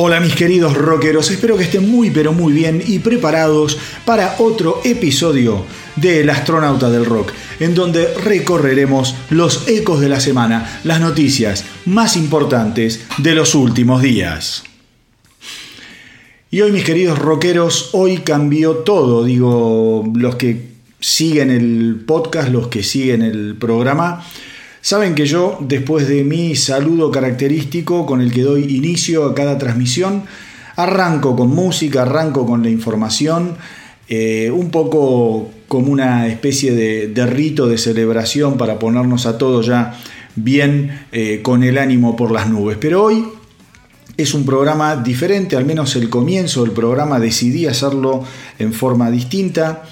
Hola 0.00 0.20
mis 0.20 0.36
queridos 0.36 0.74
rockeros, 0.74 1.28
espero 1.28 1.56
que 1.56 1.64
estén 1.64 1.90
muy 1.90 2.12
pero 2.12 2.32
muy 2.32 2.52
bien 2.52 2.80
y 2.86 3.00
preparados 3.00 3.76
para 4.04 4.36
otro 4.38 4.80
episodio 4.84 5.64
de 5.96 6.20
El 6.20 6.30
astronauta 6.30 6.88
del 6.88 7.04
rock, 7.04 7.32
en 7.58 7.74
donde 7.74 8.14
recorreremos 8.14 9.16
los 9.30 9.66
ecos 9.66 9.98
de 10.00 10.08
la 10.08 10.20
semana, 10.20 10.80
las 10.84 11.00
noticias 11.00 11.64
más 11.84 12.16
importantes 12.16 13.00
de 13.18 13.34
los 13.34 13.56
últimos 13.56 14.00
días. 14.00 14.62
Y 16.52 16.60
hoy 16.60 16.70
mis 16.70 16.84
queridos 16.84 17.18
rockeros, 17.18 17.90
hoy 17.90 18.18
cambió 18.18 18.76
todo, 18.76 19.24
digo, 19.24 20.04
los 20.14 20.36
que 20.36 20.74
siguen 21.00 21.50
el 21.50 22.04
podcast, 22.06 22.50
los 22.50 22.68
que 22.68 22.84
siguen 22.84 23.22
el 23.22 23.56
programa, 23.56 24.24
Saben 24.88 25.14
que 25.14 25.26
yo, 25.26 25.58
después 25.60 26.08
de 26.08 26.24
mi 26.24 26.56
saludo 26.56 27.10
característico 27.10 28.06
con 28.06 28.22
el 28.22 28.32
que 28.32 28.40
doy 28.40 28.74
inicio 28.74 29.26
a 29.26 29.34
cada 29.34 29.58
transmisión, 29.58 30.22
arranco 30.76 31.36
con 31.36 31.54
música, 31.54 32.04
arranco 32.04 32.46
con 32.46 32.62
la 32.62 32.70
información, 32.70 33.58
eh, 34.08 34.50
un 34.50 34.70
poco 34.70 35.50
como 35.68 35.92
una 35.92 36.26
especie 36.28 36.72
de, 36.72 37.26
rito 37.26 37.66
de 37.66 37.76
celebración 37.76 38.56
para 38.56 38.78
ponernos 38.78 39.26
a 39.26 39.36
todos 39.36 39.66
ya 39.66 39.94
bien 40.36 41.02
eh, 41.12 41.40
con 41.42 41.64
el 41.64 41.76
ánimo 41.76 42.16
por 42.16 42.30
las 42.30 42.48
nubes. 42.48 42.78
Pero 42.80 43.04
hoy 43.04 43.26
es 44.16 44.32
un 44.32 44.46
programa 44.46 44.96
diferente, 44.96 45.56
al 45.56 45.66
menos 45.66 45.96
el 45.96 46.08
comienzo 46.08 46.62
del 46.62 46.72
programa 46.72 47.20
decidí 47.20 47.66
hacerlo 47.66 48.24
en 48.58 48.72
forma 48.72 49.10
distinta 49.10 49.82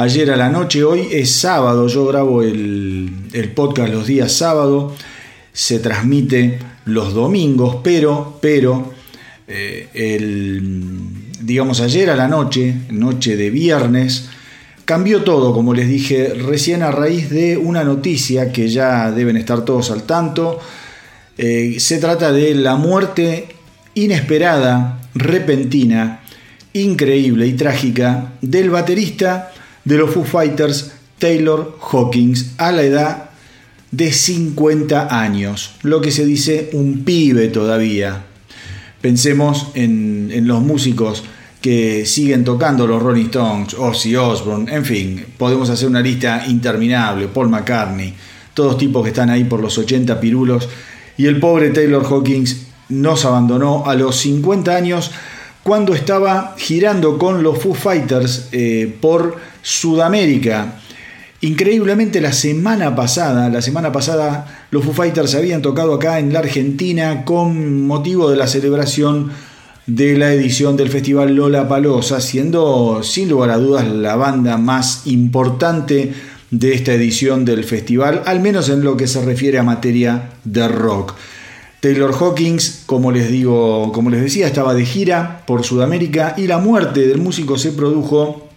ayer 0.00 0.30
a 0.30 0.36
la 0.36 0.48
noche. 0.48 0.82
Hoy 0.82 1.08
es 1.12 1.30
sábado, 1.30 1.86
yo 1.86 2.06
grabo 2.06 2.42
el, 2.42 3.52
podcast 3.54 3.92
los 3.92 4.06
días 4.06 4.32
sábado, 4.32 4.94
se 5.52 5.78
transmite 5.78 6.58
los 6.86 7.12
domingos, 7.12 7.76
pero, 7.82 8.38
pero, 8.40 8.92
eh, 9.46 9.88
el, 9.92 11.02
digamos 11.42 11.80
ayer 11.80 12.08
a 12.08 12.16
la 12.16 12.28
noche, 12.28 12.74
noche 12.90 13.36
de 13.36 13.50
viernes, 13.50 14.30
cambió 14.86 15.22
todo, 15.22 15.52
como 15.52 15.74
les 15.74 15.88
dije 15.88 16.32
recién 16.34 16.82
a 16.82 16.90
raíz 16.90 17.28
de 17.28 17.58
una 17.58 17.84
noticia 17.84 18.52
que 18.52 18.68
ya 18.68 19.12
deben 19.12 19.36
estar 19.36 19.64
todos 19.66 19.90
al 19.90 20.04
tanto. 20.04 20.58
Eh, 21.36 21.76
se 21.78 21.98
trata 21.98 22.32
de 22.32 22.54
la 22.54 22.76
muerte 22.76 23.48
inesperada, 23.94 25.02
repentina, 25.14 26.22
increíble 26.72 27.46
y 27.46 27.52
trágica 27.52 28.32
del 28.40 28.70
baterista 28.70 29.52
de 29.84 29.96
los 29.96 30.10
Foo 30.10 30.24
Fighters 30.24 30.92
Taylor 31.18 31.78
Hawkins 31.80 32.52
a 32.58 32.72
la 32.72 32.82
edad 32.82 33.30
de 33.90 34.12
50 34.12 35.20
años, 35.20 35.74
lo 35.82 36.00
que 36.00 36.10
se 36.10 36.24
dice 36.24 36.70
un 36.72 37.04
pibe 37.04 37.48
todavía. 37.48 38.24
Pensemos 39.00 39.68
en, 39.74 40.46
los 40.46 40.62
músicos 40.62 41.24
que 41.60 42.06
siguen 42.06 42.44
tocando 42.44 42.86
los 42.86 43.02
Rolling 43.02 43.26
Stones, 43.26 43.74
Ozzy 43.74 44.16
Osbourne, 44.16 44.72
en 44.72 44.84
fin, 44.84 45.24
podemos 45.36 45.68
hacer 45.70 45.88
una 45.88 46.00
lista 46.00 46.44
interminable, 46.46 47.28
Paul 47.28 47.48
McCartney, 47.48 48.14
todos 48.54 48.78
tipos 48.78 49.02
que 49.02 49.10
están 49.10 49.30
ahí 49.30 49.44
por 49.44 49.60
los 49.60 49.76
80 49.76 50.20
pirulos, 50.20 50.68
y 51.16 51.26
el 51.26 51.38
pobre 51.38 51.70
Taylor 51.70 52.04
Hawkins 52.04 52.66
nos 52.88 53.24
abandonó 53.24 53.84
a 53.86 53.94
los 53.94 54.16
50 54.16 54.74
años 54.74 55.10
cuando 55.62 55.94
estaba 55.94 56.54
girando 56.56 57.18
con 57.18 57.42
los 57.42 57.58
Foo 57.58 57.74
Fighters 57.74 58.48
eh, 58.52 58.96
por 59.00 59.36
Sudamérica. 59.62 60.80
Increíblemente 61.42 62.20
la 62.20 62.32
semana 62.32 62.94
pasada, 62.94 63.48
la 63.48 63.62
semana 63.62 63.92
pasada 63.92 64.66
los 64.70 64.84
Foo 64.84 64.92
Fighters 64.92 65.34
habían 65.34 65.62
tocado 65.62 65.94
acá 65.94 66.18
en 66.18 66.32
la 66.32 66.40
Argentina 66.40 67.24
con 67.24 67.86
motivo 67.86 68.30
de 68.30 68.36
la 68.36 68.46
celebración 68.46 69.30
de 69.86 70.18
la 70.18 70.32
edición 70.34 70.76
del 70.76 70.90
Festival 70.90 71.34
Lola 71.34 71.66
Palosa, 71.66 72.20
siendo 72.20 73.02
sin 73.02 73.30
lugar 73.30 73.50
a 73.50 73.56
dudas 73.56 73.88
la 73.88 74.16
banda 74.16 74.58
más 74.58 75.06
importante 75.06 76.12
de 76.50 76.74
esta 76.74 76.92
edición 76.92 77.44
del 77.44 77.64
festival, 77.64 78.22
al 78.26 78.40
menos 78.40 78.68
en 78.68 78.82
lo 78.82 78.96
que 78.96 79.06
se 79.06 79.24
refiere 79.24 79.58
a 79.58 79.62
materia 79.62 80.30
de 80.44 80.68
rock. 80.68 81.14
Taylor 81.80 82.12
Hawkins, 82.12 82.82
como 82.84 83.10
les 83.10 83.30
digo, 83.30 83.92
como 83.92 84.10
les 84.10 84.20
decía, 84.20 84.46
estaba 84.46 84.74
de 84.74 84.84
gira 84.84 85.44
por 85.46 85.64
Sudamérica 85.64 86.34
y 86.36 86.46
la 86.46 86.58
muerte 86.58 87.06
del 87.06 87.18
músico 87.18 87.56
se 87.56 87.72
produjo 87.72 88.49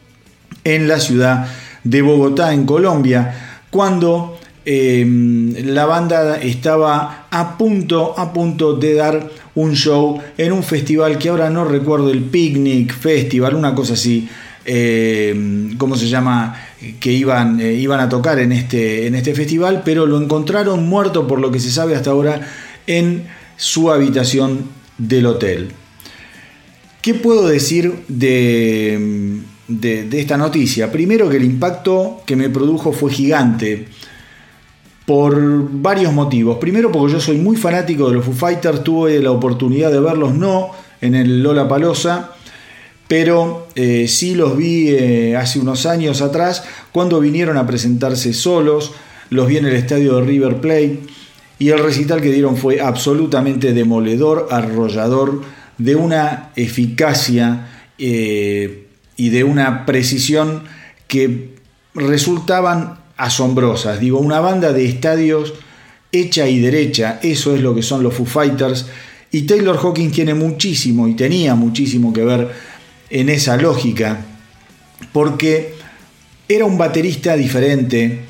en 0.64 0.88
la 0.88 1.00
ciudad 1.00 1.48
de 1.84 2.02
Bogotá, 2.02 2.54
en 2.54 2.66
Colombia, 2.66 3.64
cuando 3.70 4.40
em, 4.66 5.54
la 5.66 5.86
banda 5.86 6.38
estaba 6.40 7.28
a 7.30 7.58
punto, 7.58 8.18
a 8.18 8.32
punto 8.32 8.74
de 8.74 8.94
dar 8.94 9.30
un 9.56 9.76
show 9.76 10.20
en 10.38 10.52
un 10.52 10.64
festival 10.64 11.18
que 11.18 11.30
ahora 11.30 11.50
no 11.50 11.66
recuerdo, 11.66 12.10
el 12.10 12.24
Picnic 12.24 12.94
Festival, 12.94 13.56
una 13.56 13.76
cosa 13.76 13.94
así, 13.94 14.28
em, 14.66 15.78
¿cómo 15.78 15.96
se 15.96 16.08
llama? 16.08 16.56
Que 17.00 17.12
iban, 17.12 17.60
eh, 17.60 17.74
iban 17.74 18.00
a 18.00 18.10
tocar 18.10 18.40
en 18.40 18.52
este, 18.52 19.08
en 19.08 19.16
este 19.16 19.36
festival, 19.36 19.82
pero 19.84 20.06
lo 20.06 20.22
encontraron 20.22 20.88
muerto 20.88 21.28
por 21.28 21.40
lo 21.40 21.52
que 21.52 21.60
se 21.60 21.72
sabe 21.72 21.96
hasta 21.96 22.12
ahora 22.12 22.42
en 22.88 23.26
su 23.58 23.92
habitación 23.92 24.70
del 24.98 25.26
hotel. 25.26 25.70
¿Qué 27.02 27.14
puedo 27.14 27.48
decir 27.48 27.94
de, 28.08 29.42
de, 29.68 30.08
esta 30.20 30.38
noticia? 30.38 30.92
Primero 30.92 31.30
que 31.30 31.38
el 31.38 31.44
impacto 31.44 32.22
que 32.26 32.36
me 32.36 32.50
produjo 32.50 32.92
fue 32.92 33.12
gigante 33.12 33.88
por 35.06 35.70
varios 35.72 36.14
motivos. 36.14 36.58
Primero 36.58 36.92
porque 36.92 37.14
yo 37.14 37.20
soy 37.20 37.38
muy 37.38 37.58
fanático 37.58 38.10
de 38.10 38.16
los 38.16 38.26
Foo 38.26 38.34
Fighters, 38.34 38.84
tuve 38.84 39.20
la 39.20 39.32
oportunidad 39.32 39.92
de 39.92 40.00
verlos 40.00 40.34
no 40.34 40.72
en 41.02 41.16
el 41.16 41.44
Lola 41.44 41.68
Palosa, 41.68 42.32
pero 43.08 43.68
eh, 43.76 44.08
sí 44.08 44.36
los 44.36 44.56
vi 44.58 44.90
eh, 44.90 45.36
hace 45.36 45.60
unos 45.60 45.86
años 45.86 46.22
atrás 46.22 46.64
cuando 46.92 47.20
vinieron 47.20 47.58
a 47.58 47.68
presentarse 47.68 48.34
solos, 48.34 48.94
los 49.30 49.48
vi 49.48 49.58
en 49.58 49.66
el 49.66 49.76
estadio 49.76 50.16
de 50.16 50.22
River 50.22 50.62
Plate 50.62 51.00
y 51.60 51.70
el 51.70 51.80
recital 51.80 52.22
que 52.22 52.32
dieron 52.32 52.58
fue 52.58 52.82
absolutamente 52.82 53.74
demoledor, 53.74 54.48
arrollador, 54.52 55.42
de 55.78 55.96
una 55.96 56.52
eficacia 56.56 57.68
eh, 57.98 58.83
y 59.16 59.30
de 59.30 59.44
una 59.44 59.86
precisión 59.86 60.64
que 61.08 61.56
resultaban 61.94 63.00
asombrosas. 63.18 64.00
Digo, 64.00 64.20
una 64.20 64.40
banda 64.40 64.74
de 64.74 64.86
estadios 64.86 65.54
hecha 66.12 66.48
y 66.48 66.60
derecha, 66.60 67.20
eso 67.22 67.56
es 67.56 67.62
lo 67.62 67.74
que 67.74 67.82
son 67.82 68.04
los 68.04 68.14
Foo 68.14 68.26
Fighters, 68.26 68.88
y 69.32 69.44
Taylor 69.44 69.78
Hawkins 69.78 70.14
tiene 70.14 70.34
muchísimo 70.36 71.08
y 71.08 71.16
tenía 71.16 71.56
muchísimo 71.56 72.14
que 72.14 72.24
ver 72.24 72.52
en 73.10 73.30
esa 73.30 73.58
lógica, 73.58 74.26
porque 75.12 75.76
era 76.48 76.66
un 76.66 76.78
baterista 76.78 77.36
diferente, 77.36 78.26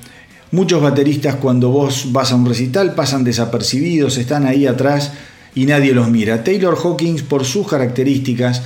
Muchos 0.53 0.83
bateristas 0.83 1.37
cuando 1.37 1.69
vos 1.69 2.09
vas 2.11 2.31
a 2.31 2.35
un 2.35 2.45
recital 2.45 2.93
pasan 2.93 3.23
desapercibidos, 3.23 4.19
están 4.19 4.45
ahí 4.45 4.67
atrás 4.67 5.11
y 5.55 5.65
nadie 5.65 5.95
los 5.95 6.11
mira. 6.11 6.43
Taylor 6.43 6.77
Hawkins, 6.77 7.23
por 7.23 7.43
sus 7.43 7.67
características, 7.67 8.61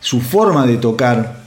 su 0.00 0.20
forma 0.20 0.66
de 0.66 0.78
tocar, 0.78 1.44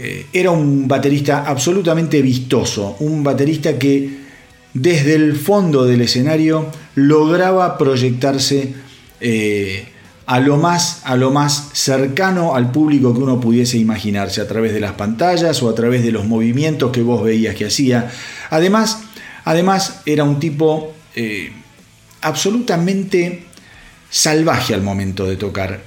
eh, 0.00 0.26
era 0.32 0.50
un 0.50 0.88
baterista 0.88 1.44
absolutamente 1.46 2.20
vistoso, 2.22 2.96
un 3.00 3.22
baterista 3.22 3.78
que 3.78 4.18
desde 4.74 5.14
el 5.14 5.36
fondo 5.36 5.84
del 5.84 6.00
escenario 6.00 6.66
lograba 6.94 7.76
proyectarse 7.76 8.74
eh, 9.20 9.86
a, 10.26 10.40
lo 10.40 10.56
más, 10.56 11.02
a 11.04 11.16
lo 11.16 11.30
más 11.30 11.70
cercano 11.74 12.54
al 12.56 12.72
público 12.72 13.12
que 13.14 13.20
uno 13.20 13.40
pudiese 13.40 13.78
imaginarse, 13.78 14.40
a 14.40 14.48
través 14.48 14.72
de 14.72 14.80
las 14.80 14.92
pantallas 14.92 15.62
o 15.62 15.68
a 15.68 15.74
través 15.74 16.02
de 16.02 16.12
los 16.12 16.26
movimientos 16.26 16.90
que 16.90 17.02
vos 17.02 17.22
veías 17.22 17.54
que 17.54 17.66
hacía. 17.66 18.10
Además, 18.50 19.02
Además, 19.44 20.02
era 20.06 20.24
un 20.24 20.38
tipo 20.38 20.92
eh, 21.14 21.52
absolutamente 22.20 23.44
salvaje 24.10 24.74
al 24.74 24.82
momento 24.82 25.26
de 25.26 25.36
tocar. 25.36 25.82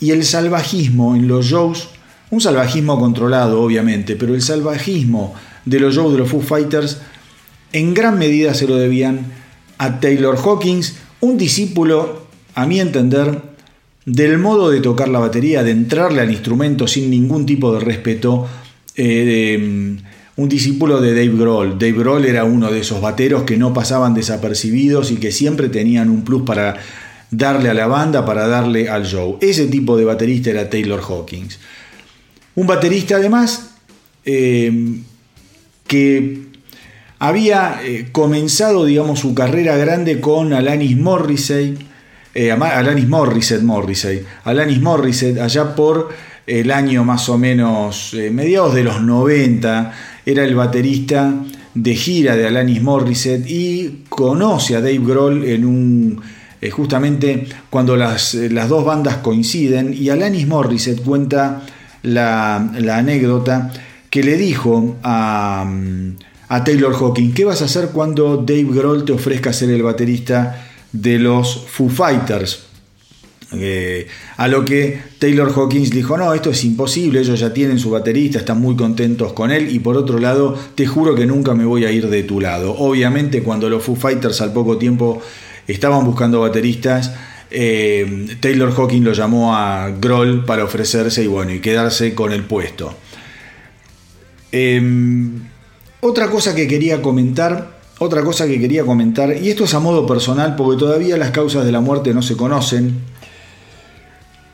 Y 0.00 0.10
el 0.10 0.24
salvajismo 0.24 1.14
en 1.14 1.28
los 1.28 1.46
shows, 1.46 1.88
un 2.32 2.40
salvajismo 2.40 2.98
controlado 2.98 3.60
obviamente, 3.60 4.16
pero 4.16 4.34
el 4.34 4.40
salvajismo 4.40 5.34
de 5.66 5.78
los 5.78 5.94
shows 5.94 6.12
de 6.12 6.18
los 6.18 6.30
Foo 6.30 6.40
Fighters 6.40 6.98
en 7.74 7.92
gran 7.92 8.18
medida 8.18 8.54
se 8.54 8.66
lo 8.66 8.76
debían 8.76 9.26
a 9.76 10.00
Taylor 10.00 10.38
Hawkins, 10.42 10.96
un 11.20 11.36
discípulo, 11.36 12.26
a 12.54 12.64
mi 12.64 12.80
entender, 12.80 13.38
del 14.06 14.38
modo 14.38 14.70
de 14.70 14.80
tocar 14.80 15.08
la 15.08 15.18
batería, 15.18 15.62
de 15.62 15.72
entrarle 15.72 16.22
al 16.22 16.30
instrumento 16.30 16.86
sin 16.86 17.10
ningún 17.10 17.44
tipo 17.44 17.70
de 17.74 17.80
respeto, 17.80 18.46
eh, 18.96 19.98
un 20.34 20.48
discípulo 20.48 21.02
de 21.02 21.10
Dave 21.10 21.36
Grohl. 21.36 21.78
Dave 21.78 21.92
Grohl 21.92 22.24
era 22.24 22.44
uno 22.44 22.72
de 22.72 22.80
esos 22.80 23.02
bateros 23.02 23.42
que 23.42 23.58
no 23.58 23.74
pasaban 23.74 24.14
desapercibidos 24.14 25.10
y 25.10 25.16
que 25.16 25.32
siempre 25.32 25.68
tenían 25.68 26.08
un 26.08 26.24
plus 26.24 26.42
para 26.42 26.78
darle 27.30 27.68
a 27.68 27.74
la 27.74 27.86
banda, 27.86 28.24
para 28.24 28.48
darle 28.48 28.88
al 28.88 29.04
show. 29.04 29.36
Ese 29.42 29.66
tipo 29.66 29.98
de 29.98 30.06
baterista 30.06 30.48
era 30.48 30.70
Taylor 30.70 31.02
Hawkins. 31.06 31.58
Un 32.54 32.66
baterista 32.66 33.16
además 33.16 33.70
eh, 34.24 35.00
que 35.86 36.42
había 37.18 37.80
eh, 37.82 38.08
comenzado, 38.12 38.84
digamos, 38.84 39.20
su 39.20 39.34
carrera 39.34 39.76
grande 39.76 40.20
con 40.20 40.52
Alanis 40.52 40.96
Morrissey, 40.96 41.78
eh, 42.34 42.52
Alanis 42.52 43.08
Morissette, 43.08 43.62
Morrissey, 43.62 44.22
Alanis 44.44 44.80
Morissette, 44.80 45.40
allá 45.40 45.74
por 45.74 46.10
el 46.46 46.70
año 46.70 47.04
más 47.04 47.28
o 47.28 47.38
menos, 47.38 48.14
mediados 48.32 48.74
de 48.74 48.82
los 48.82 49.00
90, 49.00 49.92
era 50.26 50.44
el 50.44 50.54
baterista 50.54 51.34
de 51.74 51.94
gira 51.94 52.36
de 52.36 52.48
Alanis 52.48 52.82
Morissette 52.82 53.48
y 53.48 54.04
conoce 54.08 54.76
a 54.76 54.80
Dave 54.80 54.98
Grohl 54.98 55.44
en 55.44 55.64
un 55.64 56.20
justamente 56.70 57.46
cuando 57.70 57.96
las, 57.96 58.34
las, 58.34 58.68
dos 58.68 58.84
bandas 58.84 59.16
coinciden 59.16 59.94
y 59.98 60.10
Alanis 60.10 60.46
Morissette 60.46 61.02
cuenta 61.02 61.62
la, 62.02 62.56
anécdota 62.56 63.72
que 64.10 64.22
le 64.22 64.36
dijo 64.36 64.96
a, 65.02 65.70
a, 66.48 66.64
Taylor 66.64 66.94
Hawkins, 66.94 67.34
¿qué 67.34 67.44
vas 67.44 67.62
a 67.62 67.66
hacer 67.66 67.88
cuando 67.88 68.36
Dave 68.38 68.66
Grohl 68.70 69.04
te 69.04 69.12
ofrezca 69.12 69.52
ser 69.52 69.70
el 69.70 69.82
baterista 69.82 70.66
de 70.92 71.18
los 71.18 71.66
Foo 71.68 71.88
Fighters? 71.88 72.66
Eh, 73.54 74.06
a 74.38 74.48
lo 74.48 74.64
que 74.64 74.98
Taylor 75.18 75.52
Hawkins 75.54 75.90
dijo, 75.90 76.16
no, 76.16 76.32
esto 76.32 76.50
es 76.50 76.64
imposible, 76.64 77.20
ellos 77.20 77.38
ya 77.38 77.52
tienen 77.52 77.78
su 77.78 77.90
baterista, 77.90 78.38
están 78.38 78.60
muy 78.60 78.76
contentos 78.76 79.32
con 79.34 79.50
él 79.50 79.70
y 79.74 79.78
por 79.78 79.96
otro 79.96 80.18
lado, 80.18 80.56
te 80.74 80.86
juro 80.86 81.14
que 81.14 81.26
nunca 81.26 81.54
me 81.54 81.64
voy 81.64 81.84
a 81.84 81.92
ir 81.92 82.08
de 82.08 82.22
tu 82.22 82.40
lado. 82.40 82.74
Obviamente 82.78 83.42
cuando 83.42 83.68
los 83.68 83.82
Foo 83.82 83.96
Fighters 83.96 84.40
al 84.40 84.52
poco 84.52 84.78
tiempo 84.78 85.20
estaban 85.66 86.04
buscando 86.04 86.40
bateristas, 86.40 87.12
eh, 87.52 88.36
Taylor 88.40 88.72
Hawkins 88.76 89.04
lo 89.04 89.12
llamó 89.12 89.54
a 89.54 89.90
Grohl 89.90 90.44
para 90.44 90.64
ofrecerse 90.64 91.22
y 91.22 91.26
bueno, 91.26 91.52
y 91.52 91.60
quedarse 91.60 92.14
con 92.14 92.32
el 92.32 92.44
puesto. 92.44 92.94
Em, 94.50 95.48
otra 96.00 96.28
cosa 96.30 96.54
que 96.54 96.66
quería 96.66 97.00
comentar, 97.00 97.78
otra 97.98 98.22
cosa 98.22 98.46
que 98.46 98.60
quería 98.60 98.84
comentar, 98.84 99.36
y 99.36 99.50
esto 99.50 99.64
es 99.64 99.74
a 99.74 99.80
modo 99.80 100.06
personal 100.06 100.56
porque 100.56 100.78
todavía 100.78 101.16
las 101.16 101.30
causas 101.30 101.64
de 101.64 101.72
la 101.72 101.80
muerte 101.80 102.12
no 102.12 102.22
se 102.22 102.36
conocen, 102.36 103.00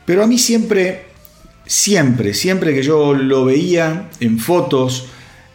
pero 0.05 0.23
a 0.23 0.27
mí 0.27 0.37
siempre, 0.37 1.05
siempre, 1.65 2.33
siempre 2.33 2.73
que 2.73 2.83
yo 2.83 3.13
lo 3.13 3.45
veía 3.45 4.09
en 4.19 4.39
fotos 4.39 5.07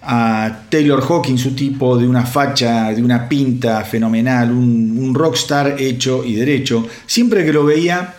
a 0.06 0.66
Taylor 0.68 1.02
Hawkins, 1.02 1.40
su 1.40 1.54
tipo 1.54 1.96
de 1.96 2.06
una 2.06 2.26
facha, 2.26 2.92
de 2.92 3.02
una 3.02 3.28
pinta 3.28 3.84
fenomenal, 3.84 4.52
un, 4.52 5.14
rockstar 5.14 5.80
hecho 5.80 6.24
y 6.24 6.34
derecho, 6.34 6.86
siempre 7.06 7.44
que 7.44 7.52
lo 7.52 7.64
veía 7.64 8.14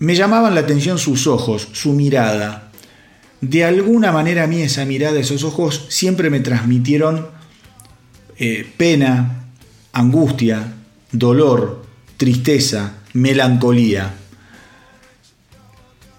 me 0.00 0.14
llamaban 0.14 0.54
la 0.54 0.60
atención 0.60 0.98
sus 0.98 1.26
ojos, 1.26 1.68
su 1.72 1.92
mirada. 1.92 2.72
De 3.40 3.64
alguna 3.64 4.10
manera 4.10 4.44
a 4.44 4.46
mí 4.46 4.60
esa 4.60 4.84
mirada, 4.84 5.18
esos 5.18 5.44
ojos 5.44 5.86
siempre 5.88 6.28
me 6.28 6.40
transmitieron 6.40 7.28
eh, 8.36 8.68
pena, 8.76 9.44
angustia, 9.92 10.74
dolor, 11.12 11.84
tristeza, 12.16 12.96
melancolía. 13.12 14.14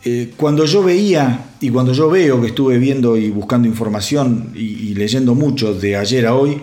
Eh, 0.08 0.34
cuando 0.38 0.66
yo 0.66 0.84
veía 0.84 1.48
y 1.60 1.72
cuando 1.72 1.92
yo 1.92 2.12
veo 2.12 2.40
que 2.40 2.50
estuve 2.50 2.78
viendo 2.78 3.18
y 3.18 3.32
buscando 3.32 3.68
información 3.68 4.52
y, 4.54 4.94
leyendo 4.94 5.34
mucho 5.34 5.74
de 5.74 5.96
ayer 5.96 6.28
a 6.28 6.36
hoy, 6.36 6.62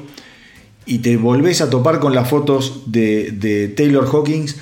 y 0.87 0.99
te 0.99 1.17
volvés 1.17 1.61
a 1.61 1.69
topar 1.69 1.99
con 1.99 2.15
las 2.15 2.31
fotos 2.31 2.85
de, 2.87 3.75
Taylor 3.77 4.07
Hawkins, 4.07 4.59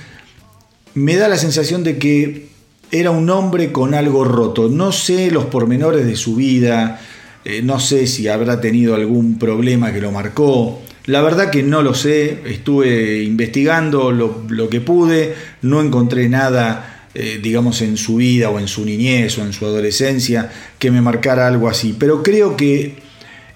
me 0.94 1.16
da 1.16 1.28
la 1.28 1.36
sensación 1.36 1.84
de 1.84 1.98
que 1.98 2.48
era 2.90 3.10
un 3.10 3.28
hombre 3.28 3.70
con 3.70 3.92
algo 3.92 4.24
roto. 4.24 4.70
No 4.70 4.92
sé 4.92 5.30
los 5.30 5.44
pormenores 5.44 6.06
de 6.06 6.16
su 6.16 6.36
vida, 6.36 7.02
eh, 7.44 7.60
no 7.62 7.80
sé 7.80 8.06
si 8.06 8.28
habrá 8.28 8.62
tenido 8.62 8.94
algún 8.94 9.38
problema 9.38 9.92
que 9.92 10.00
lo 10.00 10.10
marcó. 10.10 10.80
La 11.04 11.20
verdad 11.20 11.50
que 11.50 11.62
no 11.62 11.82
lo 11.82 11.92
sé, 11.92 12.44
estuve 12.46 13.24
investigando 13.24 14.10
lo, 14.10 14.42
lo 14.48 14.70
que 14.70 14.80
pude, 14.80 15.34
no 15.60 15.82
encontré 15.82 16.30
nada 16.30 16.99
eh, 17.12 17.40
digamos, 17.42 17.82
en 17.82 17.96
su 17.96 18.16
vida 18.16 18.50
o 18.50 18.60
en 18.60 18.68
su 18.68 18.84
niñez 18.84 19.36
o 19.38 19.42
en 19.42 19.52
su 19.52 19.66
adolescencia, 19.66 20.52
que 20.78 20.92
me 20.92 21.00
marcara 21.00 21.48
algo 21.48 21.68
así. 21.68 21.96
Pero 21.98 22.22
creo 22.22 22.56
que 22.56 22.98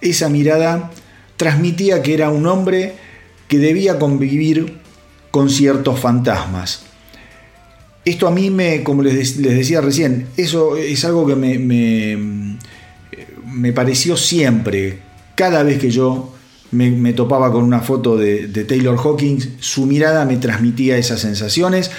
esa 0.00 0.28
mirada 0.28 0.90
transmitía 1.36 2.02
que 2.02 2.14
era 2.14 2.30
un 2.30 2.46
hombre 2.46 2.94
que 3.46 3.58
debía 3.58 4.00
convivir 4.00 4.78
con 5.30 5.50
ciertos 5.50 6.00
fantasmas. 6.00 6.82
Esto 8.04 8.26
a 8.26 8.32
mí 8.32 8.50
me, 8.50 8.82
como 8.82 9.02
les, 9.02 9.40
decía 9.40 9.80
recién, 9.80 10.26
eso 10.36 10.76
es 10.76 11.04
algo 11.04 11.24
que 11.24 11.36
me, 11.36 11.58
me, 13.46 13.72
pareció 13.72 14.16
siempre, 14.16 14.98
cada 15.36 15.62
vez 15.62 15.78
que 15.78 15.90
yo 15.90 16.34
me, 16.72 17.12
topaba 17.12 17.52
con 17.52 17.62
una 17.62 17.80
foto 17.80 18.16
de, 18.16 18.48
de 18.48 18.64
Taylor 18.64 18.98
Hawkins, 18.98 19.48
su 19.60 19.86
mirada 19.86 20.24
me 20.24 20.36
transmitía 20.38 20.98
esas 20.98 21.20
sensaciones 21.20 21.90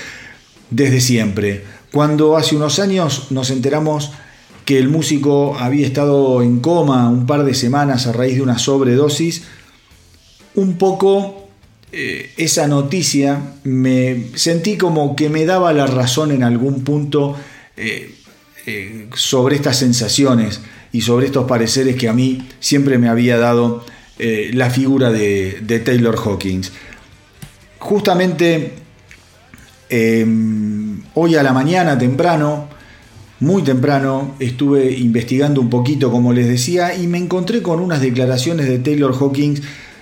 desde 0.70 1.02
siempre. 1.02 1.64
Cuando 1.92 2.38
hace 2.38 2.56
unos 2.56 2.80
años 2.80 3.28
nos 3.32 3.50
enteramos 3.50 4.12
que 4.66 4.80
el 4.80 4.90
músico 4.90 5.56
había 5.58 5.86
estado 5.86 6.42
en 6.42 6.60
coma 6.60 7.08
un 7.10 7.26
par 7.28 7.46
de 7.46 7.54
semanas 7.54 8.08
a 8.08 8.12
raíz 8.12 8.36
de 8.36 8.42
una 8.42 8.58
sobredosis, 8.58 9.44
un 10.56 10.78
poco 10.78 11.48
eh, 11.92 12.32
esa 12.38 12.68
noticia 12.68 13.54
me 13.64 14.26
sentí 14.34 14.76
como 14.76 15.16
que 15.16 15.30
me 15.30 15.46
daba 15.46 15.72
la 15.72 15.86
razón 15.86 16.32
en 16.32 16.44
algún 16.44 16.84
punto 16.84 17.38
eh, 17.78 18.14
eh, 18.66 19.08
sobre 19.14 19.56
estas 19.56 19.78
sensaciones 19.78 20.62
y 20.92 21.02
sobre 21.02 21.28
estos 21.28 21.48
pareceres 21.48 21.96
que 21.96 22.10
a 22.10 22.14
mí 22.14 22.48
siempre 22.60 22.98
me 22.98 23.08
había 23.08 23.38
dado 23.38 23.86
la 24.18 24.70
figura 24.70 25.12
de, 25.12 25.60
de 25.62 25.80
Taylor 25.80 26.16
Hawkins. 26.16 26.72
Justamente 27.80 28.85
Em, 29.90 31.04
hoy 31.14 31.36
a 31.36 31.44
la 31.44 31.54
mañana 31.54 31.98
temprano, 31.98 32.68
muy 33.40 33.62
temprano, 33.62 34.36
estuve 34.40 34.92
investigando 34.92 35.62
un 35.62 35.70
poquito, 35.70 36.12
como 36.12 36.34
les 36.34 36.48
decía, 36.48 36.96
y 36.96 37.08
me 37.08 37.18
encontré 37.18 37.62
con 37.62 37.80
unas 37.80 38.02
declaraciones 38.02 38.68
de 38.68 38.80
Taylor 38.80 39.14
Hawkins 39.14 39.62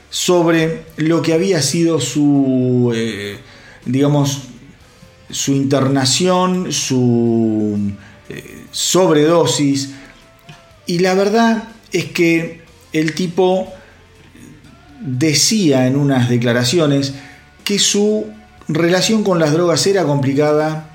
sobre 0.10 0.84
lo 0.96 1.22
que 1.22 1.34
había 1.34 1.62
sido 1.62 2.00
su, 2.00 2.92
eh, 2.96 3.38
digamos, 3.86 4.44
su 5.30 5.54
internación, 5.54 6.72
su 6.72 7.92
eh, 8.30 8.66
sobredosis. 8.72 9.92
Y 10.86 11.00
la 11.00 11.16
verdad 11.16 11.64
es 11.92 12.06
que 12.06 12.62
el 12.94 13.16
tipo 13.16 13.68
decía 15.02 15.88
en 15.88 15.96
unas 15.98 16.30
declaraciones 16.30 17.14
que 17.64 17.80
su 17.80 18.28
relación 18.68 19.24
con 19.24 19.40
las 19.40 19.54
drogas 19.54 19.86
era 19.88 20.04
complicada, 20.04 20.94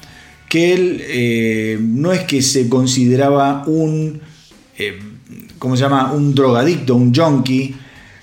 que 0.49 0.73
él 0.73 1.03
eh, 1.03 1.79
no 1.81 2.13
es 2.13 2.23
que 2.23 2.43
se 2.43 2.69
consideraba 2.69 3.65
un, 3.67 4.21
eh, 4.79 4.99
¿cómo 5.59 5.77
se 5.77 5.83
llama?, 5.83 6.13
un 6.13 6.35
drogadicto, 6.35 6.95
un 6.95 7.15
junkie, 7.15 7.75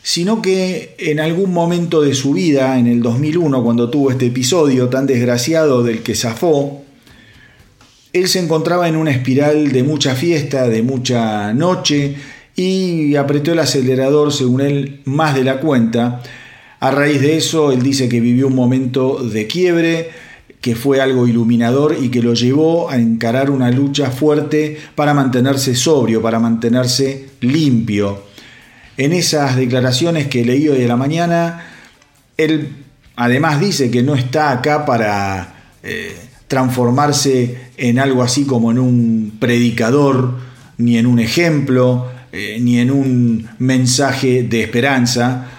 sino 0.01 0.41
que 0.41 0.95
en 0.99 1.19
algún 1.19 1.51
momento 1.51 2.01
de 2.01 2.13
su 2.13 2.33
vida, 2.33 2.77
en 2.77 2.87
el 2.87 3.01
2001, 3.01 3.63
cuando 3.63 3.89
tuvo 3.89 4.11
este 4.11 4.27
episodio 4.27 4.89
tan 4.89 5.07
desgraciado 5.07 5.83
del 5.83 6.01
que 6.01 6.15
zafó, 6.15 6.83
él 8.13 8.27
se 8.27 8.39
encontraba 8.39 8.87
en 8.87 8.95
una 8.95 9.11
espiral 9.11 9.71
de 9.71 9.83
mucha 9.83 10.15
fiesta, 10.15 10.69
de 10.69 10.81
mucha 10.81 11.53
noche, 11.53 12.15
y 12.55 13.15
apretó 13.15 13.51
el 13.51 13.59
acelerador, 13.59 14.31
según 14.31 14.61
él, 14.61 15.01
más 15.05 15.35
de 15.35 15.43
la 15.43 15.59
cuenta, 15.59 16.21
a 16.87 16.91
raíz 16.91 17.21
de 17.21 17.37
eso, 17.37 17.71
él 17.71 17.81
dice 17.81 18.07
que 18.07 18.19
vivió 18.19 18.47
un 18.47 18.55
momento 18.55 19.23
de 19.23 19.47
quiebre, 19.47 20.11
que 20.61 20.75
fue 20.75 21.01
algo 21.01 21.27
iluminador 21.27 21.95
y 21.99 22.09
que 22.09 22.21
lo 22.21 22.33
llevó 22.33 22.89
a 22.89 22.97
encarar 22.97 23.49
una 23.49 23.71
lucha 23.71 24.11
fuerte 24.11 24.77
para 24.95 25.13
mantenerse 25.13 25.75
sobrio, 25.75 26.21
para 26.21 26.39
mantenerse 26.39 27.29
limpio. 27.41 28.23
En 28.97 29.13
esas 29.13 29.55
declaraciones 29.55 30.27
que 30.27 30.45
leí 30.45 30.67
hoy 30.69 30.79
de 30.79 30.87
la 30.87 30.95
mañana, 30.95 31.67
él 32.37 32.69
además 33.15 33.59
dice 33.59 33.91
que 33.91 34.03
no 34.03 34.15
está 34.15 34.51
acá 34.51 34.85
para 34.85 35.55
eh, 35.83 36.15
transformarse 36.47 37.57
en 37.77 37.99
algo 37.99 38.23
así 38.23 38.45
como 38.45 38.71
en 38.71 38.79
un 38.79 39.37
predicador, 39.39 40.35
ni 40.77 40.97
en 40.97 41.05
un 41.05 41.19
ejemplo, 41.19 42.07
eh, 42.31 42.57
ni 42.61 42.79
en 42.79 42.91
un 42.91 43.47
mensaje 43.59 44.43
de 44.43 44.63
esperanza, 44.63 45.54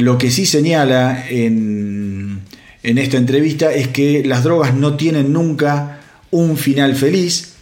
lo 0.00 0.18
que 0.18 0.30
sí 0.30 0.46
señala 0.46 1.26
en, 1.28 2.40
esta 2.82 3.16
entrevista 3.16 3.72
es 3.72 3.88
que 3.88 4.24
las 4.24 4.44
drogas 4.44 4.74
no 4.74 4.96
tienen 4.96 5.32
nunca 5.32 6.00
un 6.30 6.56
final 6.56 6.94
feliz, 6.94 7.54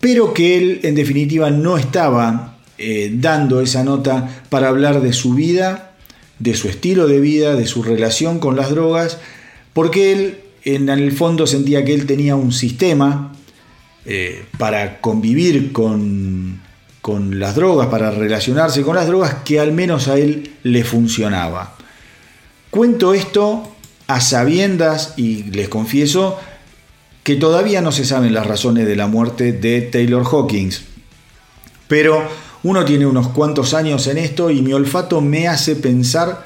pero 0.00 0.34
que 0.34 0.56
él 0.56 0.80
en 0.82 0.94
definitiva 0.94 1.50
no 1.50 1.78
estaba 1.78 2.58
eh, 2.78 3.10
dando 3.14 3.60
esa 3.60 3.84
nota 3.84 4.44
para 4.48 4.68
hablar 4.68 5.00
de 5.00 5.12
su 5.12 5.34
vida, 5.34 5.94
de 6.38 6.54
su 6.54 6.68
estilo 6.68 7.06
de 7.06 7.20
vida, 7.20 7.54
de 7.54 7.66
su 7.66 7.82
relación 7.82 8.38
con 8.38 8.56
las 8.56 8.70
drogas, 8.70 9.18
porque 9.72 10.12
él 10.12 10.38
en 10.64 10.88
el 10.88 11.12
fondo 11.12 11.46
sentía 11.46 11.84
que 11.84 11.94
él 11.94 12.06
tenía 12.06 12.36
un 12.36 12.52
sistema 12.52 13.32
eh, 14.04 14.44
para 14.58 15.00
convivir 15.00 15.72
con, 15.72 16.61
con 17.02 17.38
las 17.38 17.56
drogas, 17.56 17.88
para 17.88 18.10
relacionarse 18.10 18.82
con 18.82 18.96
las 18.96 19.06
drogas, 19.06 19.36
que 19.44 19.60
al 19.60 19.72
menos 19.72 20.08
a 20.08 20.16
él 20.16 20.54
le 20.62 20.84
funcionaba. 20.84 21.76
Cuento 22.70 23.12
esto 23.12 23.68
a 24.06 24.20
sabiendas, 24.20 25.14
y 25.16 25.42
les 25.44 25.68
confieso, 25.68 26.38
que 27.22 27.36
todavía 27.36 27.82
no 27.82 27.92
se 27.92 28.04
saben 28.04 28.32
las 28.32 28.46
razones 28.46 28.86
de 28.86 28.96
la 28.96 29.08
muerte 29.08 29.52
de 29.52 29.82
Taylor 29.82 30.24
Hawkins. 30.24 30.84
Pero 31.88 32.22
uno 32.62 32.84
tiene 32.84 33.06
unos 33.06 33.28
cuantos 33.28 33.74
años 33.74 34.06
en 34.06 34.18
esto 34.18 34.50
y 34.50 34.62
mi 34.62 34.72
olfato 34.72 35.20
me 35.20 35.48
hace 35.48 35.76
pensar 35.76 36.44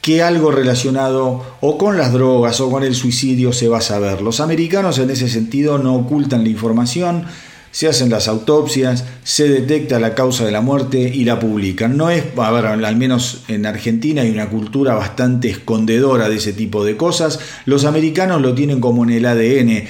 que 0.00 0.22
algo 0.22 0.50
relacionado 0.50 1.44
o 1.60 1.78
con 1.78 1.96
las 1.96 2.12
drogas 2.12 2.60
o 2.60 2.70
con 2.70 2.82
el 2.82 2.94
suicidio 2.94 3.52
se 3.52 3.68
va 3.68 3.78
a 3.78 3.82
saber. 3.82 4.20
Los 4.20 4.40
americanos 4.40 4.98
en 4.98 5.10
ese 5.10 5.28
sentido 5.28 5.78
no 5.78 5.94
ocultan 5.94 6.42
la 6.42 6.50
información, 6.50 7.24
se 7.72 7.88
hacen 7.88 8.10
las 8.10 8.28
autopsias, 8.28 9.04
se 9.24 9.48
detecta 9.48 9.98
la 9.98 10.14
causa 10.14 10.44
de 10.44 10.52
la 10.52 10.60
muerte 10.60 10.98
y 11.12 11.24
la 11.24 11.40
publican. 11.40 11.96
No 11.96 12.10
es, 12.10 12.22
a 12.36 12.50
ver, 12.52 12.66
al 12.66 12.96
menos 12.96 13.42
en 13.48 13.64
Argentina 13.66 14.22
hay 14.22 14.30
una 14.30 14.50
cultura 14.50 14.94
bastante 14.94 15.48
escondedora 15.48 16.28
de 16.28 16.36
ese 16.36 16.52
tipo 16.52 16.84
de 16.84 16.96
cosas. 16.96 17.40
Los 17.64 17.86
americanos 17.86 18.42
lo 18.42 18.54
tienen 18.54 18.80
como 18.80 19.04
en 19.04 19.10
el 19.10 19.24
ADN. 19.24 19.88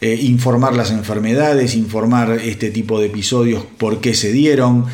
Eh, 0.00 0.18
informar 0.22 0.76
las 0.76 0.92
enfermedades, 0.92 1.74
informar 1.74 2.38
este 2.42 2.70
tipo 2.70 3.00
de 3.00 3.06
episodios, 3.06 3.64
por 3.78 4.00
qué 4.00 4.14
se 4.14 4.32
dieron. 4.32 4.86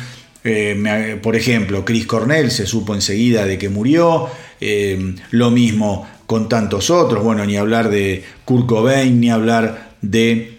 Eh, 0.43 1.19
por 1.21 1.35
ejemplo, 1.35 1.85
Chris 1.85 2.07
Cornell 2.07 2.49
se 2.49 2.65
supo 2.65 2.95
enseguida 2.95 3.45
de 3.45 3.59
que 3.59 3.69
murió, 3.69 4.27
eh, 4.59 5.15
lo 5.29 5.51
mismo 5.51 6.07
con 6.25 6.49
tantos 6.49 6.89
otros, 6.89 7.23
bueno, 7.23 7.45
ni 7.45 7.57
hablar 7.57 7.91
de 7.91 8.23
Kurt 8.45 8.65
Cobain, 8.65 9.19
ni 9.19 9.29
hablar 9.29 9.91
de, 10.01 10.57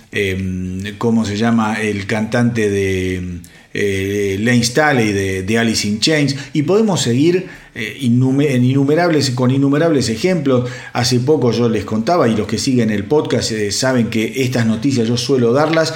¿cómo 0.98 1.24
se 1.24 1.36
llama?, 1.36 1.80
el 1.80 2.06
cantante 2.06 2.68
de 2.68 3.40
Lane 3.74 4.62
Staley, 4.62 5.12
de, 5.12 5.58
Alice 5.58 5.88
in 5.88 6.00
Chains, 6.00 6.36
y 6.52 6.62
podemos 6.62 7.00
seguir 7.00 7.46
eh, 7.74 7.96
innumerables, 8.00 9.30
con 9.30 9.50
innumerables 9.50 10.10
ejemplos. 10.10 10.70
Hace 10.92 11.20
poco 11.20 11.52
yo 11.52 11.68
les 11.68 11.84
contaba, 11.84 12.28
y 12.28 12.36
los 12.36 12.46
que 12.46 12.58
siguen 12.58 12.90
el 12.90 13.04
podcast 13.04 13.52
eh, 13.52 13.72
saben 13.72 14.10
que 14.10 14.42
estas 14.42 14.66
noticias 14.66 15.08
yo 15.08 15.16
suelo 15.16 15.52
darlas, 15.52 15.94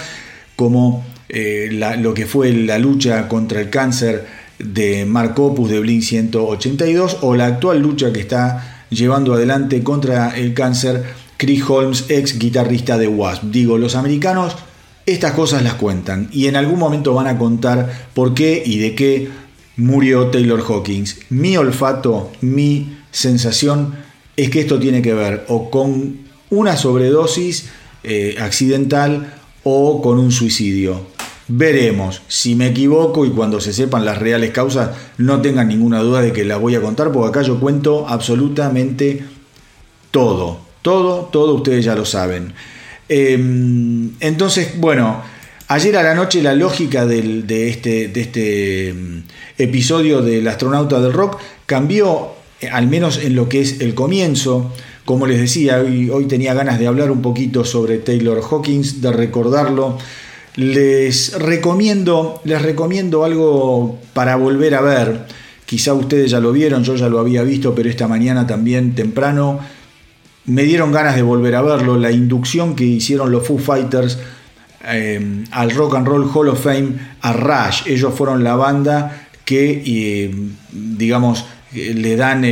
como 0.56 1.04
eh, 1.28 1.68
lo 1.98 2.14
que 2.14 2.26
fue 2.26 2.52
la 2.52 2.78
lucha 2.78 3.28
contra 3.28 3.60
el 3.60 3.68
cáncer 3.68 4.24
de 4.58 5.04
Mark 5.04 5.38
Opus 5.38 5.68
de 5.68 5.80
Blink 5.80 6.02
182, 6.02 7.18
o 7.20 7.34
la 7.34 7.46
actual 7.46 7.80
lucha 7.80 8.10
que 8.12 8.20
está 8.20 8.86
llevando 8.88 9.34
adelante 9.34 9.82
contra 9.82 10.34
el 10.36 10.54
cáncer 10.54 11.04
Chris 11.36 11.62
Holmes, 11.68 12.04
ex 12.08 12.38
guitarrista 12.38 12.98
de 12.98 13.08
Wasp. 13.08 13.44
Digo, 13.44 13.78
los 13.78 13.94
americanos 13.94 14.56
estas 15.06 15.32
cosas 15.32 15.62
las 15.62 15.74
cuentan 15.74 16.28
y 16.32 16.46
en 16.46 16.56
algún 16.56 16.80
momento 16.80 17.14
van 17.14 17.28
a 17.28 17.38
contar 17.38 18.08
por 18.12 18.34
qué 18.34 18.62
y 18.66 18.78
de 18.78 18.96
qué 18.96 19.28
murió 19.76 20.26
Taylor 20.28 20.60
Hawkins. 20.60 21.18
Mi 21.30 21.56
olfato, 21.56 22.32
mi 22.40 22.98
sensación 23.12 23.94
es 24.36 24.50
que 24.50 24.60
esto 24.60 24.80
tiene 24.80 25.02
que 25.02 25.14
ver 25.14 25.44
o 25.48 25.70
con 25.70 26.18
una 26.50 26.76
sobredosis 26.76 27.68
eh, 28.02 28.36
accidental 28.40 29.34
o 29.62 30.02
con 30.02 30.18
un 30.18 30.32
suicidio. 30.32 31.06
Veremos 31.48 32.22
si 32.26 32.56
me 32.56 32.66
equivoco 32.66 33.24
y 33.24 33.30
cuando 33.30 33.60
se 33.60 33.72
sepan 33.72 34.04
las 34.04 34.18
reales 34.18 34.50
causas 34.50 34.90
no 35.18 35.40
tengan 35.40 35.68
ninguna 35.68 36.00
duda 36.00 36.20
de 36.20 36.32
que 36.32 36.44
las 36.44 36.60
voy 36.60 36.74
a 36.74 36.82
contar 36.82 37.12
porque 37.12 37.28
acá 37.28 37.42
yo 37.42 37.60
cuento 37.60 38.08
absolutamente 38.08 39.24
todo. 40.10 40.65
Todo, 40.86 41.28
todo 41.32 41.54
ustedes 41.54 41.84
ya 41.84 41.96
lo 41.96 42.04
saben. 42.04 42.52
Em, 43.08 44.12
entonces, 44.20 44.78
bueno, 44.78 45.20
Ayer 45.68 45.96
a 45.96 46.04
la 46.04 46.14
noche 46.14 46.44
la 46.44 46.54
lógica 46.54 47.06
de, 47.06 47.68
este, 47.68 48.06
de 48.06 48.20
este 48.20 48.94
mm, 48.94 49.22
episodio 49.58 50.22
del 50.22 50.46
astronauta 50.46 51.00
del 51.00 51.12
rock 51.12 51.40
cambió, 51.66 52.28
eh, 52.60 52.68
al 52.68 52.86
menos 52.86 53.18
en 53.18 53.34
lo 53.34 53.48
que 53.48 53.62
es 53.62 53.80
el 53.80 53.96
comienzo. 53.96 54.70
Como 55.04 55.26
les 55.26 55.40
decía, 55.40 55.80
hoy, 55.80 56.08
hoy 56.08 56.26
tenía 56.26 56.54
ganas 56.54 56.78
de 56.78 56.86
hablar 56.86 57.10
un 57.10 57.20
poquito 57.20 57.64
sobre 57.64 57.98
Taylor 57.98 58.40
Hawkins, 58.48 59.02
de 59.02 59.10
recordarlo. 59.10 59.98
Les 60.54 61.36
recomiendo, 61.36 62.40
les 62.44 62.62
recomiendo 62.62 63.24
algo 63.24 63.98
para 64.12 64.36
volver 64.36 64.76
a 64.76 64.82
ver. 64.82 65.26
Quizá 65.64 65.94
ustedes 65.94 66.30
ya 66.30 66.38
lo 66.38 66.52
vieron, 66.52 66.84
yo 66.84 66.94
ya 66.94 67.08
lo 67.08 67.18
había 67.18 67.42
visto, 67.42 67.74
pero 67.74 67.90
esta 67.90 68.06
mañana 68.06 68.46
también 68.46 68.94
temprano 68.94 69.58
me 70.46 70.62
dieron 70.62 70.92
ganas 70.92 71.16
de 71.16 71.22
volver 71.22 71.54
a 71.56 71.62
verlo. 71.62 71.98
La 71.98 72.10
inducción 72.10 72.76
que 72.76 72.84
hicieron 72.84 73.30
los 73.30 73.46
Foo 73.46 73.58
Fighters 73.58 74.18
eh, 74.84 75.44
al 75.50 75.70
Rock 75.72 75.96
and 75.96 76.06
Roll 76.06 76.30
Hall 76.32 76.48
of 76.48 76.62
Fame 76.62 76.94
a 77.20 77.32
Rush. 77.32 77.82
Ellos 77.86 78.14
fueron 78.14 78.44
la 78.44 78.54
banda 78.54 79.28
que, 79.44 79.82
eh, 79.84 80.34
digamos, 80.72 81.44
le 81.72 82.16
dan 82.16 82.44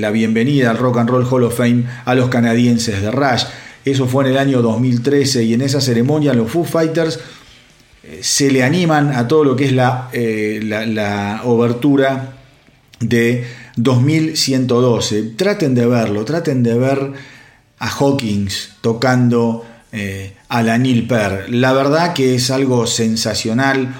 la 0.00 0.10
bienvenida 0.10 0.70
al 0.70 0.78
Rock 0.78 0.98
and 0.98 1.08
Roll 1.08 1.26
Hall 1.30 1.44
of 1.44 1.56
Fame 1.56 1.84
a 2.04 2.14
los 2.14 2.28
canadienses 2.28 3.00
de 3.00 3.10
Rush. 3.10 3.44
Eso 3.84 4.06
fue 4.06 4.24
en 4.24 4.32
el 4.32 4.38
año 4.38 4.62
2013 4.62 5.44
y 5.44 5.54
en 5.54 5.62
esa 5.62 5.80
ceremonia 5.80 6.34
los 6.34 6.50
Foo 6.50 6.64
Fighters 6.64 7.20
eh, 8.02 8.18
se 8.22 8.50
le 8.50 8.64
animan 8.64 9.12
a 9.12 9.28
todo 9.28 9.44
lo 9.44 9.54
que 9.54 9.66
es 9.66 9.72
la, 9.72 10.10
la, 10.12 10.84
la 10.84 11.42
obertura 11.44 12.36
de 12.98 13.44
2112. 13.76 15.22
Traten 15.36 15.76
de 15.76 15.86
verlo, 15.86 16.24
traten 16.24 16.64
de 16.64 16.76
ver 16.76 17.12
a 17.78 17.88
Hawkins 17.88 18.76
tocando 18.80 19.64
eh, 19.92 20.36
a 20.48 20.62
la 20.62 20.78
Neil 20.78 21.06
Per. 21.06 21.52
La 21.52 21.72
verdad 21.72 22.12
que 22.12 22.34
es 22.34 22.50
algo 22.50 22.86
sensacional. 22.86 23.94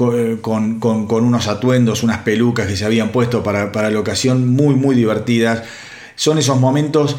Eh, 0.00 0.38
con, 0.40 0.80
unos 0.82 1.46
atuendos, 1.46 2.02
unas 2.02 2.18
pelucas 2.18 2.66
que 2.66 2.74
se 2.74 2.86
habían 2.86 3.12
puesto 3.12 3.42
para, 3.42 3.70
para 3.70 3.90
la 3.90 4.00
ocasión, 4.00 4.48
muy, 4.48 4.74
muy 4.74 4.96
divertidas. 4.96 5.62
Son 6.16 6.38
esos 6.38 6.58
momentos 6.58 7.16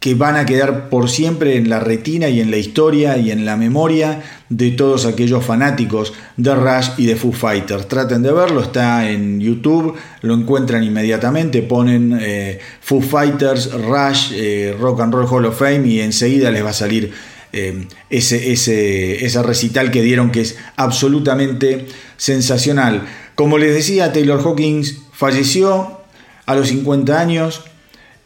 que 0.00 0.14
van 0.14 0.36
a 0.36 0.46
quedar 0.46 0.88
por 0.88 1.08
siempre 1.08 1.56
en 1.56 1.68
la 1.68 1.78
retina 1.78 2.28
y 2.28 2.40
en 2.40 2.50
la 2.50 2.56
historia 2.56 3.18
y 3.18 3.30
en 3.30 3.44
la 3.44 3.56
memoria 3.56 4.22
de 4.48 4.72
todos 4.72 5.06
aquellos 5.06 5.44
fanáticos 5.44 6.12
de 6.36 6.54
Rush 6.54 6.88
y 6.96 7.06
de 7.06 7.16
Foo 7.16 7.32
Fighters. 7.32 7.86
Traten 7.86 8.22
de 8.22 8.32
verlo, 8.32 8.62
está 8.62 9.08
en 9.08 9.40
YouTube, 9.40 9.94
lo 10.22 10.34
encuentran 10.34 10.82
inmediatamente, 10.82 11.62
ponen 11.62 12.18
eh, 12.20 12.58
Foo 12.80 13.02
Fighters, 13.02 13.70
Rush, 13.72 14.32
Rock 14.80 15.00
and 15.00 15.14
Roll 15.14 15.26
Hall 15.30 15.44
of 15.44 15.58
Fame 15.58 15.86
y 15.86 16.00
enseguida 16.00 16.50
les 16.50 16.64
va 16.64 16.70
a 16.70 16.72
salir 16.72 17.12
eh, 17.52 17.88
ese, 18.10 18.52
ese, 18.52 19.42
recital 19.42 19.90
que 19.90 20.02
dieron 20.02 20.30
que 20.30 20.40
es 20.42 20.56
absolutamente 20.76 21.86
sensacional. 22.16 23.06
Como 23.34 23.58
les 23.58 23.74
decía, 23.74 24.12
Taylor 24.12 24.40
Hawkins 24.40 25.02
falleció 25.12 25.98
a 26.46 26.54
los 26.54 26.68
50 26.68 27.18
años, 27.18 27.64
eh, 27.64 27.69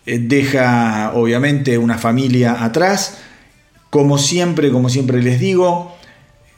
deja 0.07 1.13
obviamente 1.15 1.79
una 1.79 1.99
familia 1.99 2.65
atrás. 2.65 3.19
Como 3.91 4.19
siempre, 4.19 4.71
como 4.71 4.89
siempre 4.89 5.23
les 5.23 5.41
digo, 5.41 5.95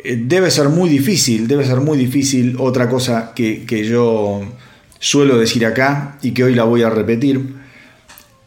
eh, 0.02 0.18
debe 0.20 0.50
ser 0.50 0.68
muy 0.68 0.88
difícil, 0.88 1.48
debe 1.48 1.64
ser 1.64 1.80
muy 1.80 1.98
difícil 1.98 2.56
otra 2.58 2.88
cosa 2.88 3.32
que, 3.34 3.64
que 3.64 3.84
yo 3.84 4.42
suelo 4.98 5.38
decir 5.38 5.66
acá 5.66 6.18
y 6.22 6.32
que 6.32 6.44
hoy 6.44 6.54
la 6.54 6.64
voy 6.64 6.82
a 6.82 6.90
repetir. 6.90 7.54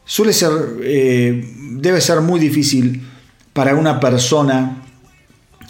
Suele 0.05 0.33
ser, 0.33 0.49
debe 0.49 2.01
ser 2.01 2.21
muy 2.21 2.39
difícil 2.39 3.03
para 3.53 3.75
una 3.75 3.99
persona, 3.99 4.83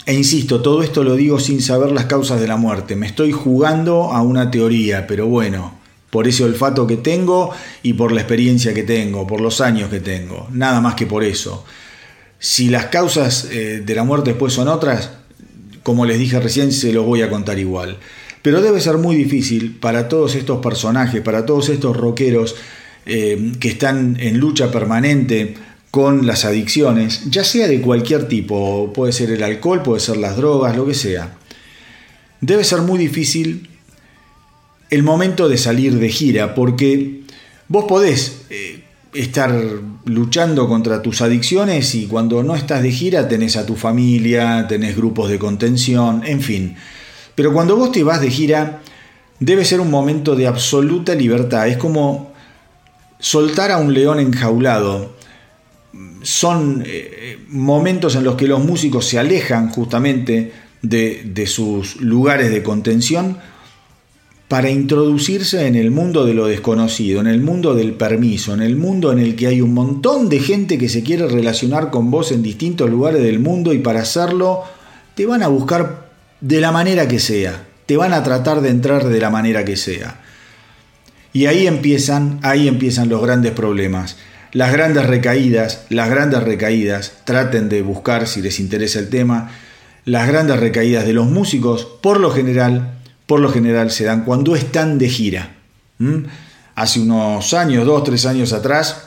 e 0.06 0.14
insisto, 0.14 0.62
todo 0.62 0.82
esto 0.82 1.02
lo 1.04 1.16
digo 1.16 1.40
sin 1.40 1.60
saber 1.60 1.92
las 1.92 2.06
causas 2.06 2.40
de 2.40 2.46
la 2.46 2.56
muerte, 2.56 2.96
me 2.96 3.06
estoy 3.06 3.32
jugando 3.32 4.12
a 4.12 4.22
una 4.22 4.50
teoría, 4.50 5.06
pero 5.06 5.26
bueno, 5.26 5.79
por 6.10 6.26
ese 6.26 6.44
olfato 6.44 6.86
que 6.86 6.96
tengo 6.96 7.50
y 7.82 7.94
por 7.94 8.12
la 8.12 8.20
experiencia 8.20 8.74
que 8.74 8.82
tengo, 8.82 9.26
por 9.26 9.40
los 9.40 9.60
años 9.60 9.88
que 9.90 10.00
tengo, 10.00 10.48
nada 10.52 10.80
más 10.80 10.94
que 10.94 11.06
por 11.06 11.24
eso. 11.24 11.64
Si 12.38 12.68
las 12.68 12.86
causas 12.86 13.48
eh, 13.50 13.82
de 13.84 13.94
la 13.94 14.04
muerte 14.04 14.30
después 14.30 14.52
son 14.52 14.68
otras, 14.68 15.10
como 15.82 16.04
les 16.04 16.18
dije 16.18 16.40
recién, 16.40 16.72
se 16.72 16.92
los 16.92 17.06
voy 17.06 17.22
a 17.22 17.30
contar 17.30 17.58
igual. 17.58 17.98
Pero 18.42 18.62
debe 18.62 18.80
ser 18.80 18.96
muy 18.96 19.16
difícil 19.16 19.76
para 19.76 20.08
todos 20.08 20.34
estos 20.34 20.60
personajes, 20.60 21.20
para 21.20 21.44
todos 21.44 21.68
estos 21.68 21.96
rockeros 21.96 22.56
eh, 23.06 23.52
que 23.60 23.68
están 23.68 24.16
en 24.20 24.38
lucha 24.38 24.70
permanente 24.70 25.54
con 25.90 26.26
las 26.26 26.44
adicciones, 26.44 27.22
ya 27.30 27.44
sea 27.44 27.66
de 27.66 27.80
cualquier 27.80 28.28
tipo, 28.28 28.92
puede 28.92 29.12
ser 29.12 29.30
el 29.30 29.42
alcohol, 29.42 29.82
puede 29.82 30.00
ser 30.00 30.16
las 30.16 30.36
drogas, 30.36 30.76
lo 30.76 30.86
que 30.86 30.94
sea. 30.94 31.36
Debe 32.40 32.64
ser 32.64 32.82
muy 32.82 32.98
difícil 32.98 33.69
el 34.90 35.02
momento 35.02 35.48
de 35.48 35.56
salir 35.56 35.98
de 35.98 36.08
gira, 36.08 36.54
porque 36.54 37.22
vos 37.68 37.84
podés 37.86 38.42
eh, 38.50 38.82
estar 39.14 39.54
luchando 40.04 40.68
contra 40.68 41.02
tus 41.02 41.20
adicciones 41.22 41.94
y 41.94 42.06
cuando 42.06 42.42
no 42.42 42.56
estás 42.56 42.82
de 42.82 42.90
gira 42.90 43.28
tenés 43.28 43.56
a 43.56 43.66
tu 43.66 43.76
familia, 43.76 44.66
tenés 44.68 44.96
grupos 44.96 45.30
de 45.30 45.38
contención, 45.38 46.22
en 46.24 46.40
fin. 46.40 46.76
Pero 47.34 47.52
cuando 47.52 47.76
vos 47.76 47.92
te 47.92 48.02
vas 48.02 48.20
de 48.20 48.30
gira, 48.30 48.82
debe 49.38 49.64
ser 49.64 49.80
un 49.80 49.90
momento 49.90 50.34
de 50.36 50.46
absoluta 50.46 51.14
libertad. 51.14 51.68
Es 51.68 51.76
como 51.76 52.32
soltar 53.18 53.70
a 53.70 53.78
un 53.78 53.94
león 53.94 54.18
enjaulado 54.20 55.20
son 56.22 56.82
eh, 56.86 57.38
momentos 57.48 58.14
en 58.16 58.24
los 58.24 58.36
que 58.36 58.46
los 58.46 58.62
músicos 58.64 59.06
se 59.06 59.18
alejan 59.18 59.70
justamente 59.70 60.52
de, 60.82 61.46
sus 61.46 62.00
lugares 62.00 62.50
de 62.50 62.62
contención 62.62 63.38
para 64.50 64.68
introducirse 64.68 65.68
en 65.68 65.76
el 65.76 65.92
mundo 65.92 66.26
de 66.26 66.34
lo 66.34 66.48
desconocido, 66.48 67.20
en 67.20 67.28
el 67.28 67.40
mundo 67.40 67.76
del 67.76 67.92
permiso, 67.92 68.52
en 68.52 68.62
el 68.62 68.74
mundo 68.74 69.12
en 69.12 69.20
el 69.20 69.36
que 69.36 69.46
hay 69.46 69.60
un 69.60 69.72
montón 69.72 70.28
de 70.28 70.40
gente 70.40 70.76
que 70.76 70.88
se 70.88 71.04
quiere 71.04 71.28
relacionar 71.28 71.90
con 71.90 72.10
vos 72.10 72.32
en 72.32 72.42
distintos 72.42 72.90
lugares 72.90 73.22
del 73.22 73.38
mundo 73.38 73.72
y 73.72 73.78
para 73.78 74.00
hacerlo 74.00 74.64
te 75.14 75.24
van 75.24 75.44
a 75.44 75.46
buscar 75.46 76.10
de 76.40 76.60
la 76.60 76.72
manera 76.72 77.06
que 77.06 77.20
sea, 77.20 77.64
te 77.86 77.96
van 77.96 78.12
a 78.12 78.24
tratar 78.24 78.60
de 78.60 78.70
entrar 78.70 79.08
de 79.08 79.20
la 79.20 79.30
manera 79.30 79.64
que 79.64 79.76
sea. 79.76 80.20
Y 81.32 81.46
ahí 81.46 81.68
empiezan, 81.68 82.40
ahí 82.42 82.66
empiezan 82.66 83.08
los 83.08 83.22
grandes 83.22 83.52
problemas. 83.52 84.16
Las 84.50 84.72
grandes 84.72 85.06
recaídas, 85.06 85.84
las 85.90 86.10
grandes 86.10 86.42
recaídas, 86.42 87.18
traten 87.22 87.68
de 87.68 87.82
buscar 87.82 88.26
si 88.26 88.42
les 88.42 88.58
interesa 88.58 88.98
el 88.98 89.10
tema, 89.10 89.52
las 90.04 90.26
grandes 90.26 90.58
recaídas 90.58 91.06
de 91.06 91.12
los 91.12 91.28
músicos, 91.28 91.86
por 92.02 92.18
lo 92.18 92.32
general, 92.32 92.99
por 93.30 93.38
lo 93.38 93.48
general 93.48 93.92
se 93.92 94.02
dan 94.02 94.24
cuando 94.24 94.56
están 94.56 94.98
de 94.98 95.08
gira. 95.08 95.54
Hace 96.74 96.98
unos 96.98 97.54
años, 97.54 97.86
dos, 97.86 98.02
tres 98.02 98.26
años 98.26 98.52
atrás, 98.52 99.04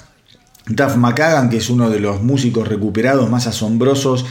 Duff 0.65 0.95
McKagan, 0.95 1.49
que 1.49 1.57
es 1.57 1.69
uno 1.69 1.89
de 1.89 1.99
los 1.99 2.23
músicos 2.23 2.69
recuperados 2.69 3.29
más 3.29 3.47
asombrosos 3.47 4.25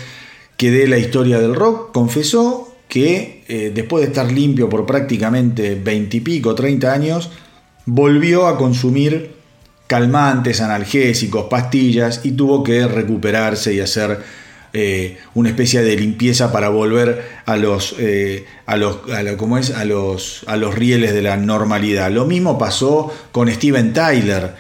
que 0.57 0.71
dé 0.71 0.89
la 0.89 0.97
historia 0.97 1.39
del 1.41 1.55
rock, 1.55 1.93
confesó 1.93 2.75
que 2.89 3.45
eh, 3.49 3.71
después 3.75 4.03
de 4.03 4.09
estar 4.09 4.33
limpio 4.33 4.71
por 4.71 4.87
prácticamente 4.87 5.75
20 5.75 6.17
y 6.17 6.21
pico, 6.21 6.55
30 6.55 6.91
años, 6.91 7.31
volvió 7.85 8.47
a 8.47 8.57
consumir 8.57 9.33
calmantes, 9.89 10.63
analgésicos, 10.63 11.49
pastillas 11.51 12.23
y 12.25 12.33
tuvo 12.33 12.63
que 12.63 12.89
recuperarse 12.89 13.75
y 13.75 13.81
hacer 13.81 14.21
eh, 14.75 15.19
una 15.35 15.50
especie 15.50 15.83
de 15.83 15.97
limpieza 15.97 16.50
para 16.50 16.71
volver 16.71 17.23
a 17.45 17.57
los, 17.57 17.95
eh, 17.99 18.47
a 18.64 18.76
los, 18.76 19.00
a 19.11 19.21
es? 19.59 19.71
A 19.71 19.85
los, 19.85 20.45
a 20.47 20.57
los 20.57 20.75
rieles 20.75 21.12
de 21.12 21.23
la 21.23 21.37
normalidad. 21.37 22.11
Lo 22.11 22.25
mismo 22.25 22.59
pasó 22.59 23.12
con 23.33 23.50
Steven 23.50 23.93
Tyler, 23.93 24.55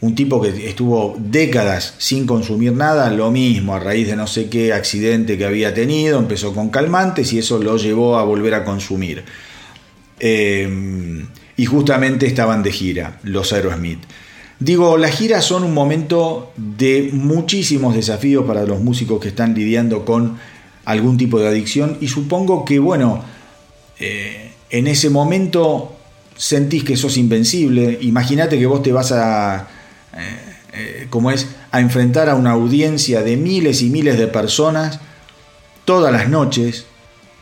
un 0.00 0.16
tipo 0.16 0.42
que 0.42 0.68
estuvo 0.68 1.16
décadas 1.18 1.94
sin 1.98 2.26
consumir 2.26 2.72
nada, 2.72 3.08
lo 3.10 3.30
mismo, 3.30 3.74
a 3.74 3.78
raíz 3.78 4.08
de 4.08 4.16
no 4.16 4.26
sé 4.26 4.48
qué 4.48 4.72
accidente 4.72 5.38
que 5.38 5.44
había 5.44 5.72
tenido, 5.72 6.18
empezó 6.18 6.52
con 6.52 6.70
calmantes 6.70 7.32
y 7.32 7.38
eso 7.38 7.62
lo 7.62 7.76
llevó 7.76 8.18
a 8.18 8.24
volver 8.24 8.54
a 8.54 8.64
consumir. 8.64 9.22
Eh, 10.18 11.24
y 11.56 11.66
justamente 11.66 12.26
estaban 12.26 12.64
de 12.64 12.72
gira, 12.72 13.20
los 13.22 13.52
Aerosmith. 13.52 14.00
Digo, 14.64 14.96
las 14.96 15.16
giras 15.16 15.44
son 15.44 15.64
un 15.64 15.74
momento 15.74 16.52
de 16.56 17.10
muchísimos 17.12 17.96
desafíos 17.96 18.44
para 18.46 18.62
los 18.62 18.80
músicos 18.80 19.20
que 19.20 19.26
están 19.26 19.54
lidiando 19.54 20.04
con 20.04 20.38
algún 20.84 21.16
tipo 21.16 21.40
de 21.40 21.48
adicción 21.48 21.98
y 22.00 22.06
supongo 22.06 22.64
que, 22.64 22.78
bueno, 22.78 23.24
eh, 23.98 24.52
en 24.70 24.86
ese 24.86 25.10
momento 25.10 25.96
sentís 26.36 26.84
que 26.84 26.96
sos 26.96 27.16
invencible. 27.16 27.98
Imagínate 28.02 28.56
que 28.56 28.66
vos 28.66 28.84
te 28.84 28.92
vas 28.92 29.10
a, 29.10 29.66
eh, 30.16 31.08
eh, 31.10 31.32
es, 31.34 31.48
a 31.72 31.80
enfrentar 31.80 32.28
a 32.28 32.36
una 32.36 32.52
audiencia 32.52 33.22
de 33.22 33.36
miles 33.36 33.82
y 33.82 33.90
miles 33.90 34.16
de 34.16 34.28
personas 34.28 35.00
todas 35.84 36.12
las 36.12 36.28
noches. 36.28 36.86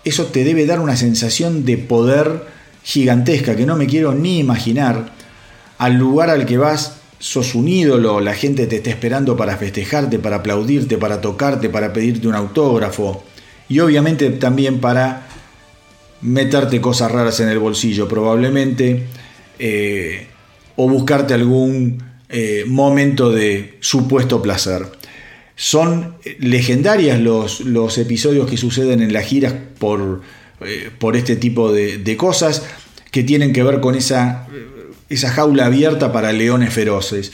Eso 0.04 0.24
te 0.24 0.42
debe 0.42 0.64
dar 0.64 0.80
una 0.80 0.96
sensación 0.96 1.66
de 1.66 1.76
poder 1.76 2.46
gigantesca 2.82 3.56
que 3.56 3.66
no 3.66 3.76
me 3.76 3.86
quiero 3.86 4.14
ni 4.14 4.38
imaginar. 4.38 5.12
Al 5.76 5.96
lugar 5.96 6.30
al 6.30 6.46
que 6.46 6.56
vas 6.56 6.99
sos 7.20 7.54
un 7.54 7.68
ídolo, 7.68 8.18
la 8.20 8.34
gente 8.34 8.66
te 8.66 8.76
está 8.76 8.90
esperando 8.90 9.36
para 9.36 9.56
festejarte, 9.58 10.18
para 10.18 10.36
aplaudirte, 10.36 10.96
para 10.96 11.20
tocarte, 11.20 11.68
para 11.68 11.92
pedirte 11.92 12.26
un 12.26 12.34
autógrafo 12.34 13.22
y 13.68 13.78
obviamente 13.78 14.30
también 14.30 14.80
para 14.80 15.28
meterte 16.22 16.80
cosas 16.80 17.12
raras 17.12 17.38
en 17.40 17.50
el 17.50 17.58
bolsillo 17.58 18.08
probablemente 18.08 19.04
eh, 19.58 20.26
o 20.76 20.88
buscarte 20.88 21.34
algún 21.34 22.02
eh, 22.30 22.64
momento 22.66 23.30
de 23.30 23.76
supuesto 23.80 24.40
placer. 24.40 24.86
Son 25.56 26.14
legendarias 26.38 27.20
los, 27.20 27.60
los, 27.60 27.98
episodios 27.98 28.48
que 28.48 28.56
suceden 28.56 29.02
en 29.02 29.12
las 29.12 29.26
giras 29.26 29.54
por, 29.78 30.22
eh, 30.62 30.90
por 30.98 31.16
este 31.16 31.36
tipo 31.36 31.70
de 31.70 32.16
cosas 32.16 32.64
que 33.10 33.24
tienen 33.24 33.52
que 33.52 33.62
ver 33.62 33.80
con 33.80 33.94
esa 33.94 34.48
esa 35.10 35.30
jaula 35.30 35.66
abierta 35.66 36.12
para 36.12 36.32
leones 36.32 36.72
feroces. 36.72 37.32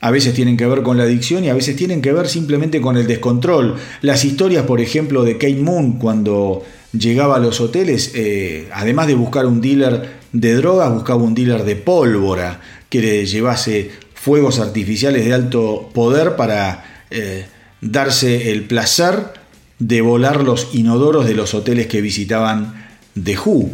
A 0.00 0.10
veces 0.10 0.34
tienen 0.34 0.56
que 0.56 0.66
ver 0.66 0.82
con 0.82 0.96
la 0.96 1.04
adicción 1.04 1.44
y 1.44 1.48
a 1.48 1.54
veces 1.54 1.76
tienen 1.76 2.00
que 2.00 2.12
ver 2.12 2.28
simplemente 2.28 2.80
con 2.80 2.96
el 2.96 3.06
descontrol. 3.06 3.76
Las 4.00 4.24
historias, 4.24 4.64
por 4.64 4.80
ejemplo, 4.80 5.24
de 5.24 5.34
Kate 5.34 5.56
Moon 5.56 5.98
cuando 5.98 6.62
llegaba 6.92 7.36
a 7.36 7.38
los 7.40 7.60
hoteles, 7.60 8.12
eh, 8.14 8.68
además 8.72 9.08
de 9.08 9.14
buscar 9.14 9.46
un 9.46 9.60
dealer 9.60 10.24
de 10.32 10.54
drogas, 10.54 10.92
buscaba 10.92 11.22
un 11.22 11.34
dealer 11.34 11.64
de 11.64 11.76
pólvora 11.76 12.60
que 12.88 13.00
le 13.00 13.26
llevase 13.26 13.90
fuegos 14.14 14.60
artificiales 14.60 15.24
de 15.24 15.34
alto 15.34 15.90
poder 15.92 16.36
para 16.36 17.04
eh, 17.10 17.46
darse 17.80 18.52
el 18.52 18.64
placer 18.64 19.32
de 19.78 20.00
volar 20.00 20.42
los 20.42 20.74
inodoros 20.74 21.26
de 21.26 21.34
los 21.34 21.54
hoteles 21.54 21.88
que 21.88 22.00
visitaban 22.00 22.86
de 23.14 23.36
Who. 23.36 23.70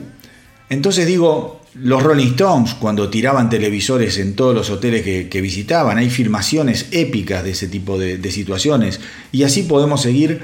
Entonces 0.70 1.06
digo, 1.06 1.59
los 1.74 2.02
Rolling 2.02 2.32
Stones, 2.32 2.74
cuando 2.74 3.08
tiraban 3.08 3.48
televisores 3.48 4.18
en 4.18 4.34
todos 4.34 4.54
los 4.54 4.70
hoteles 4.70 5.02
que, 5.02 5.40
visitaban, 5.40 5.98
hay 5.98 6.10
filmaciones 6.10 6.86
épicas 6.90 7.44
de 7.44 7.52
ese 7.52 7.68
tipo 7.68 7.98
de, 7.98 8.30
situaciones. 8.30 9.00
Y 9.32 9.44
así 9.44 9.62
podemos 9.62 10.02
seguir 10.02 10.42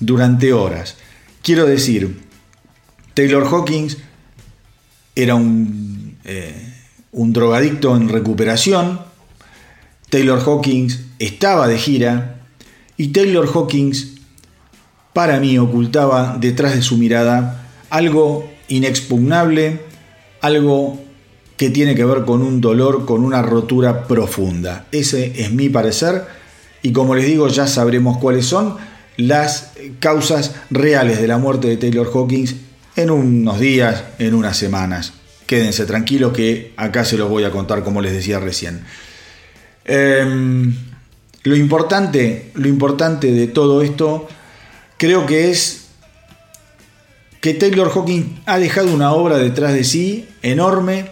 durante 0.00 0.52
horas. 0.52 0.96
Quiero 1.42 1.66
decir, 1.66 2.22
Taylor 3.12 3.46
Hawkins 3.46 3.98
era 5.14 5.34
un, 5.34 6.16
eh, 6.24 6.72
un 7.12 7.32
drogadicto 7.32 7.96
en 7.96 8.08
recuperación, 8.08 9.00
Taylor 10.10 10.40
Hawkins 10.40 11.00
estaba 11.18 11.68
de 11.68 11.78
gira 11.78 12.40
y 12.96 13.08
Taylor 13.08 13.48
Hawkins 13.52 14.14
para 15.12 15.40
mí 15.40 15.58
ocultaba 15.58 16.36
detrás 16.40 16.74
de 16.74 16.82
su 16.82 16.98
mirada 16.98 17.68
algo 17.90 18.50
inexpugnable, 18.68 19.80
algo 20.44 21.00
que 21.56 21.70
tiene 21.70 21.94
que 21.94 22.04
ver 22.04 22.26
con 22.26 22.42
un 22.42 22.60
dolor, 22.60 23.06
con 23.06 23.24
una 23.24 23.40
rotura 23.40 24.06
profunda. 24.06 24.84
Ese 24.92 25.40
es 25.40 25.50
mi 25.52 25.70
parecer 25.70 26.26
y 26.82 26.92
como 26.92 27.14
les 27.14 27.24
digo 27.24 27.48
ya 27.48 27.66
sabremos 27.66 28.18
cuáles 28.18 28.44
son 28.44 28.76
las 29.16 29.72
causas 30.00 30.54
reales 30.68 31.18
de 31.18 31.28
la 31.28 31.38
muerte 31.38 31.68
de 31.68 31.78
Taylor 31.78 32.10
Hawkins 32.12 32.56
en 32.94 33.10
unos 33.10 33.58
días, 33.58 34.04
en 34.18 34.34
unas 34.34 34.58
semanas. 34.58 35.14
Quédense 35.46 35.86
tranquilos 35.86 36.34
que 36.34 36.74
acá 36.76 37.06
se 37.06 37.16
los 37.16 37.30
voy 37.30 37.44
a 37.44 37.50
contar 37.50 37.82
como 37.82 38.02
les 38.02 38.12
decía 38.12 38.38
recién. 38.38 38.82
Em, 39.86 40.74
lo, 41.44 41.56
importante, 41.56 42.50
lo 42.52 42.68
importante 42.68 43.32
de 43.32 43.46
todo 43.46 43.80
esto 43.80 44.28
creo 44.98 45.24
que 45.24 45.50
es 45.50 45.83
que 47.44 47.52
Taylor 47.52 47.92
Hawkins 47.94 48.40
ha 48.46 48.58
dejado 48.58 48.94
una 48.94 49.12
obra 49.12 49.36
detrás 49.36 49.74
de 49.74 49.84
sí 49.84 50.26
enorme, 50.40 51.10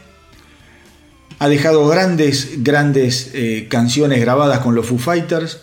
ha 1.38 1.46
dejado 1.46 1.86
grandes, 1.86 2.64
grandes 2.64 3.32
eh, 3.34 3.66
canciones 3.68 4.18
grabadas 4.18 4.60
con 4.60 4.74
los 4.74 4.86
Foo 4.86 4.96
Fighters, 4.96 5.58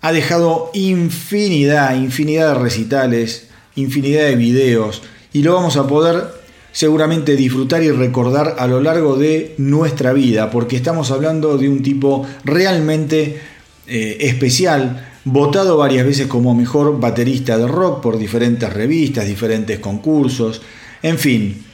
ha 0.00 0.12
dejado 0.12 0.70
infinidad, 0.72 1.94
infinidad 1.94 2.54
de 2.54 2.60
recitales, 2.62 3.48
infinidad 3.74 4.22
de 4.22 4.36
videos, 4.36 5.02
y 5.34 5.42
lo 5.42 5.52
vamos 5.52 5.76
a 5.76 5.86
poder 5.86 6.24
seguramente 6.72 7.36
disfrutar 7.36 7.82
y 7.82 7.90
recordar 7.90 8.56
a 8.60 8.66
lo 8.66 8.80
largo 8.80 9.18
de 9.18 9.54
nuestra 9.58 10.14
vida, 10.14 10.50
porque 10.50 10.76
estamos 10.76 11.10
hablando 11.10 11.58
de 11.58 11.68
un 11.68 11.82
tipo 11.82 12.26
realmente 12.44 13.42
eh, 13.86 14.16
especial, 14.20 15.11
votado 15.24 15.76
varias 15.76 16.04
veces 16.04 16.26
como 16.26 16.54
mejor 16.54 16.98
baterista 16.98 17.56
de 17.58 17.68
rock 17.68 18.02
por 18.02 18.18
diferentes 18.18 18.72
revistas, 18.72 19.26
diferentes 19.26 19.78
concursos, 19.78 20.62
en 21.02 21.18
fin, 21.18 21.64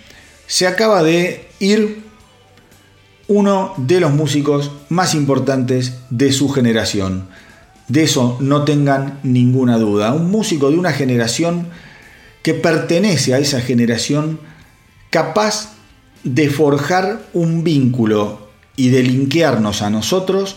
se 0.46 0.66
acaba 0.66 1.02
de 1.02 1.48
ir 1.60 2.02
uno 3.26 3.74
de 3.76 4.00
los 4.00 4.12
músicos 4.12 4.72
más 4.88 5.14
importantes 5.14 5.98
de 6.10 6.32
su 6.32 6.48
generación. 6.48 7.28
De 7.88 8.02
eso 8.02 8.38
no 8.40 8.64
tengan 8.64 9.18
ninguna 9.22 9.78
duda. 9.78 10.12
Un 10.12 10.30
músico 10.30 10.70
de 10.70 10.78
una 10.78 10.92
generación 10.92 11.68
que 12.42 12.54
pertenece 12.54 13.34
a 13.34 13.38
esa 13.38 13.60
generación 13.60 14.40
capaz 15.10 15.74
de 16.24 16.48
forjar 16.48 17.20
un 17.34 17.64
vínculo 17.64 18.48
y 18.76 18.88
de 18.88 19.02
linkearnos 19.02 19.82
a 19.82 19.90
nosotros 19.90 20.56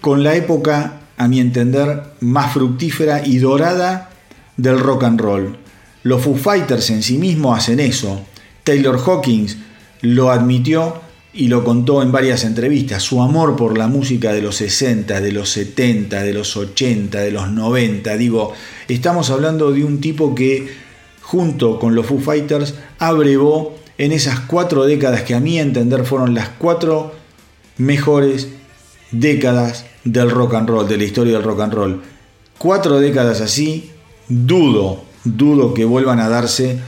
con 0.00 0.22
la 0.22 0.34
época 0.34 0.99
a 1.20 1.28
mi 1.28 1.38
entender, 1.38 2.02
más 2.20 2.54
fructífera 2.54 3.26
y 3.26 3.36
dorada 3.36 4.08
del 4.56 4.80
rock 4.80 5.04
and 5.04 5.20
roll. 5.20 5.58
Los 6.02 6.22
Foo 6.22 6.34
Fighters 6.34 6.88
en 6.88 7.02
sí 7.02 7.18
mismos 7.18 7.58
hacen 7.58 7.78
eso. 7.78 8.22
Taylor 8.64 8.98
Hawkins 8.98 9.58
lo 10.00 10.30
admitió 10.30 10.94
y 11.34 11.48
lo 11.48 11.62
contó 11.62 12.00
en 12.00 12.10
varias 12.10 12.44
entrevistas. 12.44 13.02
Su 13.02 13.20
amor 13.20 13.54
por 13.54 13.76
la 13.76 13.86
música 13.86 14.32
de 14.32 14.40
los 14.40 14.56
60, 14.56 15.20
de 15.20 15.32
los 15.32 15.50
70, 15.50 16.22
de 16.22 16.32
los 16.32 16.56
80, 16.56 17.20
de 17.20 17.32
los 17.32 17.50
90. 17.50 18.16
Digo, 18.16 18.54
estamos 18.88 19.28
hablando 19.28 19.72
de 19.72 19.84
un 19.84 20.00
tipo 20.00 20.34
que 20.34 20.70
junto 21.20 21.78
con 21.78 21.94
los 21.94 22.06
Foo 22.06 22.18
Fighters 22.18 22.76
abrevó 22.98 23.76
en 23.98 24.12
esas 24.12 24.40
cuatro 24.40 24.86
décadas 24.86 25.24
que 25.24 25.34
a 25.34 25.40
mi 25.40 25.58
entender 25.58 26.06
fueron 26.06 26.34
las 26.34 26.48
cuatro 26.48 27.12
mejores 27.76 28.48
décadas 29.10 29.84
del 30.04 30.30
rock 30.30 30.54
and 30.54 30.68
roll, 30.68 30.88
de 30.88 30.96
la 30.96 31.04
historia 31.04 31.34
del 31.34 31.42
rock 31.42 31.60
and 31.60 31.74
roll. 31.74 32.02
Cuatro 32.58 33.00
décadas 33.00 33.40
así, 33.40 33.90
dudo, 34.28 35.04
dudo 35.24 35.74
que 35.74 35.84
vuelvan 35.84 36.20
a 36.20 36.28
darse 36.28 36.78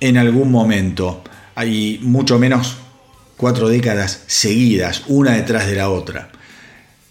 en 0.00 0.16
algún 0.16 0.50
momento. 0.50 1.22
Hay 1.54 2.00
mucho 2.02 2.38
menos 2.38 2.76
cuatro 3.36 3.68
décadas 3.68 4.24
seguidas, 4.26 5.04
una 5.08 5.32
detrás 5.32 5.66
de 5.66 5.76
la 5.76 5.90
otra. 5.90 6.30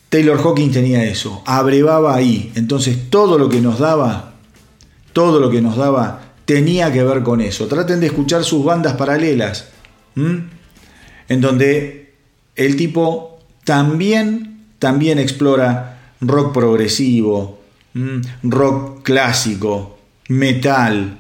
Taylor 0.10 0.40
Hawkins 0.40 0.74
tenía 0.74 1.04
eso, 1.04 1.44
abrevaba 1.46 2.16
ahí, 2.16 2.52
entonces 2.56 3.10
todo 3.10 3.38
lo 3.38 3.50
que 3.50 3.60
nos 3.60 3.80
daba, 3.80 4.36
todo 5.14 5.40
lo 5.40 5.50
que 5.50 5.62
nos 5.62 5.76
daba 5.78 6.22
tenía 6.46 6.94
que 6.94 7.04
ver 7.04 7.24
con 7.24 7.42
eso. 7.42 7.68
Traten 7.68 8.00
de 8.00 8.08
escuchar 8.08 8.44
sus 8.44 8.64
bandas 8.64 8.94
paralelas, 8.94 9.70
en 10.16 11.42
donde 11.42 12.14
el 12.56 12.76
tipo 12.78 13.40
también, 13.64 14.55
también 14.86 15.18
explora 15.18 16.14
rock 16.22 16.54
progresivo, 16.54 17.60
rock 18.44 19.02
clásico, 19.02 19.98
metal. 20.30 21.18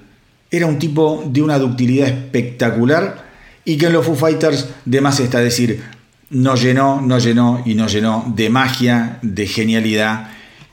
Era 0.51 0.67
un 0.67 0.77
tipo 0.77 1.23
de 1.25 1.41
una 1.41 1.57
ductilidad 1.57 2.07
espectacular 2.07 3.25
y 3.65 3.75
que 3.75 3.87
en 3.87 3.93
los 3.93 4.05
Foo 4.05 4.13
Fighters 4.13 4.69
de 4.85 5.01
más 5.01 5.19
está 5.19 5.39
decir, 5.39 5.81
nos 6.29 6.61
llenó, 6.61 7.01
nos 7.01 7.23
llenó 7.23 7.63
y 7.65 7.73
nos 7.73 7.91
llenó 7.91 8.31
de 8.35 8.51
magia, 8.51 9.17
de 9.23 9.47
genialidad. 9.47 10.29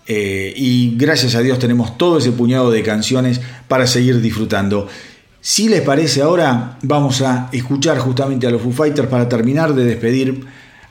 Eh, 0.07 0.53
y 0.55 0.95
gracias 0.99 1.35
a 1.35 1.41
Dios 1.41 1.59
tenemos 1.59 1.97
todo 1.97 2.19
ese 2.19 2.33
puñado 2.33 2.71
de 2.71 2.83
canciones 2.83 3.41
para 3.69 3.87
seguir 3.87 4.21
disfrutando. 4.21 4.87
Si 5.41 5.71
les 5.71 5.81
parece 5.81 6.21
ahora, 6.21 6.77
vamos 6.83 7.23
a 7.23 7.49
escuchar 7.53 7.97
justamente 8.01 8.47
a 8.47 8.51
los 8.51 8.61
Foo 8.61 8.73
Fighters 8.73 9.09
para 9.09 9.31
terminar 9.31 9.73
de 9.73 9.87
despedir 9.87 10.45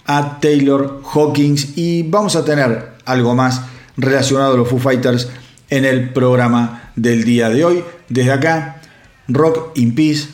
a 0.06 0.40
Taylor 0.40 1.02
Hawkins 1.14 1.78
y 1.78 2.04
vamos 2.04 2.36
a 2.36 2.46
tener 2.46 2.92
algo 3.06 3.36
más 3.36 3.62
relacionado 3.98 4.54
a 4.54 4.58
los 4.58 4.68
Foo 4.68 4.80
Fighters 4.80 5.30
en 5.70 5.86
el 5.86 6.10
programa 6.10 6.92
del 6.96 7.24
día 7.24 7.50
de 7.50 7.66
hoy. 7.66 7.84
Desde 8.10 8.32
acá, 8.32 8.82
Rock 9.28 9.78
in 9.78 9.96
Peace, 9.96 10.28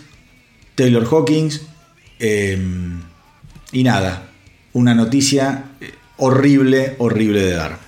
Taylor 0.76 1.08
Hawkins. 1.10 1.62
Em, 2.20 3.02
y 3.72 3.84
nada, 3.84 4.30
una 4.74 4.96
noticia 4.96 5.66
horrible, 6.18 6.96
horrible 6.98 7.42
de 7.42 7.52
dar. 7.52 7.87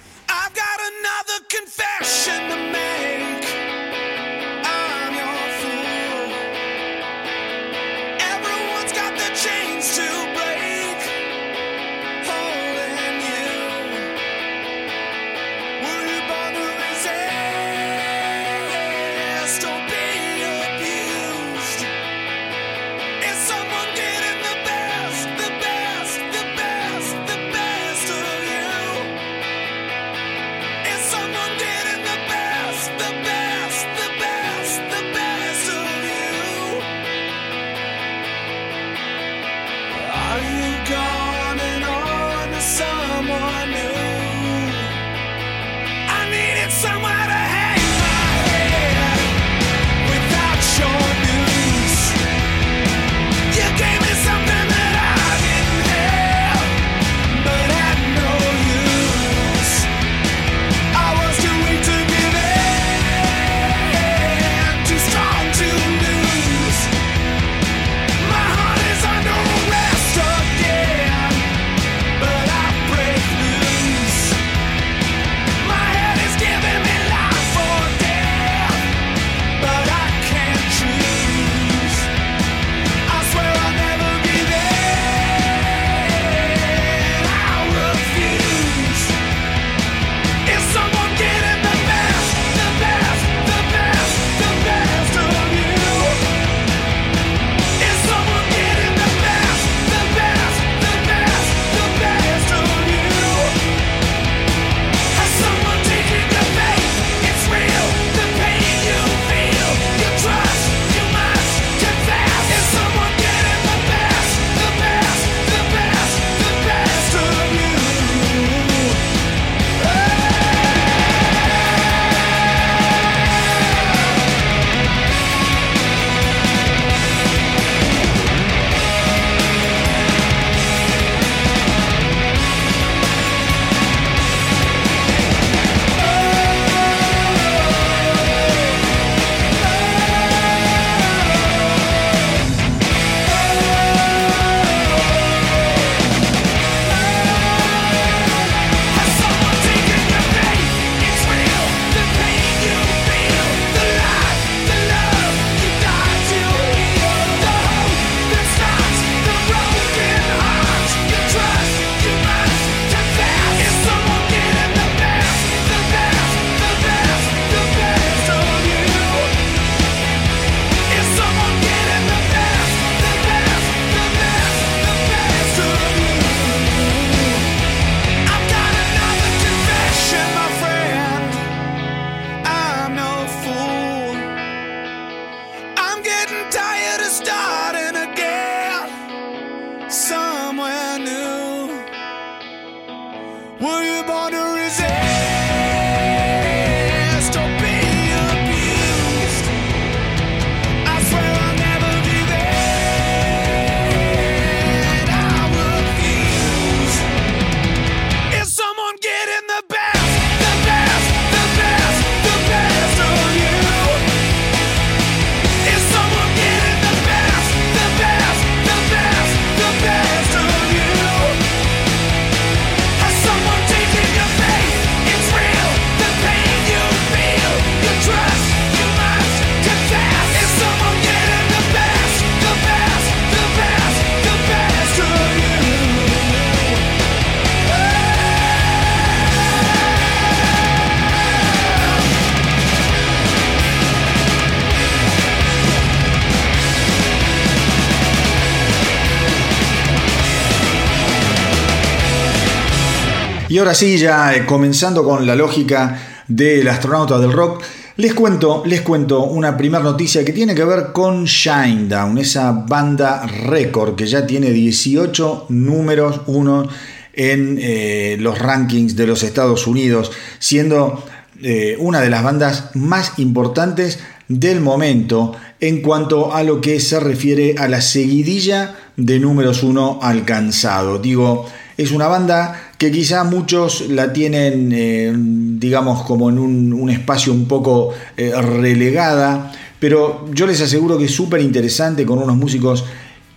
Y 253.49 253.57
ahora 253.57 253.73
sí, 253.73 253.97
ya 253.97 254.35
eh, 254.35 254.45
comenzando 254.45 255.03
con 255.03 255.25
la 255.25 255.35
lógica 255.35 256.23
del 256.27 256.67
astronauta 256.67 257.17
del 257.17 257.31
rock, 257.31 257.63
les 257.97 258.13
cuento, 258.13 258.61
les 258.63 258.81
cuento 258.81 259.23
una 259.23 259.57
primera 259.57 259.83
noticia 259.83 260.23
que 260.23 260.33
tiene 260.33 260.53
que 260.53 260.63
ver 260.63 260.91
con 260.93 261.25
Shinedown, 261.25 262.19
esa 262.19 262.51
banda 262.51 263.25
récord 263.25 263.95
que 263.95 264.05
ya 264.05 264.27
tiene 264.27 264.51
18 264.51 265.47
números 265.49 266.21
uno 266.27 266.67
en 267.11 267.57
eh, 267.59 268.17
los 268.19 268.37
rankings 268.37 268.95
de 268.95 269.07
los 269.07 269.23
Estados 269.23 269.65
Unidos, 269.65 270.11
siendo 270.37 271.03
eh, 271.41 271.75
una 271.79 272.01
de 272.01 272.11
las 272.11 272.21
bandas 272.21 272.69
más 272.75 273.17
importantes 273.17 273.97
del 274.27 274.61
momento 274.61 275.35
en 275.59 275.81
cuanto 275.81 276.35
a 276.35 276.43
lo 276.43 276.61
que 276.61 276.79
se 276.79 276.99
refiere 276.99 277.55
a 277.57 277.67
la 277.67 277.81
seguidilla 277.81 278.75
de 278.95 279.19
números 279.19 279.63
uno 279.63 279.97
alcanzado. 280.03 280.99
Digo, 280.99 281.47
es 281.77 281.91
una 281.91 282.07
banda 282.07 282.68
que 282.79 282.91
quizá 282.91 283.25
muchos 283.25 283.89
la 283.89 284.13
tienen, 284.13 284.71
eh, 284.73 285.13
digamos, 285.13 286.03
como 286.03 286.29
en 286.29 286.39
un, 286.39 286.89
espacio 286.89 287.33
un 287.33 287.45
poco 287.45 287.91
eh, 288.15 288.31
relegada, 288.41 289.51
pero 289.79 290.25
yo 290.33 290.47
les 290.47 290.61
aseguro 290.61 290.97
que 290.97 291.05
es 291.05 291.11
súper 291.11 291.41
interesante 291.41 292.05
con 292.05 292.19
unos 292.19 292.37
músicos 292.37 292.85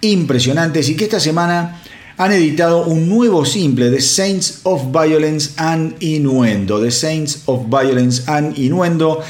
impresionantes 0.01 0.89
y 0.89 0.97
que 0.97 1.05
esta 1.05 1.19
semana 1.19 1.83
han 2.19 2.31
editado 2.31 2.85
un 2.85 3.09
nuevo 3.09 3.45
simple, 3.45 3.91
The 3.91 4.01
Saints 4.01 4.61
of 4.63 4.93
Violence 4.93 5.51
and 5.57 5.97
Innuendo, 5.99 6.81
The 6.81 6.93
Saints 6.93 7.43
of 7.47 7.63
Violence 7.69 8.23
and 8.29 8.57
Innuendo, 8.57 9.23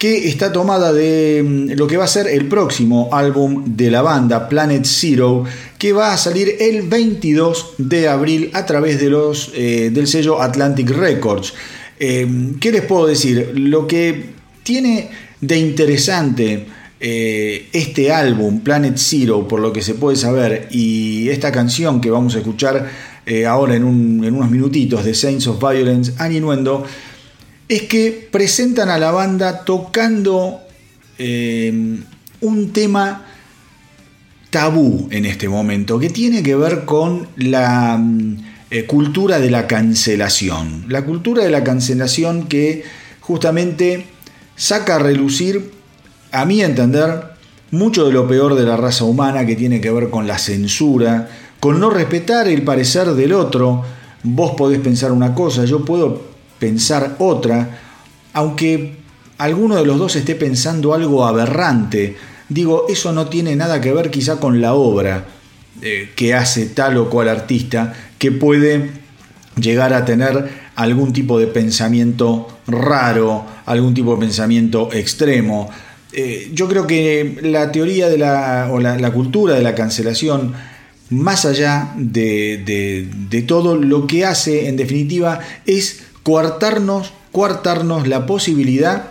que 0.00 0.28
está 0.28 0.50
tomada 0.50 0.94
de 0.94 1.44
mm, 1.46 1.72
lo 1.78 1.86
que 1.86 1.98
va 1.98 2.04
a 2.04 2.08
ser 2.08 2.26
el 2.26 2.46
próximo 2.46 3.10
álbum 3.12 3.76
de 3.76 3.90
la 3.90 4.00
banda, 4.00 4.48
Planet 4.48 4.86
Zero, 4.86 5.44
que 5.76 5.92
va 5.92 6.14
a 6.14 6.16
salir 6.16 6.56
el 6.58 6.88
22 6.88 7.74
de 7.76 8.08
abril 8.08 8.50
a 8.54 8.64
través 8.64 8.98
de 8.98 9.10
los, 9.10 9.52
eh, 9.54 9.90
del 9.92 10.06
sello 10.06 10.40
Atlantic 10.40 10.88
Records. 10.88 11.52
Eh, 11.98 12.26
¿Qué 12.58 12.72
les 12.72 12.80
puedo 12.80 13.08
decir? 13.08 13.52
Lo 13.56 13.86
que 13.86 14.30
tiene 14.62 15.10
de 15.38 15.58
interesante 15.58 16.66
eh, 16.98 17.68
este 17.70 18.10
álbum, 18.10 18.60
Planet 18.60 18.96
Zero, 18.96 19.46
por 19.46 19.60
lo 19.60 19.70
que 19.70 19.82
se 19.82 19.96
puede 19.96 20.16
saber, 20.16 20.68
y 20.70 21.28
esta 21.28 21.52
canción 21.52 22.00
que 22.00 22.10
vamos 22.10 22.34
a 22.36 22.38
escuchar 22.38 23.10
ahora 23.46 23.76
en, 23.76 23.84
unos 23.84 24.50
minutitos 24.50 25.04
de 25.04 25.14
Saints 25.14 25.46
of 25.46 25.60
Violence 25.60 26.14
and 26.16 26.34
Innuendo, 26.34 26.84
es 27.70 27.82
que 27.82 28.28
presentan 28.32 28.88
a 28.90 28.98
la 28.98 29.12
banda 29.12 29.64
tocando 29.64 30.60
eh, 31.18 32.00
un 32.40 32.72
tema 32.72 33.24
tabú 34.50 35.06
en 35.12 35.24
este 35.24 35.48
momento, 35.48 36.00
que 36.00 36.10
tiene 36.10 36.42
que 36.42 36.56
ver 36.56 36.84
con 36.84 37.28
la 37.36 37.96
mm, 37.96 38.38
eh, 38.72 38.86
cultura 38.86 39.38
de 39.38 39.50
la 39.50 39.68
cancelación. 39.68 40.86
La 40.88 41.04
cultura 41.04 41.44
de 41.44 41.50
la 41.50 41.62
cancelación 41.62 42.48
que 42.48 42.82
justamente 43.20 44.06
saca 44.56 44.96
a 44.96 44.98
relucir, 44.98 45.70
a 46.32 46.44
mi 46.46 46.62
entender, 46.62 47.22
mucho 47.70 48.04
de 48.04 48.12
lo 48.12 48.26
peor 48.26 48.56
de 48.56 48.64
la 48.64 48.76
raza 48.76 49.04
humana 49.04 49.46
que 49.46 49.54
tiene 49.54 49.80
que 49.80 49.92
ver 49.92 50.10
con 50.10 50.26
la 50.26 50.38
censura, 50.38 51.30
con 51.60 51.78
no 51.78 51.88
respetar 51.88 52.48
el 52.48 52.62
parecer 52.62 53.14
del 53.14 53.32
otro. 53.32 53.84
Vos 54.24 54.56
podés 54.56 54.80
pensar 54.80 55.12
una 55.12 55.36
cosa, 55.36 55.64
yo 55.66 55.84
puedo 55.84 56.29
pensar 56.60 57.16
otra, 57.18 57.80
aunque 58.32 59.00
alguno 59.40 59.76
de 59.76 59.86
los 59.86 59.98
dos 59.98 60.14
esté 60.16 60.34
pensando 60.34 60.94
algo 60.94 61.24
aberrante. 61.24 62.16
Digo, 62.48 62.86
eso 62.88 63.12
no 63.12 63.28
tiene 63.28 63.56
nada 63.56 63.80
que 63.80 63.92
ver 63.92 64.10
quizá 64.10 64.38
con 64.38 64.60
la 64.60 64.74
obra 64.74 65.24
eh, 65.82 66.10
que 66.14 66.34
hace 66.34 66.66
tal 66.66 66.98
o 66.98 67.08
cual 67.08 67.28
artista, 67.28 67.94
que 68.18 68.32
puede 68.32 68.90
llegar 69.56 69.94
a 69.94 70.04
tener 70.04 70.50
algún 70.74 71.12
tipo 71.12 71.38
de 71.38 71.46
pensamiento 71.46 72.48
raro, 72.66 73.46
algún 73.64 73.94
tipo 73.94 74.14
de 74.14 74.20
pensamiento 74.20 74.90
extremo. 74.92 75.70
Eh, 76.12 76.50
yo 76.52 76.68
creo 76.68 76.86
que 76.86 77.38
la 77.42 77.72
teoría 77.72 78.08
de 78.08 78.18
la, 78.18 78.68
o 78.70 78.78
la, 78.78 79.10
cultura 79.10 79.54
de 79.54 79.62
la 79.62 79.74
cancelación, 79.74 80.52
más 81.08 81.46
allá 81.46 81.94
de, 81.96 83.08
de 83.30 83.42
todo, 83.42 83.76
lo 83.76 84.06
que 84.06 84.26
hace 84.26 84.68
en 84.68 84.76
definitiva 84.76 85.40
es 85.64 86.09
coartarnos, 86.22 87.12
coartarnos 87.32 88.06
la 88.06 88.26
posibilidad 88.26 89.10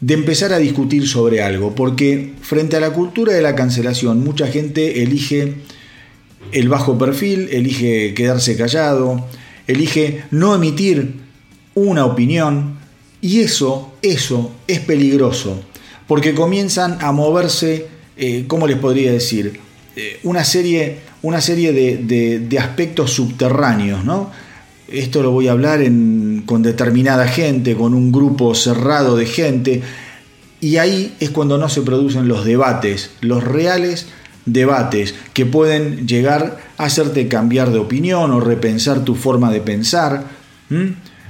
de 0.00 0.14
empezar 0.14 0.52
a 0.52 0.58
discutir 0.58 1.06
sobre 1.06 1.42
algo, 1.42 1.74
porque 1.74 2.32
frente 2.40 2.76
a 2.76 2.80
la 2.80 2.92
cultura 2.92 3.34
de 3.34 3.42
la 3.42 3.54
cancelación, 3.54 4.24
mucha 4.24 4.46
gente 4.46 5.02
elige 5.02 5.56
el 6.52 6.68
bajo 6.68 6.96
perfil, 6.96 7.48
elige 7.52 8.14
quedarse 8.14 8.56
callado, 8.56 9.26
elige 9.66 10.24
no 10.30 10.54
emitir 10.54 11.14
una 11.74 12.06
opinión, 12.06 12.78
y 13.20 13.40
eso, 13.40 13.92
eso 14.00 14.52
es 14.66 14.80
peligroso, 14.80 15.62
porque 16.06 16.34
comienzan 16.34 16.96
a 17.02 17.12
moverse, 17.12 17.86
eh, 18.16 18.44
¿cómo 18.46 18.66
les 18.66 18.78
podría 18.78 19.12
decir? 19.12 19.60
Eh, 19.96 20.18
una 20.22 20.44
serie, 20.44 21.00
una 21.20 21.42
serie 21.42 21.72
de, 21.72 22.38
de 22.38 22.58
aspectos 22.58 23.12
subterráneos, 23.12 24.02
¿no? 24.04 24.30
Esto 24.92 25.22
lo 25.22 25.30
voy 25.30 25.48
a 25.48 25.52
hablar 25.52 25.80
con 26.46 26.62
determinada 26.62 27.26
gente, 27.28 27.74
con 27.74 27.94
un 27.94 28.12
grupo 28.12 28.54
cerrado 28.54 29.16
de 29.16 29.26
gente, 29.26 29.82
y 30.60 30.76
ahí 30.76 31.14
es 31.20 31.30
cuando 31.30 31.58
no 31.58 31.68
se 31.68 31.82
producen 31.82 32.28
los 32.28 32.44
debates, 32.44 33.10
los 33.20 33.42
reales 33.42 34.06
debates 34.44 35.14
que 35.32 35.46
pueden 35.46 36.06
llegar 36.06 36.58
a 36.76 36.84
hacerte 36.84 37.28
cambiar 37.28 37.70
de 37.70 37.78
opinión 37.78 38.30
o 38.30 38.40
repensar 38.40 39.04
tu 39.04 39.14
forma 39.14 39.50
de 39.50 39.60
pensar 39.60 40.24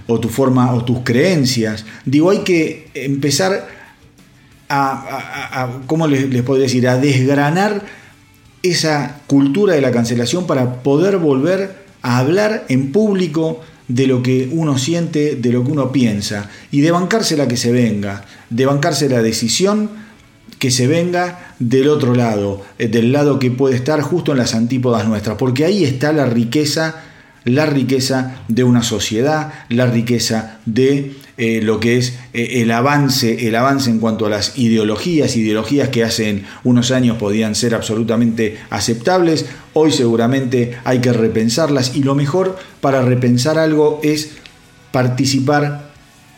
o 0.07 0.21
tu 0.21 0.29
forma 0.29 0.73
o 0.75 0.85
tus 0.85 1.01
creencias. 1.01 1.85
Digo, 2.05 2.31
hay 2.31 2.39
que 2.39 2.89
empezar 2.95 3.69
a, 4.69 5.69
¿cómo 5.87 6.07
les, 6.07 6.29
les 6.29 6.43
podría 6.43 6.65
decir? 6.65 6.89
A 6.89 6.99
desgranar 6.99 7.83
esa 8.63 9.21
cultura 9.27 9.75
de 9.75 9.81
la 9.81 9.91
cancelación 9.91 10.47
para 10.47 10.83
poder 10.83 11.19
volver 11.19 11.81
a 12.03 12.19
hablar 12.19 12.67
en 12.69 12.93
público 12.93 13.61
de 13.89 14.07
lo 14.07 14.23
que 14.23 14.49
uno 14.53 14.79
siente, 14.79 15.37
de 15.37 15.53
lo 15.53 15.65
que 15.65 15.73
uno 15.73 15.93
piensa, 15.93 16.49
y 16.71 16.81
de 16.81 16.91
bancarse 16.91 17.37
la 17.37 17.49
que 17.49 17.57
se 17.57 17.73
venga, 17.73 18.25
de 18.49 18.67
bancarse 18.67 19.09
la 19.09 19.23
decisión 19.23 19.91
que 20.59 20.71
se 20.71 20.87
venga 20.87 21.55
del 21.59 21.89
otro 21.89 22.15
lado, 22.15 22.63
eh, 22.79 22.89
del 22.89 23.13
lado 23.13 23.39
que 23.39 23.51
puede 23.51 23.75
estar 23.75 24.01
justo 24.03 24.33
en 24.33 24.39
las 24.39 24.55
antípodas 24.55 25.09
nuestras, 25.09 25.37
porque 25.37 25.65
ahí 25.65 25.85
está 25.85 26.13
la 26.13 26.27
riqueza 26.27 27.03
la 27.45 27.67
riqueza 27.67 28.43
de 28.49 28.65
una 28.65 28.83
sociedad, 28.83 29.53
la 29.69 29.87
riqueza 29.87 30.59
de 30.67 31.15
eh, 31.43 31.63
lo 31.63 31.81
que 31.81 31.97
es 31.97 32.19
eh, 32.35 32.61
el 32.61 32.71
avance, 32.71 33.49
el 33.49 33.57
avance 33.57 33.89
en 33.89 33.99
cuanto 33.99 34.27
a 34.27 34.29
las 34.29 34.59
ideologías, 34.59 35.37
ideologías 35.37 35.89
que 35.89 36.05
hace 36.05 36.43
unos 36.65 36.91
años 36.91 37.17
podían 37.17 37.55
ser 37.55 37.75
absolutamente 37.75 38.59
aceptables, 38.69 39.47
hoy 39.73 39.91
seguramente 39.91 40.77
hay 40.85 40.99
que 40.99 41.15
repensarlas 41.15 41.97
y 41.97 42.03
lo 42.03 42.15
mejor 42.15 42.59
para 42.83 43.01
repensar 43.01 43.59
algo 43.59 44.01
es 44.03 44.33
participar 44.93 45.89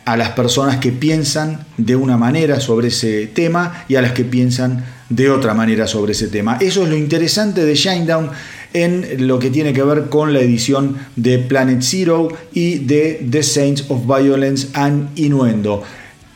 a 0.05 0.15
las 0.15 0.29
personas 0.29 0.77
que 0.77 0.93
piensan 0.93 1.65
de 1.75 1.97
una 1.97 2.15
manera 2.15 2.61
sobre 2.61 2.87
ese 2.87 3.27
tema 3.27 3.83
y 3.89 3.95
a 3.95 4.01
las 4.01 4.13
que 4.13 4.23
piensan 4.23 4.85
de 5.09 5.29
otra 5.29 5.53
manera 5.53 5.85
sobre 5.85 6.13
ese 6.13 6.29
tema. 6.29 6.57
Eso 6.61 6.83
es 6.83 6.89
lo 6.89 6.95
interesante 6.95 7.65
de 7.65 7.75
Shinedown 7.75 8.31
en 8.73 9.27
lo 9.27 9.39
que 9.39 9.49
tiene 9.49 9.71
que 9.71 9.83
ver 9.83 10.09
con 10.09 10.33
la 10.33 10.39
edición 10.39 10.97
de 11.15 11.37
Planet 11.39 11.81
Zero 11.81 12.29
y 12.53 12.79
de 12.79 13.25
The 13.29 13.43
Saints 13.43 13.85
of 13.89 14.05
Violence 14.05 14.69
and 14.73 15.17
Innuendo. 15.17 15.83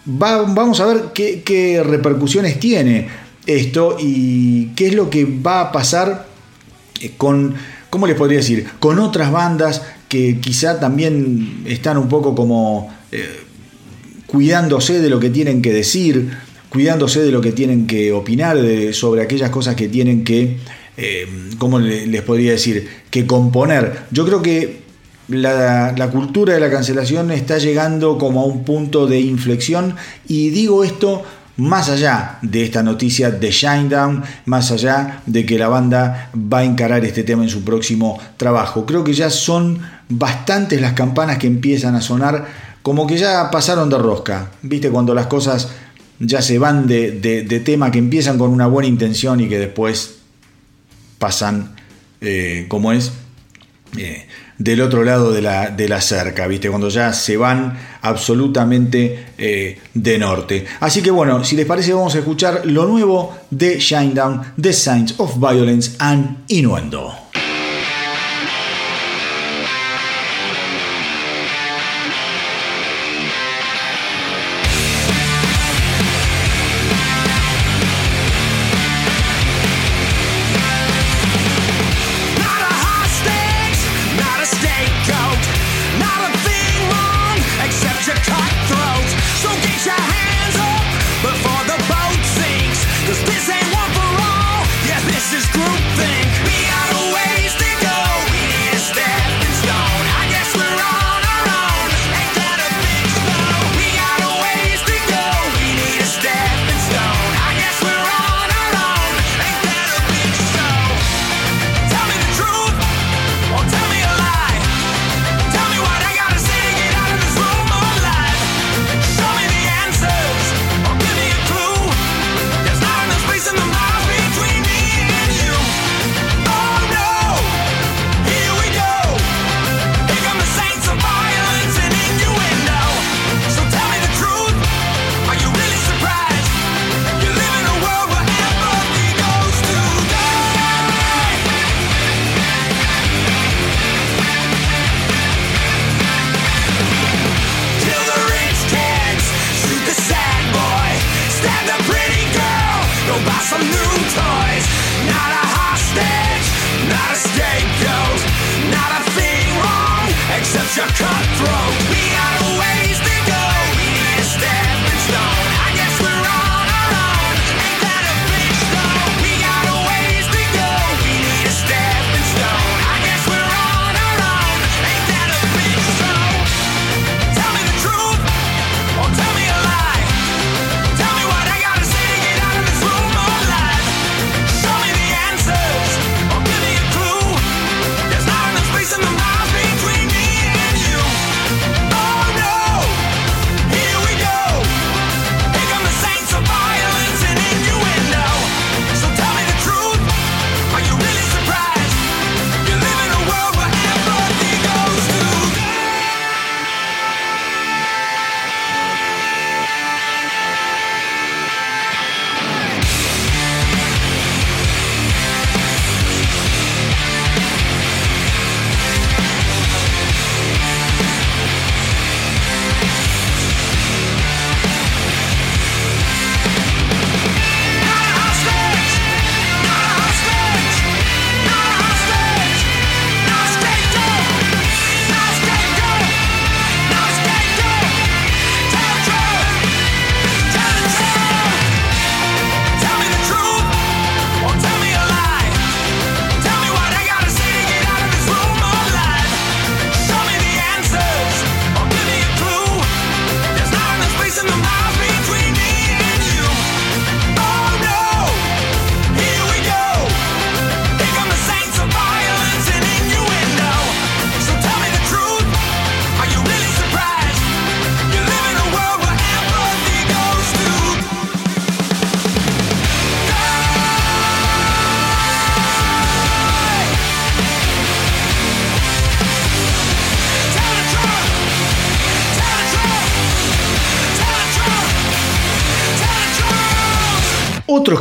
vamos 0.06 0.80
a 0.80 0.86
ver 0.86 0.98
qué, 1.14 1.84
repercusiones 1.84 2.60
tiene 2.60 3.08
esto 3.46 3.98
y 4.00 4.68
qué 4.76 4.88
es 4.88 4.96
lo 4.96 5.10
que 5.10 5.26
va 5.26 5.62
a 5.62 5.72
pasar 5.72 6.28
con, 7.18 7.56
¿cómo 7.90 8.08
les 8.08 8.16
podría 8.16 8.38
decir? 8.38 8.68
Con 8.80 9.00
otras 9.00 9.32
bandas 9.32 9.82
que 10.08 10.40
quizá 10.40 10.80
también 10.80 11.64
están 11.66 11.98
un 11.98 12.08
poco 12.08 12.36
como 12.36 12.94
eh, 13.12 13.42
cuidándose 14.28 15.02
de 15.02 15.10
lo 15.10 15.20
que 15.20 15.30
tienen 15.30 15.62
que 15.62 15.74
decir, 15.74 16.30
cuidándose 16.70 17.22
de 17.22 17.32
lo 17.32 17.42
que 17.42 17.52
tienen 17.52 17.88
que 17.88 18.12
opinar, 18.12 18.58
sobre 18.92 19.22
aquellas 19.22 19.50
cosas 19.50 19.76
que 19.76 19.88
tienen 19.88 20.24
que 20.24 20.58
eh, 20.98 21.28
¿cómo 21.60 21.80
les 21.80 22.22
podría 22.24 22.52
decir? 22.52 22.90
Que 23.12 23.28
componer. 23.28 24.06
Yo 24.12 24.26
creo 24.26 24.42
que 24.42 24.82
la, 25.28 26.10
cultura 26.12 26.56
de 26.56 26.60
la 26.60 26.72
cancelación 26.72 27.32
está 27.32 27.60
llegando 27.60 28.18
como 28.18 28.42
a 28.42 28.46
un 28.46 28.64
punto 28.64 29.08
de 29.08 29.20
inflexión 29.20 29.96
y 30.28 30.50
digo 30.50 30.84
esto 30.84 31.24
más 31.58 31.90
allá 31.90 32.38
de 32.42 32.64
esta 32.64 32.84
noticia 32.84 33.32
de 33.32 33.50
Shinedown, 33.50 34.24
más 34.46 34.72
allá 34.72 35.22
de 35.26 35.46
que 35.46 35.58
la 35.58 35.68
banda 35.68 36.30
va 36.36 36.60
a 36.60 36.64
encarar 36.64 37.04
este 37.04 37.24
tema 37.24 37.44
en 37.44 37.50
su 37.50 37.64
próximo 37.64 38.20
trabajo. 38.38 38.86
Creo 38.86 39.04
que 39.04 39.14
ya 39.14 39.30
son 39.30 39.80
bastantes 40.08 40.80
las 40.82 40.94
campanas 40.94 41.40
que 41.40 41.48
empiezan 41.48 41.96
a 41.96 42.02
sonar 42.02 42.46
como 42.84 43.08
que 43.08 43.18
ya 43.18 43.50
pasaron 43.52 43.90
de 43.90 43.98
rosca. 43.98 44.52
¿Viste? 44.62 44.92
Cuando 44.92 45.16
las 45.16 45.26
cosas 45.26 45.70
ya 46.20 46.42
se 46.42 46.60
van 46.60 46.88
de, 46.88 47.12
de 47.12 47.60
tema 47.60 47.92
que 47.92 48.00
empiezan 48.00 48.38
con 48.38 48.52
una 48.52 48.68
buena 48.68 48.88
intención 48.88 49.40
y 49.40 49.50
que 49.50 49.58
después 49.58 50.17
pasan, 51.18 51.76
eh, 52.22 52.66
como 52.68 52.92
es, 52.92 53.12
eh, 53.98 54.28
del 54.58 54.82
otro 54.82 55.04
lado 55.04 55.32
de 55.32 55.42
la, 55.42 55.70
de 55.70 55.88
la 55.88 56.02
cerca, 56.02 56.48
¿viste? 56.48 56.70
Cuando 56.70 56.90
ya 56.90 57.14
se 57.14 57.38
van 57.38 57.78
absolutamente 58.02 59.28
eh, 59.38 59.80
de 59.94 60.18
norte. 60.18 60.66
Así 60.80 61.02
que 61.02 61.12
bueno, 61.12 61.44
si 61.44 61.56
les 61.56 61.66
parece 61.66 61.94
vamos 61.94 62.16
a 62.16 62.20
escuchar 62.20 62.66
lo 62.66 62.86
nuevo 62.86 63.38
de 63.52 63.80
Shinedown, 63.80 64.54
The 64.60 64.74
Signs 64.74 65.16
of 65.18 65.38
Violence 65.38 65.92
and 66.00 66.44
Innuendo. 66.48 67.27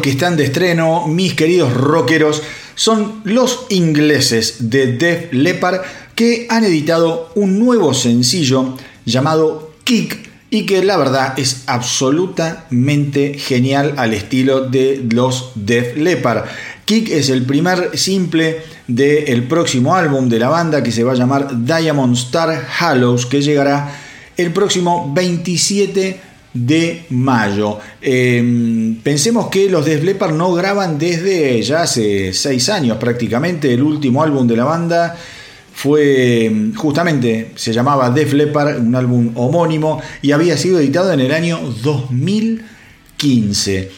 Que 0.06 0.12
están 0.12 0.36
de 0.36 0.44
estreno, 0.44 1.08
mis 1.08 1.34
queridos 1.34 1.74
rockeros, 1.74 2.40
son 2.76 3.22
los 3.24 3.66
ingleses 3.70 4.70
de 4.70 4.92
Def 4.92 5.32
Leppard 5.32 5.80
que 6.14 6.46
han 6.48 6.62
editado 6.62 7.32
un 7.34 7.58
nuevo 7.58 7.92
sencillo 7.92 8.76
llamado 9.04 9.72
Kick 9.82 10.16
y 10.48 10.64
que 10.64 10.84
la 10.84 10.96
verdad 10.96 11.36
es 11.36 11.64
absolutamente 11.66 13.34
genial 13.36 13.94
al 13.96 14.14
estilo 14.14 14.60
de 14.60 15.04
los 15.10 15.50
Def 15.56 15.96
Leppard. 15.96 16.44
Kick 16.84 17.10
es 17.10 17.28
el 17.28 17.42
primer 17.42 17.98
simple 17.98 18.62
del 18.86 19.42
próximo 19.48 19.96
álbum 19.96 20.28
de 20.28 20.38
la 20.38 20.50
banda 20.50 20.84
que 20.84 20.92
se 20.92 21.02
va 21.02 21.14
a 21.14 21.16
llamar 21.16 21.64
Diamond 21.64 22.14
Star 22.14 22.64
Hallows 22.78 23.26
que 23.26 23.42
llegará 23.42 23.92
el 24.36 24.52
próximo 24.52 25.12
27 25.12 26.20
de 26.56 27.04
mayo. 27.10 27.78
Em, 28.00 28.96
pensemos 29.02 29.48
que 29.48 29.68
los 29.68 29.84
Def 29.84 30.02
Leppard 30.02 30.34
no 30.34 30.54
graban 30.54 30.98
desde 30.98 31.60
ya 31.62 31.82
hace 31.82 32.32
seis 32.32 32.68
años 32.68 32.98
prácticamente. 32.98 33.74
El 33.74 33.82
último 33.82 34.22
álbum 34.22 34.46
de 34.46 34.56
la 34.56 34.62
banda 34.64 35.16
fue 35.74 36.70
justamente, 36.74 37.50
se 37.54 37.72
llamaba 37.72 38.10
Def 38.10 38.32
Leppard, 38.32 38.80
un 38.80 38.94
álbum 38.94 39.32
homónimo 39.34 40.00
y 40.22 40.32
había 40.32 40.56
sido 40.56 40.80
editado 40.80 41.12
en 41.12 41.20
el 41.20 41.32
año 41.32 41.60
2015. 41.82 43.90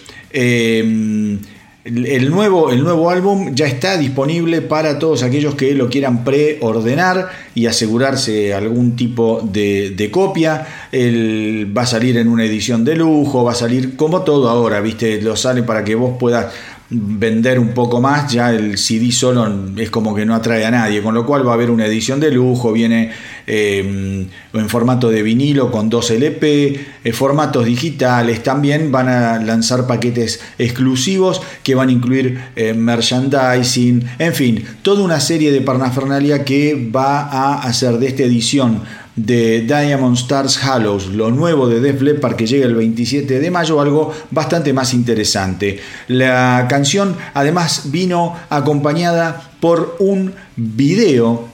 El 1.85 2.31
nuevo, 2.31 2.71
el 2.71 2.83
nuevo 2.83 3.09
álbum 3.09 3.55
ya 3.55 3.67
está 3.67 3.97
disponible 3.97 4.61
para 4.61 4.99
todos 4.99 5.23
aquellos 5.23 5.55
que 5.55 5.73
lo 5.75 5.89
quieran 5.89 6.25
preordenar 6.25 7.31
y 7.55 7.67
asegurarse 7.67 8.53
algún 8.53 8.97
tipo 8.97 9.41
de, 9.43 10.11
copia. 10.13 10.67
va 10.93 11.83
a 11.83 11.87
salir 11.87 12.19
en 12.19 12.29
una 12.29 12.45
edición 12.45 12.85
de 12.85 12.97
lujo, 12.97 13.45
va 13.45 13.53
a 13.53 13.55
salir 13.55 13.97
como 13.97 14.23
todo 14.23 14.51
ahora, 14.51 14.81
¿viste? 14.81 15.23
Lo 15.23 15.37
sale 15.37 15.63
para 15.63 15.85
que 15.85 15.95
vos 15.95 16.17
puedas 16.19 16.53
vender 16.91 17.59
un 17.59 17.75
poco 17.75 18.01
más, 18.01 18.33
ya 18.33 18.51
el 18.51 18.79
CD 18.79 19.13
solo 19.13 19.47
es 19.77 19.91
como 19.91 20.15
que 20.15 20.25
no 20.25 20.35
atrae 20.35 20.65
a 20.65 20.71
nadie, 20.71 21.03
con 21.03 21.15
lo 21.15 21.27
cual 21.27 21.47
va 21.47 21.51
a 21.51 21.55
haber 21.55 21.71
una 21.71 21.85
edición 21.85 22.19
de 22.19 22.31
lujo, 22.31 22.73
viene 22.73 23.11
eh, 23.47 24.27
en 24.55 24.69
formato 24.69 25.11
de 25.11 25.23
vinilo 25.23 25.71
con 25.71 25.91
2 25.91 26.11
LP, 26.13 26.81
eh, 27.05 27.13
formatos 27.13 27.67
digitales, 27.67 28.43
también 28.43 28.91
van 28.91 29.09
a 29.09 29.39
lanzar 29.39 29.87
paquetes 29.87 30.41
exclusivos 30.59 31.43
que 31.63 31.75
van 31.75 31.91
a 31.91 31.93
incluir 31.93 32.41
eh, 32.57 32.73
merchandising, 32.73 34.05
en 34.19 34.35
fin, 34.35 34.65
toda 34.81 35.03
una 35.03 35.21
serie 35.21 35.53
de 35.53 35.61
parnafernalia 35.61 36.43
que 36.43 36.91
va 36.95 37.21
a 37.21 37.63
hacer 37.65 37.99
de 37.99 38.07
esta 38.07 38.23
edición 38.23 38.83
de 39.19 39.63
Diamond 39.63 40.17
Stars 40.17 40.59
Hallows, 40.65 41.09
lo 41.09 41.31
nuevo 41.31 41.69
de 41.69 41.81
Def 41.81 42.01
Leppard 42.01 42.37
que 42.37 42.47
llega 42.47 42.67
el 42.67 42.75
27 42.75 43.41
de 43.41 43.51
mayo, 43.51 43.81
algo 43.81 44.13
bastante 44.31 44.73
más 44.73 44.95
interesante. 44.95 45.81
La 46.09 46.67
canción 46.69 47.17
además 47.35 47.83
vino 47.87 48.37
acompañada 48.49 49.51
por 49.61 49.97
un 49.99 50.33
video 50.57 51.49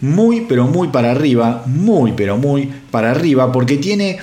muy 0.00 0.42
pero 0.42 0.66
muy 0.66 0.88
para 0.88 1.10
arriba, 1.10 1.64
muy 1.66 2.12
pero 2.12 2.36
muy 2.36 2.70
para 2.90 3.10
arriba, 3.10 3.50
porque 3.52 3.76
tiene 3.76 4.18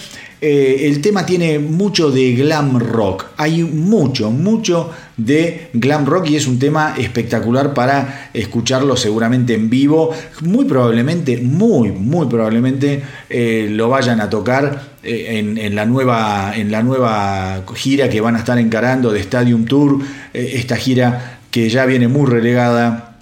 eh, 0.47 0.85
el 0.85 1.01
tema 1.01 1.25
tiene 1.25 1.57
mucho 1.57 2.11
de 2.11 2.35
glam 2.35 2.77
rock. 2.77 3.25
Hay 3.35 3.63
mucho, 3.63 4.29
mucho 4.29 4.91
de 5.17 5.71
glam 5.73 6.05
rock 6.05 6.29
y 6.29 6.35
es 6.35 6.45
un 6.45 6.59
tema 6.59 6.93
espectacular 6.99 7.73
para 7.73 8.29
escucharlo 8.31 8.95
seguramente 8.95 9.55
en 9.55 9.71
vivo. 9.71 10.11
Muy 10.41 10.65
probablemente, 10.65 11.37
muy, 11.37 11.91
muy 11.91 12.27
probablemente 12.27 13.01
eh, 13.27 13.69
lo 13.71 13.89
vayan 13.89 14.21
a 14.21 14.29
tocar 14.29 14.97
eh, 15.01 15.39
en, 15.39 15.73
la 15.73 15.87
nueva, 15.87 16.53
en 16.55 16.69
la 16.69 16.83
nueva 16.83 17.63
gira 17.73 18.07
que 18.07 18.21
van 18.21 18.35
a 18.35 18.39
estar 18.39 18.59
encarando 18.59 19.11
de 19.11 19.21
Stadium 19.21 19.65
Tour. 19.65 20.03
esta 20.31 20.75
gira 20.75 21.39
que 21.49 21.69
ya 21.69 21.87
viene 21.87 22.07
muy 22.07 22.29
relegada 22.29 23.14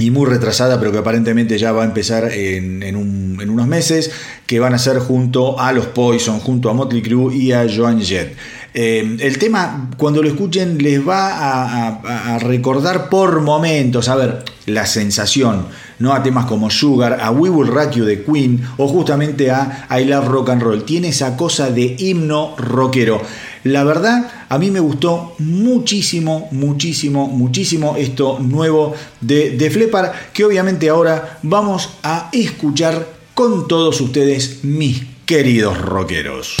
y 0.00 0.10
muy 0.10 0.26
retrasada, 0.26 0.78
pero 0.80 0.90
que 0.92 0.98
aparentemente 0.98 1.58
ya 1.58 1.72
va 1.72 1.82
a 1.82 1.86
empezar 1.86 2.32
en, 2.32 2.96
unos 2.96 3.66
meses, 3.66 4.10
que 4.46 4.58
van 4.58 4.74
a 4.74 4.78
ser 4.78 4.98
junto 4.98 5.60
a 5.60 5.72
los 5.72 5.86
Poison, 5.86 6.40
junto 6.40 6.70
a 6.70 6.72
Motley 6.72 7.02
Crue 7.02 7.36
y 7.36 7.52
a 7.52 7.66
Joan 7.68 8.00
Jett. 8.00 8.34
Eh, 8.72 9.16
el 9.20 9.38
tema, 9.38 9.90
cuando 9.96 10.22
lo 10.22 10.28
escuchen, 10.28 10.78
les 10.78 11.06
va 11.06 11.88
a, 12.34 12.38
recordar 12.38 13.08
por 13.08 13.40
momentos, 13.40 14.08
a 14.08 14.16
ver, 14.16 14.44
la 14.66 14.86
sensación, 14.86 15.66
no 15.98 16.14
a 16.14 16.22
temas 16.22 16.46
como 16.46 16.70
Sugar, 16.70 17.18
a 17.20 17.30
We 17.30 17.50
Will 17.50 17.68
Rock 17.68 17.92
You 17.92 18.04
de 18.04 18.22
Queen 18.22 18.62
o 18.76 18.86
justamente 18.86 19.50
a 19.50 19.86
I 19.90 20.04
Love 20.04 20.28
Rock 20.28 20.50
and 20.50 20.62
Roll. 20.62 20.84
Tiene 20.84 21.08
esa 21.08 21.36
cosa 21.36 21.70
de 21.70 21.96
himno 21.98 22.54
rockero. 22.56 23.20
La 23.64 23.84
verdad, 23.84 24.30
a 24.48 24.58
mí 24.58 24.70
me 24.70 24.80
gustó 24.80 25.34
muchísimo, 25.38 26.48
muchísimo, 26.50 27.28
muchísimo 27.28 27.96
esto 27.96 28.38
nuevo 28.40 28.94
de, 29.20 29.50
de 29.50 29.70
Flepar, 29.70 30.30
que 30.32 30.44
obviamente 30.44 30.88
ahora 30.88 31.38
vamos 31.42 31.90
a 32.02 32.30
escuchar 32.32 33.06
con 33.34 33.68
todos 33.68 34.00
ustedes, 34.00 34.64
mis 34.64 35.02
queridos 35.26 35.78
rockeros. 35.78 36.56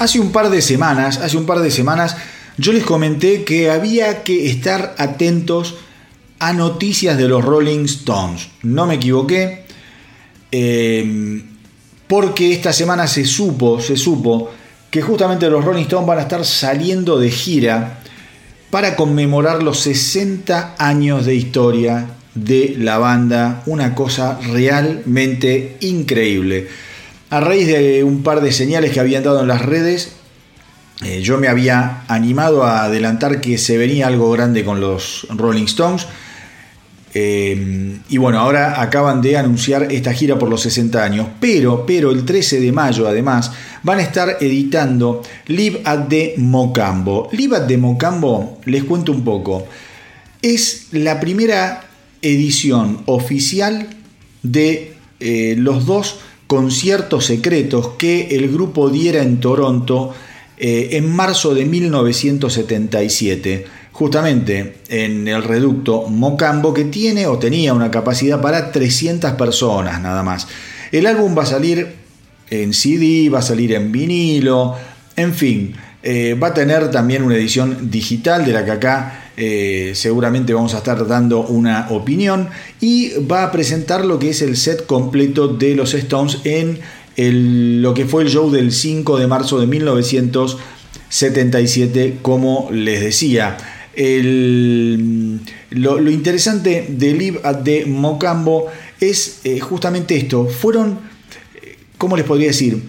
Hace 0.00 0.18
un 0.18 0.32
par 0.32 0.48
de 0.48 0.62
semanas, 0.62 1.18
hace 1.18 1.36
un 1.36 1.44
par 1.44 1.60
de 1.60 1.70
semanas, 1.70 2.16
yo 2.56 2.72
les 2.72 2.84
comenté 2.84 3.44
que 3.44 3.70
había 3.70 4.22
que 4.22 4.48
estar 4.48 4.94
atentos 4.96 5.74
a 6.38 6.54
noticias 6.54 7.18
de 7.18 7.28
los 7.28 7.44
Rolling 7.44 7.84
Stones. 7.84 8.48
No 8.62 8.86
me 8.86 8.94
equivoqué, 8.94 9.66
eh, 10.50 11.42
porque 12.06 12.50
esta 12.50 12.72
semana 12.72 13.06
se 13.06 13.26
supo, 13.26 13.78
se 13.78 13.98
supo 13.98 14.50
que 14.90 15.02
justamente 15.02 15.50
los 15.50 15.62
Rolling 15.62 15.82
Stones 15.82 16.06
van 16.06 16.18
a 16.18 16.22
estar 16.22 16.46
saliendo 16.46 17.18
de 17.18 17.30
gira 17.30 18.00
para 18.70 18.96
conmemorar 18.96 19.62
los 19.62 19.80
60 19.80 20.76
años 20.78 21.26
de 21.26 21.34
historia 21.34 22.08
de 22.34 22.74
la 22.78 22.96
banda, 22.96 23.62
una 23.66 23.94
cosa 23.94 24.38
realmente 24.50 25.76
increíble. 25.80 26.68
A 27.30 27.38
raíz 27.38 27.68
de 27.68 28.02
un 28.02 28.24
par 28.24 28.40
de 28.40 28.50
señales 28.50 28.90
que 28.90 28.98
habían 28.98 29.22
dado 29.22 29.40
en 29.40 29.46
las 29.46 29.62
redes, 29.62 30.14
eh, 31.04 31.20
yo 31.22 31.38
me 31.38 31.46
había 31.46 32.02
animado 32.08 32.64
a 32.64 32.82
adelantar 32.82 33.40
que 33.40 33.56
se 33.56 33.78
venía 33.78 34.08
algo 34.08 34.32
grande 34.32 34.64
con 34.64 34.80
los 34.80 35.28
Rolling 35.30 35.64
Stones. 35.64 36.08
Eh, 37.14 37.98
y 38.08 38.18
bueno, 38.18 38.40
ahora 38.40 38.82
acaban 38.82 39.22
de 39.22 39.36
anunciar 39.36 39.92
esta 39.92 40.12
gira 40.12 40.40
por 40.40 40.48
los 40.48 40.62
60 40.62 41.02
años, 41.04 41.28
pero, 41.40 41.86
pero 41.86 42.10
el 42.10 42.24
13 42.24 42.60
de 42.60 42.72
mayo 42.72 43.06
además 43.06 43.52
van 43.84 44.00
a 44.00 44.02
estar 44.02 44.36
editando 44.40 45.22
Live 45.46 45.82
at 45.84 46.08
the 46.08 46.34
Mocambo. 46.36 47.28
Live 47.30 47.56
at 47.56 47.66
the 47.68 47.76
Mocambo, 47.76 48.60
les 48.64 48.82
cuento 48.82 49.12
un 49.12 49.22
poco, 49.22 49.68
es 50.42 50.88
la 50.90 51.20
primera 51.20 51.84
edición 52.22 53.02
oficial 53.06 53.88
de 54.42 54.94
eh, 55.20 55.54
los 55.56 55.86
dos 55.86 56.18
conciertos 56.50 57.26
secretos 57.26 57.90
que 57.96 58.34
el 58.34 58.50
grupo 58.50 58.90
diera 58.90 59.22
en 59.22 59.38
Toronto 59.38 60.12
eh, 60.58 60.96
en 60.96 61.08
marzo 61.08 61.54
de 61.54 61.64
1977, 61.64 63.66
justamente 63.92 64.78
en 64.88 65.28
el 65.28 65.44
reducto 65.44 66.08
Mocambo 66.08 66.74
que 66.74 66.86
tiene 66.86 67.28
o 67.28 67.38
tenía 67.38 67.72
una 67.72 67.88
capacidad 67.88 68.40
para 68.40 68.72
300 68.72 69.34
personas 69.34 70.02
nada 70.02 70.24
más. 70.24 70.48
El 70.90 71.06
álbum 71.06 71.38
va 71.38 71.44
a 71.44 71.46
salir 71.46 71.86
en 72.50 72.74
CD, 72.74 73.30
va 73.30 73.38
a 73.38 73.42
salir 73.42 73.72
en 73.72 73.92
vinilo, 73.92 74.74
en 75.14 75.32
fin, 75.32 75.76
eh, 76.02 76.34
va 76.34 76.48
a 76.48 76.54
tener 76.54 76.90
también 76.90 77.22
una 77.22 77.36
edición 77.36 77.92
digital 77.92 78.44
de 78.44 78.54
la 78.54 78.64
que 78.64 78.72
acá 78.72 79.29
eh, 79.42 79.92
seguramente 79.94 80.52
vamos 80.52 80.74
a 80.74 80.78
estar 80.78 81.06
dando 81.06 81.40
una 81.40 81.86
opinión 81.88 82.50
y 82.78 83.12
va 83.20 83.44
a 83.44 83.50
presentar 83.50 84.04
lo 84.04 84.18
que 84.18 84.28
es 84.28 84.42
el 84.42 84.54
set 84.54 84.84
completo 84.84 85.48
de 85.48 85.74
los 85.74 85.94
Stones 85.94 86.40
en 86.44 86.78
lo 87.80 87.94
que 87.94 88.04
fue 88.04 88.24
el 88.24 88.28
show 88.28 88.50
del 88.50 88.70
5 88.70 89.18
de 89.18 89.26
marzo 89.26 89.58
de 89.58 89.66
1977, 89.66 92.18
como 92.20 92.68
les 92.70 93.00
decía. 93.00 93.56
lo, 93.96 96.10
interesante 96.10 96.88
de 96.90 97.14
Live 97.14 97.40
at 97.42 97.62
the 97.62 97.86
Mocambo 97.86 98.66
es 99.00 99.40
eh, 99.44 99.58
justamente 99.58 100.18
esto. 100.18 100.48
Fueron, 100.48 100.98
¿cómo 101.96 102.18
les 102.18 102.26
podría 102.26 102.48
decir? 102.48 102.82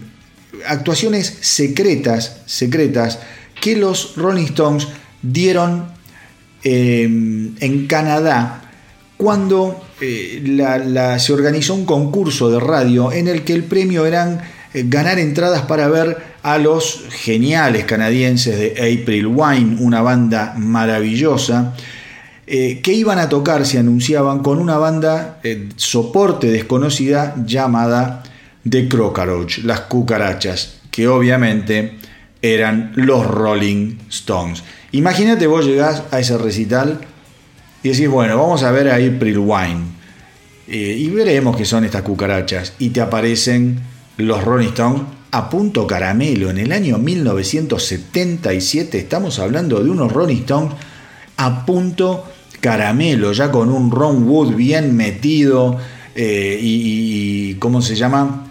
Actuaciones 0.67 1.33
secretas, 1.39 2.41
secretas, 2.45 3.19
que 3.61 3.77
los 3.77 4.17
Rolling 4.17 4.47
Stones 4.47 4.89
dieron 5.21 6.00
eh, 6.63 7.03
en 7.03 7.87
Canadá 7.87 8.61
cuando 9.21 9.79
eh, 10.01 10.41
se 11.19 11.31
organizó 11.31 11.75
un 11.75 11.85
concurso 11.85 12.49
de 12.49 12.59
radio 12.59 13.11
en 13.11 13.27
el 13.27 13.43
que 13.43 13.53
el 13.53 13.65
premio 13.65 14.07
eran 14.07 14.41
eh, 14.73 14.85
ganar 14.87 15.19
entradas 15.19 15.61
para 15.61 15.87
ver 15.89 16.17
a 16.41 16.57
los 16.57 17.03
geniales 17.11 17.85
canadienses 17.85 18.57
de 18.57 18.71
April 18.71 19.27
Wine, 19.27 19.77
una 19.79 20.01
banda 20.01 20.55
maravillosa, 20.57 21.75
eh, 22.47 22.81
que 22.81 22.93
iban 22.93 23.19
a 23.19 23.29
tocar, 23.29 23.63
se 23.67 23.77
anunciaban, 23.77 24.39
con 24.39 24.57
una 24.57 24.77
banda 24.77 25.39
soporte 25.75 26.47
desconocida 26.47 27.35
llamada 27.45 28.23
The 28.67 28.89
Crocaroach, 28.89 29.59
las 29.59 29.81
cucarachas, 29.81 30.79
que 30.89 31.07
obviamente 31.07 31.99
eran 32.41 32.91
los 32.95 33.27
Rolling 33.27 33.99
Stones. 34.09 34.63
Imagínate 34.91 35.47
vos 35.47 35.65
llegás 35.65 36.03
a 36.11 36.19
ese 36.19 36.37
recital 36.37 36.99
y 37.83 37.89
decís, 37.89 38.09
bueno, 38.09 38.37
vamos 38.37 38.63
a 38.63 38.71
ver 38.71 38.89
a 38.89 38.95
April 38.95 39.39
Wine 39.39 39.81
eh, 40.67 40.95
y 40.97 41.09
veremos 41.09 41.55
qué 41.55 41.65
son 41.65 41.85
estas 41.85 42.01
cucarachas. 42.01 42.73
Y 42.79 42.89
te 42.89 43.01
aparecen 43.01 43.79
los 44.17 44.43
Rolling 44.43 44.69
Stones 44.69 45.03
a 45.31 45.49
punto 45.49 45.87
caramelo. 45.87 46.49
En 46.49 46.57
el 46.57 46.71
año 46.71 46.97
1977 46.97 48.97
estamos 48.97 49.39
hablando 49.39 49.83
de 49.83 49.89
unos 49.89 50.11
Rolling 50.11 50.41
Stones 50.41 50.73
a 51.37 51.65
punto 51.65 52.25
caramelo, 52.59 53.31
ya 53.31 53.51
con 53.51 53.69
un 53.69 53.91
Ron 53.91 54.27
Wood 54.27 54.55
bien 54.55 54.95
metido 54.95 55.77
eh, 56.15 56.59
y, 56.61 57.55
¿cómo 57.55 57.81
se 57.81 57.95
llama? 57.95 58.47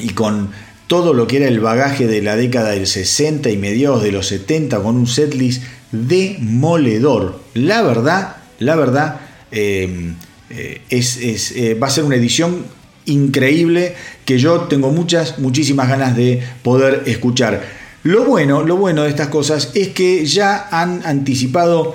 Y 0.00 0.08
con 0.10 0.50
todo 0.86 1.14
lo 1.14 1.26
que 1.26 1.38
era 1.38 1.48
el 1.48 1.60
bagaje 1.60 2.06
de 2.06 2.22
la 2.22 2.36
década 2.36 2.70
del 2.70 2.86
60 2.86 3.50
y 3.50 3.56
mediados 3.56 4.02
de 4.02 4.12
los 4.12 4.26
70 4.26 4.82
con 4.82 4.96
un 4.96 5.06
setlist 5.06 5.62
demoledor. 5.92 7.40
La 7.54 7.82
verdad, 7.82 8.36
la 8.58 8.76
verdad, 8.76 9.20
eh, 9.50 10.14
eh, 10.50 10.80
es, 10.88 11.52
eh, 11.52 11.74
va 11.74 11.86
a 11.86 11.90
ser 11.90 12.04
una 12.04 12.16
edición 12.16 12.64
increíble 13.04 13.94
que 14.24 14.38
yo 14.38 14.62
tengo 14.62 14.90
muchas, 14.90 15.38
muchísimas 15.38 15.88
ganas 15.88 16.16
de 16.16 16.42
poder 16.62 17.02
escuchar. 17.06 17.62
Lo 18.02 18.24
bueno, 18.24 18.62
lo 18.62 18.76
bueno 18.76 19.04
de 19.04 19.10
estas 19.10 19.28
cosas 19.28 19.70
es 19.74 19.88
que 19.88 20.24
ya 20.24 20.68
han 20.70 21.04
anticipado 21.04 21.94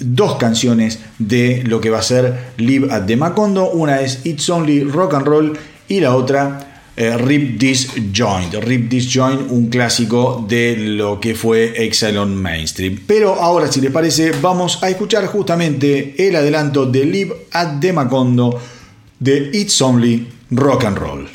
dos 0.00 0.36
canciones 0.36 0.98
de 1.18 1.62
lo 1.64 1.80
que 1.80 1.88
va 1.88 2.00
a 2.00 2.02
ser 2.02 2.52
Live 2.58 2.92
at 2.92 3.06
the 3.06 3.16
Macondo. 3.16 3.70
Una 3.70 4.02
es 4.02 4.20
It's 4.24 4.48
Only 4.50 4.84
Rock 4.84 5.14
and 5.14 5.26
Roll 5.26 5.58
y 5.88 6.00
la 6.00 6.14
otra 6.14 6.67
eh, 6.98 7.16
Rip 7.16 7.60
This 7.60 7.92
Joint. 8.12 8.52
Rip 8.54 8.90
This 8.90 9.08
Joint, 9.08 9.42
un 9.50 9.68
clásico 9.68 10.44
de 10.48 10.76
lo 10.76 11.20
que 11.20 11.36
fue 11.36 11.84
Exile 11.84 12.18
on 12.18 12.34
Mainstream. 12.34 12.98
Pero 13.06 13.34
ahora, 13.34 13.70
si 13.70 13.80
les 13.80 13.92
parece, 13.92 14.32
vamos 14.32 14.82
a 14.82 14.90
escuchar 14.90 15.26
justamente 15.26 16.14
el 16.18 16.34
adelanto 16.34 16.86
de 16.86 17.04
Live 17.04 17.46
at 17.52 17.78
the 17.80 17.92
Macondo 17.92 18.60
de 19.20 19.50
It's 19.52 19.80
Only 19.80 20.26
Rock 20.50 20.84
and 20.86 20.98
Roll. 20.98 21.28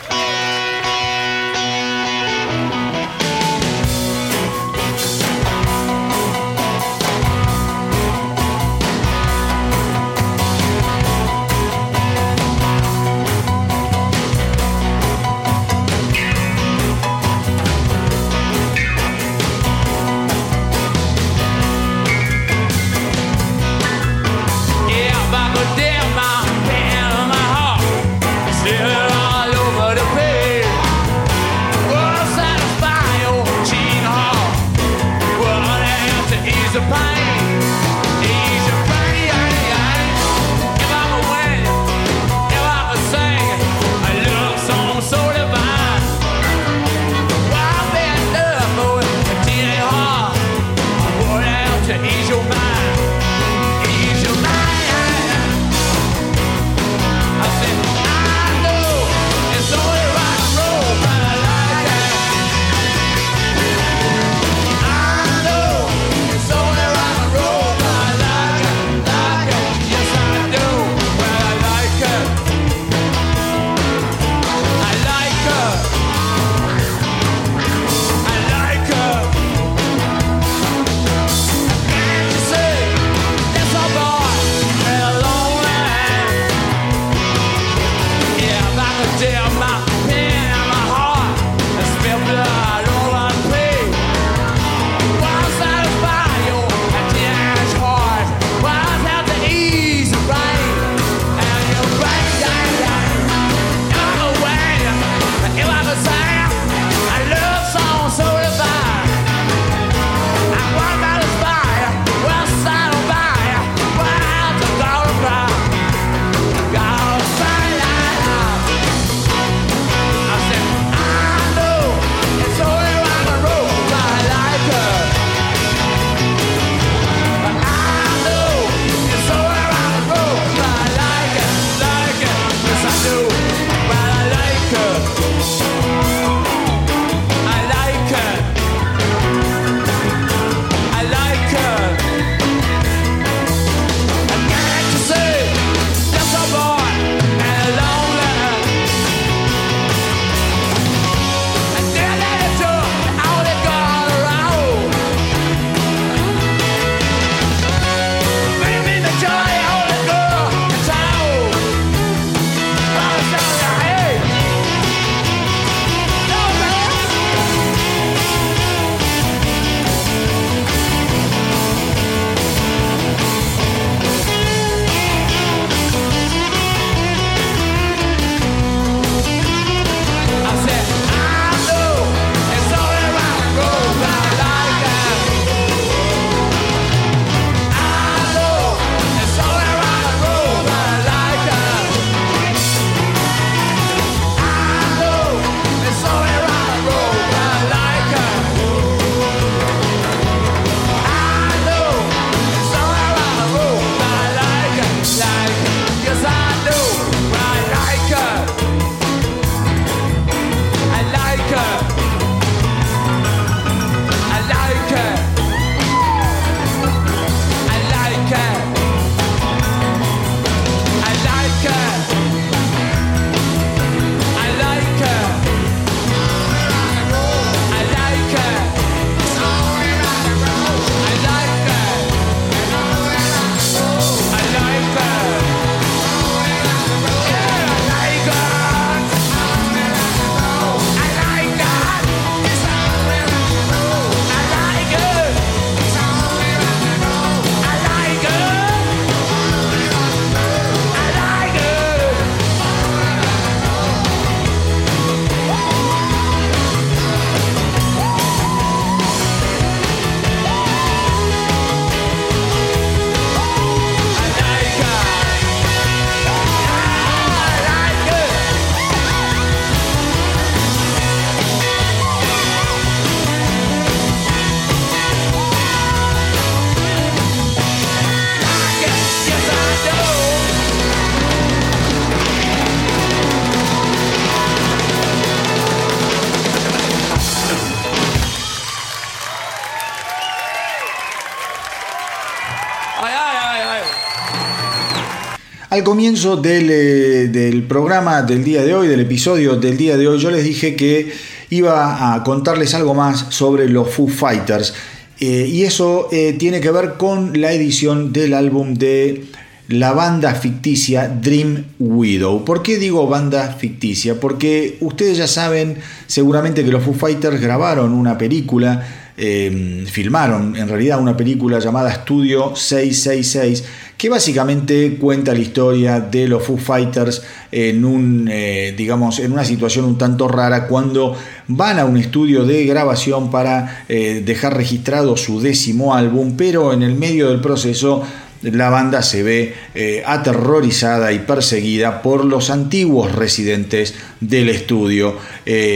Al 295.74 295.84
comienzo 295.84 296.38
del, 296.38 297.32
del 297.32 297.63
programa 297.63 298.21
del 298.21 298.43
día 298.43 298.63
de 298.63 298.76
hoy, 298.76 298.88
del 298.88 298.99
episodio 298.99 299.55
del 299.55 299.76
día 299.76 299.97
de 299.97 300.07
hoy, 300.07 300.19
yo 300.19 300.30
les 300.30 300.43
dije 300.43 300.76
que 300.76 301.11
iba 301.49 302.13
a 302.13 302.24
contarles 302.24 302.76
algo 302.76 302.93
más 302.93 303.26
sobre 303.30 303.67
los 303.67 303.89
Foo 303.89 304.07
Fighters. 304.07 304.76
Eh, 305.19 305.49
y 305.51 305.63
eso 305.63 306.09
eh, 306.11 306.36
tiene 306.38 306.61
que 306.61 306.69
ver 306.69 306.93
con 306.99 307.41
la 307.41 307.53
edición 307.53 308.13
del 308.13 308.36
álbum 308.36 308.76
de 308.76 309.26
la 309.67 309.93
banda 309.93 310.36
ficticia 310.36 311.07
Dream 311.07 311.65
Widow. 311.80 312.45
¿Por 312.45 312.61
qué 312.61 312.78
digo 312.78 313.07
banda 313.07 313.47
ficticia? 313.53 314.19
Porque 314.19 314.78
ustedes 314.80 315.17
ya 315.17 315.28
saben 315.28 315.78
seguramente 316.05 316.63
que 316.63 316.69
los 316.71 316.84
Foo 316.84 316.93
Fighters 316.93 317.41
grabaron 317.41 317.93
una 317.93 318.15
película, 318.15 318.86
filmaron 319.15 320.55
en 320.55 320.67
realidad 320.67 320.99
una 320.99 321.17
película 321.17 321.57
llamada 321.57 321.91
Studio 321.93 322.55
666 322.55 323.63
que 324.03 324.09
básicamente 324.09 324.97
cuenta 324.97 325.31
la 325.31 325.39
historia 325.39 326.01
de 326.01 326.27
los 326.27 326.43
Foo 326.43 326.57
Fighters 326.57 327.21
en 327.49 327.85
un, 327.85 328.27
eh, 328.29 328.73
digamos, 328.75 329.19
en 329.19 329.31
una 329.31 329.45
situación 329.45 329.85
un 329.85 329.97
tanto 329.97 330.27
rara 330.27 330.67
cuando 330.67 331.15
van 331.47 331.79
a 331.79 331.85
un 331.85 331.95
estudio 331.95 332.43
de 332.43 332.65
grabación 332.65 333.31
para 333.31 333.85
eh, 333.87 334.21
dejar 334.25 334.57
registrado 334.57 335.15
su 335.15 335.39
décimo 335.39 335.95
álbum, 335.95 336.35
pero 336.35 336.73
en 336.73 336.83
el 336.83 336.95
medio 336.95 337.29
del 337.29 337.39
proceso 337.39 338.03
la 338.41 338.69
banda 338.69 339.01
se 339.03 339.23
ve 339.23 339.53
eh, 339.73 340.03
aterrorizada 340.05 341.13
y 341.13 341.19
perseguida 341.19 342.01
por 342.01 342.25
los 342.25 342.49
antiguos 342.49 343.13
residentes 343.13 343.95
del 344.19 344.49
estudio, 344.49 345.15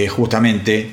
justamente 0.09 0.89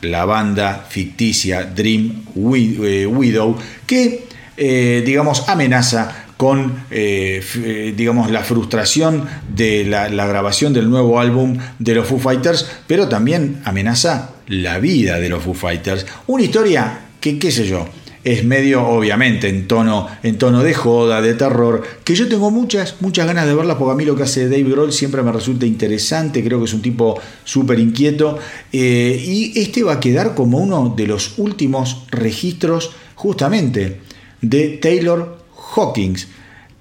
la 0.00 0.24
banda 0.24 0.84
ficticia 0.88 1.62
Dream 1.62 2.24
Widow, 2.34 3.56
que 3.86 4.24
digamos 4.56 5.48
amenaza 5.48 6.22
con 6.42 6.72
eh, 6.90 7.40
eh, 7.54 7.94
digamos 7.96 8.28
la 8.32 8.42
frustración 8.42 9.26
de 9.54 9.84
la, 9.84 10.08
grabación 10.08 10.72
del 10.72 10.90
nuevo 10.90 11.20
álbum 11.20 11.56
de 11.78 11.94
los 11.94 12.08
Foo 12.08 12.18
Fighters, 12.18 12.68
pero 12.88 13.08
también 13.08 13.62
amenaza 13.64 14.30
la 14.48 14.80
vida 14.80 15.20
de 15.20 15.28
los 15.28 15.44
Foo 15.44 15.54
Fighters. 15.54 16.04
Una 16.26 16.42
historia 16.42 16.98
que, 17.20 17.38
qué 17.38 17.52
sé 17.52 17.68
yo, 17.68 17.86
es 18.24 18.44
medio 18.44 18.84
obviamente 18.84 19.48
en 19.48 19.68
tono, 19.68 20.08
en 20.24 20.36
tono 20.36 20.64
de 20.64 20.74
joda, 20.74 21.22
de 21.22 21.34
terror, 21.34 21.84
que 22.02 22.16
yo 22.16 22.26
tengo 22.26 22.50
muchas, 22.50 22.96
muchas 22.98 23.28
ganas 23.28 23.46
de 23.46 23.54
verla 23.54 23.78
porque 23.78 23.92
a 23.92 23.94
mí 23.94 24.04
lo 24.04 24.16
que 24.16 24.24
hace 24.24 24.48
Dave 24.48 24.64
Grohl 24.64 24.92
siempre 24.92 25.22
me 25.22 25.30
resulta 25.30 25.64
interesante, 25.64 26.42
creo 26.42 26.58
que 26.58 26.64
es 26.64 26.74
un 26.74 26.82
tipo 26.82 27.20
súper 27.44 27.78
inquieto 27.78 28.40
eh, 28.72 29.24
y 29.24 29.60
este 29.60 29.84
va 29.84 29.92
a 29.92 30.00
quedar 30.00 30.34
como 30.34 30.58
uno 30.58 30.92
de 30.96 31.06
los 31.06 31.38
últimos 31.38 32.04
registros 32.10 32.90
justamente 33.14 34.00
de 34.40 34.70
Taylor 34.82 35.41
Hawkins, 35.74 36.28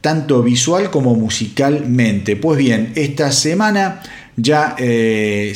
tanto 0.02 0.42
visual 0.44 0.90
como 0.90 1.16
musicalmente. 1.16 2.36
Pues 2.36 2.58
bien, 2.58 2.92
esta 2.96 3.32
semana 3.32 4.02
ya 4.36 4.76
se, 4.78 5.54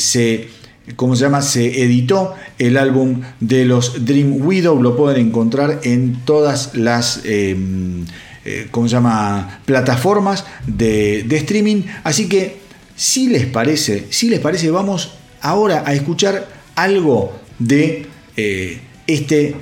se 1.15 1.21
llama? 1.21 1.41
Se 1.41 1.83
editó 1.83 2.35
el 2.59 2.77
álbum 2.77 3.21
de 3.39 3.65
los 3.65 4.05
Dream 4.05 4.45
Widow, 4.45 4.81
lo 4.81 4.95
pueden 4.95 5.27
encontrar 5.27 5.79
en 5.83 6.21
todas 6.25 6.75
las... 6.75 7.21
Em, 7.25 8.05
eh, 8.45 8.69
llama? 8.85 9.59
plataformas 9.65 10.45
de, 10.67 11.25
streaming. 11.31 11.83
Así 12.03 12.29
que, 12.29 12.57
si 12.95 13.27
les 13.27 13.45
parece, 13.47 14.05
si 14.11 14.29
les 14.29 14.39
parece, 14.39 14.69
vamos 14.69 15.13
ahora 15.41 15.83
a 15.85 15.93
escuchar 15.93 16.47
algo 16.75 17.33
de 17.59 18.05
eh, 18.37 18.79
este 19.07 19.55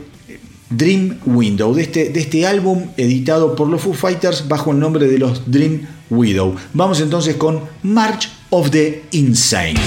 Dream 0.77 1.19
Window, 1.25 1.73
de 1.73 1.83
este, 1.83 2.09
de 2.09 2.19
este 2.19 2.45
álbum 2.45 2.87
editado 2.97 3.55
por 3.55 3.67
los 3.67 3.81
Foo 3.81 3.93
Fighters 3.93 4.47
bajo 4.47 4.71
el 4.71 4.79
nombre 4.79 5.07
de 5.07 5.17
los 5.19 5.49
Dream 5.51 5.81
Widow. 6.09 6.55
Vamos 6.73 6.99
entonces 6.99 7.35
con 7.35 7.61
March 7.83 8.29
of 8.49 8.69
the 8.71 9.03
Insane. 9.11 9.79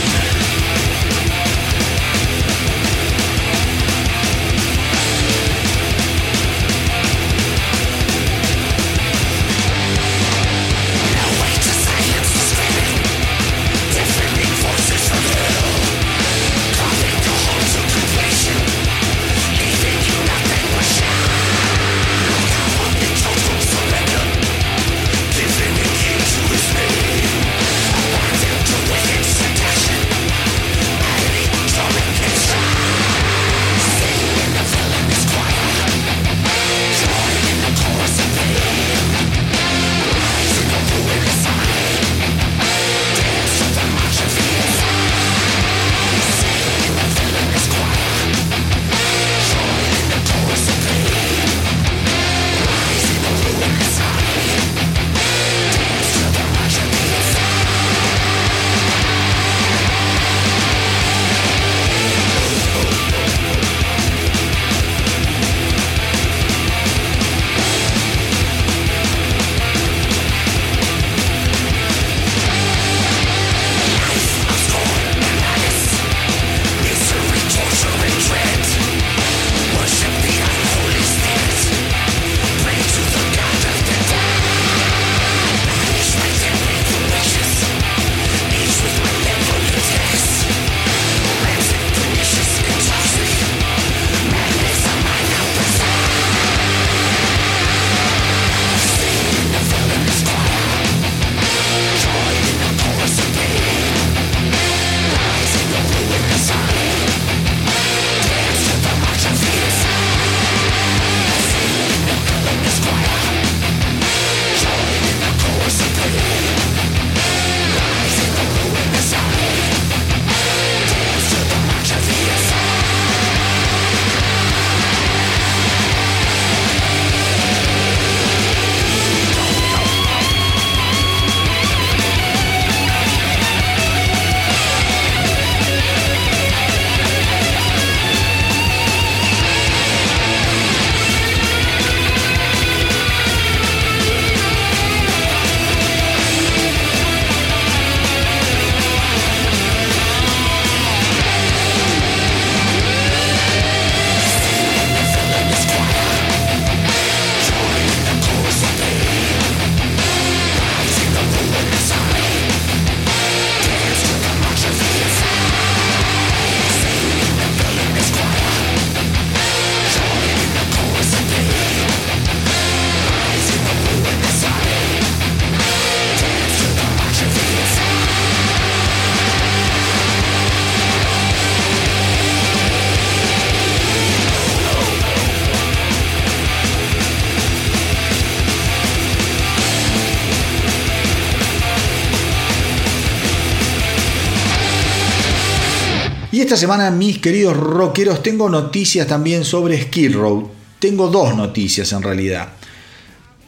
Y 196.36 196.42
esta 196.42 196.58
semana, 196.58 196.90
mis 196.90 197.16
queridos 197.16 197.56
rockeros, 197.56 198.22
tengo 198.22 198.50
noticias 198.50 199.06
también 199.06 199.42
sobre 199.42 199.80
Skid 199.84 200.14
Row. 200.14 200.50
Tengo 200.78 201.08
dos 201.08 201.34
noticias 201.34 201.90
en 201.94 202.02
realidad. 202.02 202.48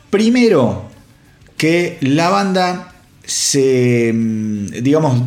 Primero, 0.08 0.88
que 1.58 1.98
la 2.00 2.30
banda 2.30 2.94
se, 3.22 4.10
mm, 4.14 4.82
digamos, 4.82 5.22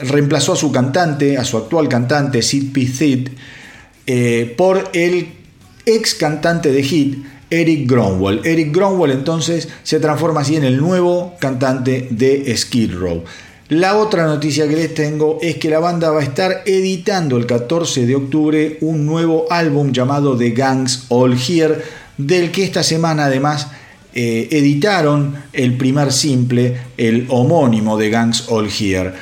reemplazó 0.00 0.52
a 0.52 0.56
su 0.56 0.70
cantante, 0.70 1.36
a 1.36 1.44
su 1.44 1.56
actual 1.56 1.88
cantante, 1.88 2.40
Sid 2.40 2.72
P. 2.72 2.86
Sid, 2.86 3.30
eh, 4.06 4.54
por 4.56 4.88
el 4.92 5.26
ex 5.84 6.14
cantante 6.14 6.70
de 6.70 6.84
Hit, 6.84 7.18
Eric 7.50 7.90
Gronwall. 7.90 8.42
Eric 8.44 8.72
Gronwall 8.72 9.10
entonces 9.10 9.68
se 9.82 9.98
transforma 9.98 10.42
así 10.42 10.54
en 10.54 10.62
el 10.62 10.76
nuevo 10.76 11.34
cantante 11.40 12.06
de 12.10 12.56
Skid 12.56 12.94
Row. 12.94 13.24
La 13.72 13.96
otra 13.96 14.26
noticia 14.26 14.68
que 14.68 14.76
les 14.76 14.92
tengo 14.92 15.38
es 15.40 15.56
que 15.56 15.70
la 15.70 15.78
banda 15.78 16.10
va 16.10 16.20
a 16.20 16.22
estar 16.22 16.60
editando 16.66 17.38
el 17.38 17.46
14 17.46 18.04
de 18.04 18.14
octubre 18.14 18.76
un 18.82 19.06
nuevo 19.06 19.46
álbum 19.48 19.92
llamado 19.92 20.36
The 20.36 20.50
Gangs 20.50 21.06
All 21.08 21.38
Here, 21.38 21.78
del 22.18 22.50
que 22.50 22.64
esta 22.64 22.82
semana 22.82 23.24
además 23.24 23.68
eh, 24.12 24.46
editaron 24.50 25.36
el 25.54 25.78
primer 25.78 26.12
simple, 26.12 26.76
el 26.98 27.24
homónimo 27.30 27.96
de 27.96 28.10
Gangs 28.10 28.44
All 28.50 28.68
Here. 28.68 29.14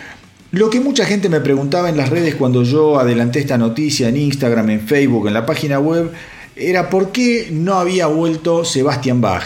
Lo 0.50 0.68
que 0.68 0.80
mucha 0.80 1.04
gente 1.04 1.28
me 1.28 1.38
preguntaba 1.38 1.88
en 1.88 1.96
las 1.96 2.10
redes 2.10 2.34
cuando 2.34 2.64
yo 2.64 2.98
adelanté 2.98 3.38
esta 3.38 3.56
noticia 3.56 4.08
en 4.08 4.16
Instagram, 4.16 4.68
en 4.70 4.80
Facebook, 4.80 5.28
en 5.28 5.34
la 5.34 5.46
página 5.46 5.78
web, 5.78 6.10
era 6.56 6.90
por 6.90 7.12
qué 7.12 7.50
no 7.52 7.74
había 7.74 8.08
vuelto 8.08 8.64
Sebastian 8.64 9.20
Bach 9.20 9.44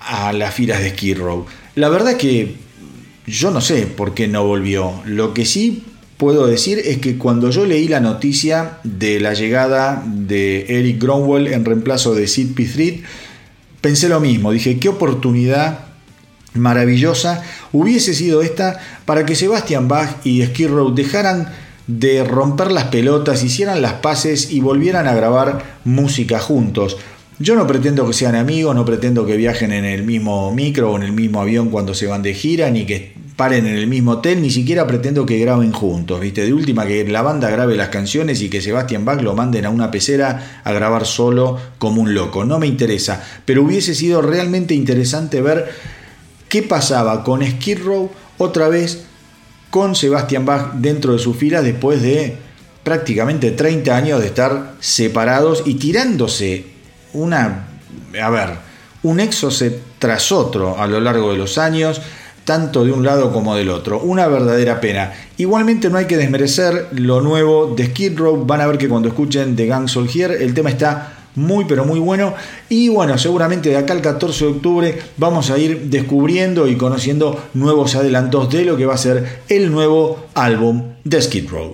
a 0.00 0.32
las 0.32 0.52
filas 0.52 0.82
de 0.82 0.90
Skid 0.90 1.18
Row. 1.18 1.46
La 1.76 1.88
verdad 1.88 2.16
que 2.16 2.68
yo 3.30 3.50
no 3.50 3.60
sé 3.60 3.86
por 3.86 4.14
qué 4.14 4.28
no 4.28 4.44
volvió. 4.44 5.00
Lo 5.06 5.32
que 5.32 5.46
sí 5.46 5.84
puedo 6.16 6.46
decir 6.46 6.80
es 6.84 6.98
que 6.98 7.16
cuando 7.16 7.50
yo 7.50 7.64
leí 7.64 7.88
la 7.88 8.00
noticia 8.00 8.78
de 8.84 9.20
la 9.20 9.32
llegada 9.32 10.02
de 10.06 10.66
Eric 10.68 11.00
Gronwall 11.00 11.46
en 11.46 11.64
reemplazo 11.64 12.14
de 12.14 12.26
Sid 12.26 12.54
Pithrit, 12.54 13.04
pensé 13.80 14.08
lo 14.08 14.20
mismo. 14.20 14.52
Dije, 14.52 14.78
qué 14.78 14.88
oportunidad 14.88 15.86
maravillosa 16.54 17.44
hubiese 17.72 18.12
sido 18.12 18.42
esta 18.42 18.80
para 19.04 19.24
que 19.24 19.36
Sebastian 19.36 19.86
Bach 19.86 20.16
y 20.24 20.44
Skid 20.44 20.68
Row 20.68 20.94
dejaran 20.94 21.52
de 21.86 22.24
romper 22.24 22.70
las 22.70 22.84
pelotas, 22.84 23.42
hicieran 23.42 23.82
las 23.82 23.94
paces 23.94 24.50
y 24.50 24.60
volvieran 24.60 25.06
a 25.06 25.14
grabar 25.14 25.78
música 25.84 26.38
juntos. 26.38 26.98
Yo 27.42 27.54
no 27.54 27.66
pretendo 27.66 28.06
que 28.06 28.12
sean 28.12 28.34
amigos, 28.34 28.74
no 28.74 28.84
pretendo 28.84 29.24
que 29.24 29.34
viajen 29.38 29.72
en 29.72 29.86
el 29.86 30.02
mismo 30.02 30.52
micro 30.52 30.92
o 30.92 30.96
en 30.98 31.04
el 31.04 31.12
mismo 31.12 31.40
avión 31.40 31.70
cuando 31.70 31.94
se 31.94 32.06
van 32.06 32.20
de 32.20 32.34
gira, 32.34 32.68
ni 32.68 32.84
que 32.84 33.14
paren 33.34 33.66
en 33.66 33.76
el 33.76 33.86
mismo 33.86 34.10
hotel, 34.10 34.42
ni 34.42 34.50
siquiera 34.50 34.86
pretendo 34.86 35.24
que 35.24 35.38
graben 35.38 35.72
juntos, 35.72 36.20
¿viste? 36.20 36.44
De 36.44 36.52
última 36.52 36.84
que 36.84 37.02
la 37.08 37.22
banda 37.22 37.48
grabe 37.48 37.76
las 37.76 37.88
canciones 37.88 38.42
y 38.42 38.50
que 38.50 38.60
Sebastian 38.60 39.06
Bach 39.06 39.22
lo 39.22 39.34
manden 39.34 39.64
a 39.64 39.70
una 39.70 39.90
pecera 39.90 40.60
a 40.62 40.72
grabar 40.72 41.06
solo 41.06 41.58
como 41.78 42.02
un 42.02 42.12
loco. 42.12 42.44
No 42.44 42.58
me 42.58 42.66
interesa, 42.66 43.24
pero 43.46 43.62
hubiese 43.62 43.94
sido 43.94 44.20
realmente 44.20 44.74
interesante 44.74 45.40
ver 45.40 45.70
qué 46.50 46.62
pasaba 46.62 47.24
con 47.24 47.42
Skid 47.42 47.78
Row 47.82 48.10
otra 48.36 48.68
vez 48.68 49.04
con 49.70 49.94
Sebastian 49.94 50.44
Bach 50.44 50.74
dentro 50.74 51.14
de 51.14 51.18
su 51.18 51.32
fila 51.32 51.62
después 51.62 52.02
de 52.02 52.36
prácticamente 52.84 53.50
30 53.52 53.96
años 53.96 54.20
de 54.20 54.26
estar 54.26 54.74
separados 54.80 55.62
y 55.64 55.76
tirándose 55.76 56.79
una, 57.12 57.66
a 58.20 58.30
ver, 58.30 58.50
un 59.02 59.20
exocet 59.20 59.80
tras 59.98 60.32
otro 60.32 60.78
a 60.78 60.86
lo 60.86 61.00
largo 61.00 61.32
de 61.32 61.38
los 61.38 61.58
años, 61.58 62.00
tanto 62.44 62.84
de 62.84 62.92
un 62.92 63.04
lado 63.04 63.32
como 63.32 63.54
del 63.54 63.70
otro. 63.70 64.00
Una 64.00 64.26
verdadera 64.26 64.80
pena. 64.80 65.12
Igualmente 65.36 65.88
no 65.90 65.98
hay 65.98 66.06
que 66.06 66.16
desmerecer 66.16 66.88
lo 66.92 67.20
nuevo 67.20 67.74
de 67.76 67.86
Skid 67.86 68.18
Row. 68.18 68.44
Van 68.44 68.60
a 68.60 68.66
ver 68.66 68.78
que 68.78 68.88
cuando 68.88 69.08
escuchen 69.08 69.56
The 69.56 69.66
Gang 69.66 69.88
Soul 69.88 70.10
Here, 70.12 70.42
el 70.42 70.54
tema 70.54 70.70
está 70.70 71.14
muy 71.36 71.64
pero 71.64 71.84
muy 71.84 72.00
bueno 72.00 72.34
y 72.68 72.88
bueno 72.88 73.16
seguramente 73.16 73.68
de 73.68 73.76
acá 73.76 73.92
al 73.92 74.02
14 74.02 74.44
de 74.46 74.50
octubre 74.50 74.98
vamos 75.16 75.50
a 75.50 75.58
ir 75.58 75.82
descubriendo 75.82 76.66
y 76.66 76.74
conociendo 76.74 77.40
nuevos 77.54 77.94
adelantos 77.94 78.50
de 78.50 78.64
lo 78.64 78.76
que 78.76 78.84
va 78.84 78.94
a 78.94 78.98
ser 78.98 79.42
el 79.48 79.70
nuevo 79.70 80.26
álbum 80.34 80.94
de 81.04 81.22
Skid 81.22 81.48
Row. 81.48 81.72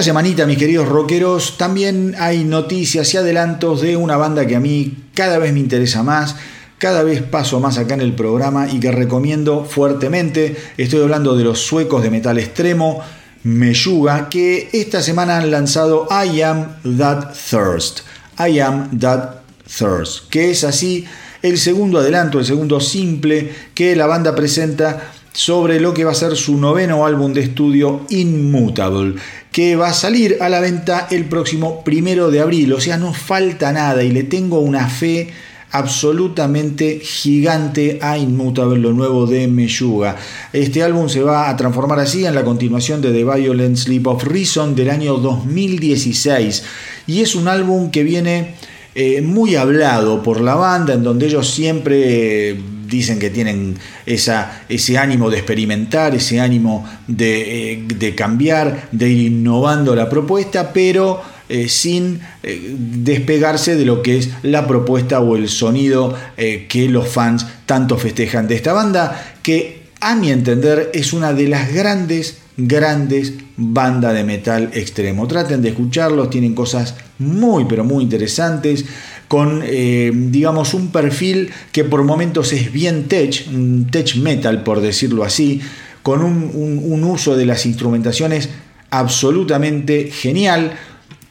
Esta 0.00 0.12
semanita, 0.12 0.46
mis 0.46 0.56
queridos 0.56 0.88
rockeros, 0.88 1.58
también 1.58 2.16
hay 2.18 2.42
noticias 2.42 3.12
y 3.12 3.18
adelantos 3.18 3.82
de 3.82 3.98
una 3.98 4.16
banda 4.16 4.46
que 4.46 4.56
a 4.56 4.60
mí 4.60 4.94
cada 5.12 5.36
vez 5.36 5.52
me 5.52 5.60
interesa 5.60 6.02
más, 6.02 6.36
cada 6.78 7.02
vez 7.02 7.20
paso 7.20 7.60
más 7.60 7.76
acá 7.76 7.92
en 7.96 8.00
el 8.00 8.14
programa 8.14 8.66
y 8.66 8.80
que 8.80 8.90
recomiendo 8.90 9.66
fuertemente. 9.66 10.56
Estoy 10.78 11.02
hablando 11.02 11.36
de 11.36 11.44
los 11.44 11.58
suecos 11.58 12.02
de 12.02 12.08
metal 12.08 12.38
extremo, 12.38 13.02
Meyuga, 13.42 14.30
que 14.30 14.70
esta 14.72 15.02
semana 15.02 15.36
han 15.36 15.50
lanzado 15.50 16.08
I 16.10 16.40
Am 16.40 16.76
That 16.96 17.34
Thirst. 17.50 18.00
I 18.38 18.58
Am 18.60 18.98
That 18.98 19.42
Thirst, 19.66 20.30
que 20.30 20.50
es 20.50 20.64
así 20.64 21.04
el 21.42 21.58
segundo 21.58 21.98
adelanto, 21.98 22.38
el 22.38 22.46
segundo 22.46 22.80
simple 22.80 23.52
que 23.74 23.94
la 23.94 24.06
banda 24.06 24.34
presenta 24.34 25.10
sobre 25.32 25.80
lo 25.80 25.94
que 25.94 26.04
va 26.04 26.12
a 26.12 26.14
ser 26.14 26.36
su 26.36 26.56
noveno 26.56 27.06
álbum 27.06 27.32
de 27.32 27.42
estudio 27.42 28.02
Immutable, 28.10 29.14
que 29.52 29.76
va 29.76 29.88
a 29.88 29.94
salir 29.94 30.38
a 30.40 30.48
la 30.48 30.60
venta 30.60 31.06
el 31.10 31.26
próximo 31.26 31.84
primero 31.84 32.30
de 32.30 32.40
abril. 32.40 32.72
O 32.72 32.80
sea, 32.80 32.96
no 32.96 33.12
falta 33.12 33.72
nada 33.72 34.02
y 34.02 34.10
le 34.10 34.24
tengo 34.24 34.60
una 34.60 34.88
fe 34.88 35.30
absolutamente 35.72 37.00
gigante 37.00 37.98
a 38.02 38.18
Immutable, 38.18 38.78
lo 38.78 38.92
nuevo 38.92 39.26
de 39.26 39.46
Meyuga. 39.46 40.16
Este 40.52 40.82
álbum 40.82 41.08
se 41.08 41.22
va 41.22 41.48
a 41.48 41.56
transformar 41.56 42.00
así 42.00 42.24
en 42.24 42.34
la 42.34 42.44
continuación 42.44 43.00
de 43.00 43.12
The 43.12 43.24
Violent 43.24 43.76
Sleep 43.76 44.06
of 44.08 44.24
Reason 44.24 44.74
del 44.74 44.90
año 44.90 45.16
2016 45.18 46.64
y 47.06 47.20
es 47.20 47.34
un 47.34 47.46
álbum 47.46 47.90
que 47.90 48.02
viene 48.02 48.54
eh, 48.94 49.22
muy 49.22 49.54
hablado 49.54 50.22
por 50.22 50.40
la 50.40 50.56
banda, 50.56 50.94
en 50.94 51.04
donde 51.04 51.26
ellos 51.26 51.48
siempre 51.48 52.58
dicen 52.90 53.18
que 53.18 53.30
tienen 53.30 53.76
esa, 54.04 54.62
ese 54.68 54.98
ánimo 54.98 55.30
de 55.30 55.38
experimentar, 55.38 56.14
ese 56.14 56.40
ánimo 56.40 56.88
de, 57.06 57.72
eh, 57.72 58.14
cambiar, 58.14 58.88
de 58.92 59.08
ir 59.08 59.32
innovando 59.32 59.94
la 59.94 60.08
propuesta, 60.08 60.72
pero 60.72 61.22
eh, 61.48 61.68
sin 61.68 62.20
despegarse 62.42 63.76
de 63.76 63.84
lo 63.84 64.02
que 64.02 64.18
es 64.18 64.30
la 64.42 64.66
propuesta 64.66 65.20
o 65.20 65.36
el 65.36 65.48
sonido 65.48 66.14
que 66.36 66.88
los 66.88 67.08
fans 67.08 67.46
tanto 67.66 67.96
festejan 67.96 68.46
de 68.48 68.56
esta 68.56 68.72
banda, 68.72 69.34
que 69.42 69.80
a 70.00 70.14
mi 70.14 70.30
entender 70.30 70.90
es 70.94 71.12
una 71.12 71.32
de 71.32 71.48
las 71.48 71.72
grandes 71.72 72.38
grandes 72.66 73.34
bandas 73.56 74.14
de 74.14 74.24
metal 74.24 74.70
extremo. 74.74 75.26
Traten 75.26 75.62
de 75.62 75.70
escucharlos, 75.70 76.30
tienen 76.30 76.54
cosas 76.54 76.94
muy 77.18 77.64
pero 77.66 77.84
muy 77.84 78.02
interesantes 78.02 78.84
con 79.30 79.62
eh, 79.64 80.10
digamos 80.12 80.74
un 80.74 80.88
perfil 80.88 81.52
que 81.70 81.84
por 81.84 82.02
momentos 82.02 82.52
es 82.52 82.72
bien 82.72 83.06
tech, 83.06 83.46
tech 83.92 84.16
metal 84.16 84.64
por 84.64 84.80
decirlo 84.80 85.22
así, 85.22 85.60
con 86.02 86.24
un 86.24 87.04
uso 87.04 87.36
de 87.36 87.46
las 87.46 87.64
instrumentaciones 87.64 88.48
absolutamente 88.90 90.10
genial. 90.10 90.72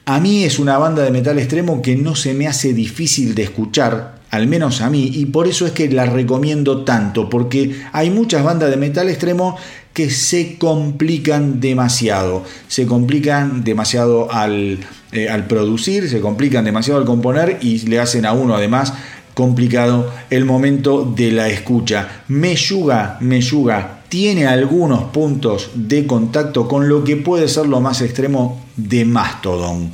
A 0.05 0.21
mí 0.21 0.45
es 0.45 0.59
una 0.59 0.77
banda 0.77 1.03
de 1.03 1.11
metal 1.11 1.39
extremo 1.39 1.81
que 1.81 1.97
no 1.97 2.15
se 2.15 2.33
me 2.33 2.47
hace 2.47 2.73
difícil 2.73 3.35
de 3.35 3.43
escuchar, 3.43 4.19
al 4.31 4.47
menos 4.47 4.79
a 4.79 4.89
mí, 4.89 5.11
y 5.13 5.25
por 5.25 5.49
eso 5.49 5.65
es 5.65 5.73
que 5.73 5.89
la 5.89 6.05
recomiendo 6.05 6.85
tanto, 6.85 7.29
porque 7.29 7.81
hay 7.91 8.11
muchas 8.11 8.45
bandas 8.45 8.69
de 8.69 8.77
metal 8.77 9.09
extremo 9.09 9.57
que 9.93 10.09
se 10.09 10.57
complican 10.57 11.59
demasiado, 11.59 12.43
se 12.67 12.85
complican 12.85 13.63
demasiado 13.63 14.31
al, 14.31 14.79
eh, 15.11 15.29
al 15.29 15.47
producir, 15.47 16.09
se 16.09 16.21
complican 16.21 16.63
demasiado 16.63 16.99
al 16.99 17.05
componer 17.05 17.57
y 17.61 17.79
le 17.79 17.99
hacen 17.99 18.25
a 18.25 18.33
uno 18.33 18.55
además 18.55 18.93
complicado 19.33 20.11
el 20.29 20.45
momento 20.45 21.05
de 21.15 21.31
la 21.31 21.47
escucha. 21.47 22.23
Meyuga, 22.27 23.17
Meyuga 23.21 24.01
tiene 24.09 24.47
algunos 24.47 25.03
puntos 25.11 25.69
de 25.75 26.05
contacto 26.05 26.67
con 26.67 26.89
lo 26.89 27.03
que 27.03 27.15
puede 27.15 27.47
ser 27.47 27.67
lo 27.67 27.79
más 27.79 28.01
extremo 28.01 28.65
de 28.75 29.05
Mastodon. 29.05 29.91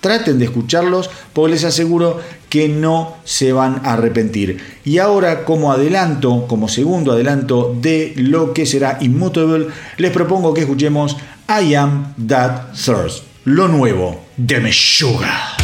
Traten 0.00 0.38
de 0.38 0.46
escucharlos 0.46 1.10
porque 1.32 1.52
les 1.52 1.64
aseguro 1.64 2.20
que 2.56 2.70
no 2.70 3.18
se 3.24 3.52
van 3.52 3.82
a 3.84 3.92
arrepentir. 3.92 4.56
Y 4.82 4.96
ahora 4.96 5.44
como 5.44 5.72
adelanto, 5.72 6.46
como 6.48 6.68
segundo 6.68 7.12
adelanto 7.12 7.76
de 7.78 8.14
lo 8.16 8.54
que 8.54 8.64
será 8.64 8.96
Immutable, 9.02 9.66
les 9.98 10.10
propongo 10.10 10.54
que 10.54 10.62
escuchemos 10.62 11.18
I 11.48 11.74
Am 11.74 12.14
That 12.26 12.72
Thirst, 12.72 13.24
lo 13.44 13.68
nuevo 13.68 14.24
de 14.38 14.60
Meshuga. 14.60 15.55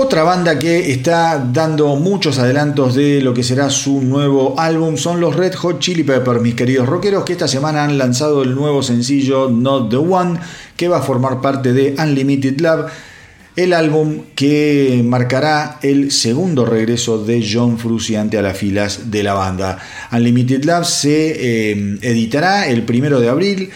Otra 0.00 0.22
banda 0.22 0.60
que 0.60 0.92
está 0.92 1.44
dando 1.52 1.96
muchos 1.96 2.38
adelantos 2.38 2.94
de 2.94 3.20
lo 3.20 3.34
que 3.34 3.42
será 3.42 3.68
su 3.68 4.00
nuevo 4.00 4.54
álbum 4.56 4.96
son 4.96 5.20
los 5.20 5.34
Red 5.34 5.54
Hot 5.54 5.80
Chili 5.80 6.04
Peppers, 6.04 6.40
mis 6.40 6.54
queridos 6.54 6.88
rockeros, 6.88 7.24
que 7.24 7.32
esta 7.32 7.48
semana 7.48 7.82
han 7.82 7.98
lanzado 7.98 8.44
el 8.44 8.54
nuevo 8.54 8.80
sencillo 8.84 9.50
Not 9.50 9.90
the 9.90 9.96
One, 9.96 10.38
que 10.76 10.86
va 10.86 10.98
a 10.98 11.02
formar 11.02 11.40
parte 11.40 11.72
de 11.72 11.96
Unlimited 11.98 12.60
Love, 12.60 12.92
el 13.56 13.72
álbum 13.72 14.20
que 14.36 15.02
marcará 15.04 15.80
el 15.82 16.12
segundo 16.12 16.64
regreso 16.64 17.24
de 17.24 17.44
John 17.52 17.76
Fruciante 17.76 18.38
a 18.38 18.42
las 18.42 18.56
filas 18.56 19.10
de 19.10 19.24
la 19.24 19.34
banda. 19.34 19.78
Unlimited 20.12 20.62
Love 20.62 20.86
se 20.86 21.72
eh, 21.72 21.98
editará 22.02 22.68
el 22.68 22.84
primero 22.84 23.18
de 23.18 23.30
abril 23.30 23.70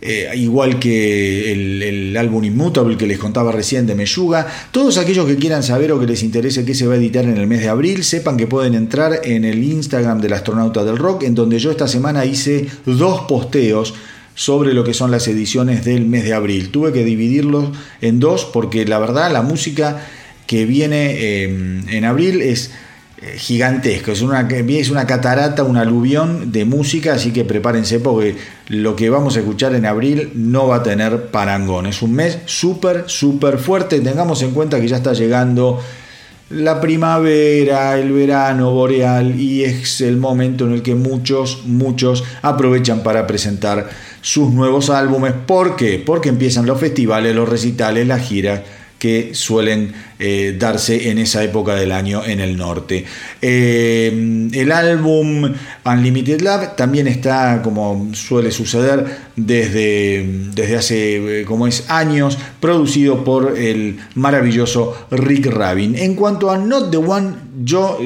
eh, 0.00 0.30
igual 0.36 0.78
que 0.78 1.52
el, 1.52 2.16
álbum 2.16 2.44
Immutable 2.44 2.96
que 2.96 3.06
les 3.06 3.18
contaba 3.18 3.50
recién 3.50 3.86
de 3.86 3.94
Meyuga. 3.94 4.46
Todos 4.70 4.96
aquellos 4.98 5.26
que 5.26 5.36
quieran 5.36 5.62
saber 5.62 5.92
o 5.92 5.98
que 5.98 6.06
les 6.06 6.22
interese 6.22 6.64
qué 6.64 6.74
se 6.74 6.86
va 6.86 6.94
a 6.94 6.96
editar 6.96 7.24
en 7.24 7.36
el 7.36 7.46
mes 7.46 7.60
de 7.60 7.68
abril, 7.68 8.04
sepan 8.04 8.36
que 8.36 8.46
pueden 8.46 8.74
entrar 8.74 9.20
en 9.24 9.44
el 9.44 9.62
Instagram 9.62 10.20
del 10.20 10.34
astronauta 10.34 10.84
del 10.84 10.98
rock, 10.98 11.24
en 11.24 11.34
donde 11.34 11.58
yo 11.58 11.70
esta 11.70 11.88
semana 11.88 12.24
hice 12.24 12.66
dos 12.86 13.22
posteos 13.22 13.94
sobre 14.34 14.72
lo 14.72 14.84
que 14.84 14.94
son 14.94 15.10
las 15.10 15.26
ediciones 15.26 15.84
del 15.84 16.06
mes 16.06 16.22
de 16.24 16.34
abril. 16.34 16.70
Tuve 16.70 16.92
que 16.92 17.04
dividirlos 17.04 17.70
en 18.00 18.20
dos 18.20 18.44
porque 18.44 18.84
la 18.84 19.00
verdad 19.00 19.32
la 19.32 19.42
música 19.42 20.06
que 20.46 20.64
viene 20.64 21.16
eh, 21.18 21.82
en 21.88 22.04
abril 22.04 22.40
es 22.40 22.70
gigantesco, 23.36 24.12
es 24.12 24.22
una, 24.22 24.48
es 24.48 24.90
una 24.90 25.06
catarata, 25.06 25.64
un 25.64 25.76
aluvión 25.76 26.52
de 26.52 26.64
música, 26.64 27.14
así 27.14 27.32
que 27.32 27.44
prepárense 27.44 27.98
porque 27.98 28.36
lo 28.68 28.94
que 28.94 29.10
vamos 29.10 29.36
a 29.36 29.40
escuchar 29.40 29.74
en 29.74 29.86
abril 29.86 30.30
no 30.34 30.68
va 30.68 30.76
a 30.76 30.82
tener 30.82 31.26
parangón. 31.26 31.86
Es 31.86 32.00
un 32.02 32.12
mes 32.12 32.38
súper, 32.44 33.04
súper 33.06 33.58
fuerte. 33.58 34.00
Tengamos 34.00 34.42
en 34.42 34.52
cuenta 34.52 34.80
que 34.80 34.86
ya 34.86 34.98
está 34.98 35.14
llegando 35.14 35.80
la 36.50 36.80
primavera, 36.80 37.98
el 37.98 38.12
verano 38.12 38.70
boreal 38.72 39.38
y 39.38 39.64
es 39.64 40.00
el 40.00 40.16
momento 40.16 40.66
en 40.66 40.72
el 40.72 40.82
que 40.82 40.94
muchos, 40.94 41.64
muchos 41.66 42.24
aprovechan 42.42 43.02
para 43.02 43.26
presentar 43.26 43.88
sus 44.20 44.52
nuevos 44.52 44.90
álbumes. 44.90 45.34
¿Por 45.46 45.76
qué? 45.76 46.02
Porque 46.04 46.28
empiezan 46.28 46.66
los 46.66 46.78
festivales, 46.78 47.34
los 47.34 47.48
recitales, 47.48 48.06
las 48.06 48.22
giras 48.22 48.60
que 48.98 49.34
suelen 49.34 49.92
eh, 50.18 50.56
darse 50.58 51.10
en 51.10 51.18
esa 51.18 51.44
época 51.44 51.74
del 51.74 51.92
año 51.92 52.24
en 52.24 52.40
el 52.40 52.56
norte. 52.56 53.04
Eh, 53.40 54.48
el 54.52 54.72
álbum 54.72 55.54
Unlimited 55.84 56.40
Love 56.40 56.76
también 56.76 57.06
está, 57.06 57.62
como 57.62 58.10
suele 58.14 58.50
suceder, 58.50 59.06
desde, 59.36 60.26
desde 60.54 60.76
hace 60.76 61.40
eh, 61.40 61.44
como 61.44 61.66
es 61.66 61.88
años, 61.88 62.38
producido 62.60 63.24
por 63.24 63.56
el 63.56 63.98
maravilloso 64.14 65.06
Rick 65.10 65.46
Rabin. 65.46 65.96
En 65.96 66.14
cuanto 66.14 66.50
a 66.50 66.58
Not 66.58 66.90
the 66.90 66.96
One, 66.96 67.36
yo 67.62 67.98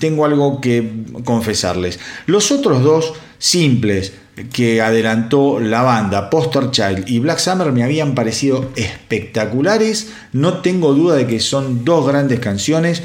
tengo 0.00 0.24
algo 0.24 0.60
que 0.60 1.04
confesarles. 1.24 2.00
Los 2.26 2.50
otros 2.50 2.82
dos 2.82 3.12
simples, 3.38 4.12
que 4.52 4.80
adelantó 4.80 5.60
la 5.60 5.82
banda, 5.82 6.30
Poster 6.30 6.70
Child 6.70 7.08
y 7.08 7.18
Black 7.18 7.38
Summer, 7.38 7.72
me 7.72 7.82
habían 7.82 8.14
parecido 8.14 8.70
espectaculares. 8.76 10.12
No 10.32 10.58
tengo 10.58 10.94
duda 10.94 11.16
de 11.16 11.26
que 11.26 11.40
son 11.40 11.84
dos 11.84 12.06
grandes 12.06 12.40
canciones, 12.40 13.02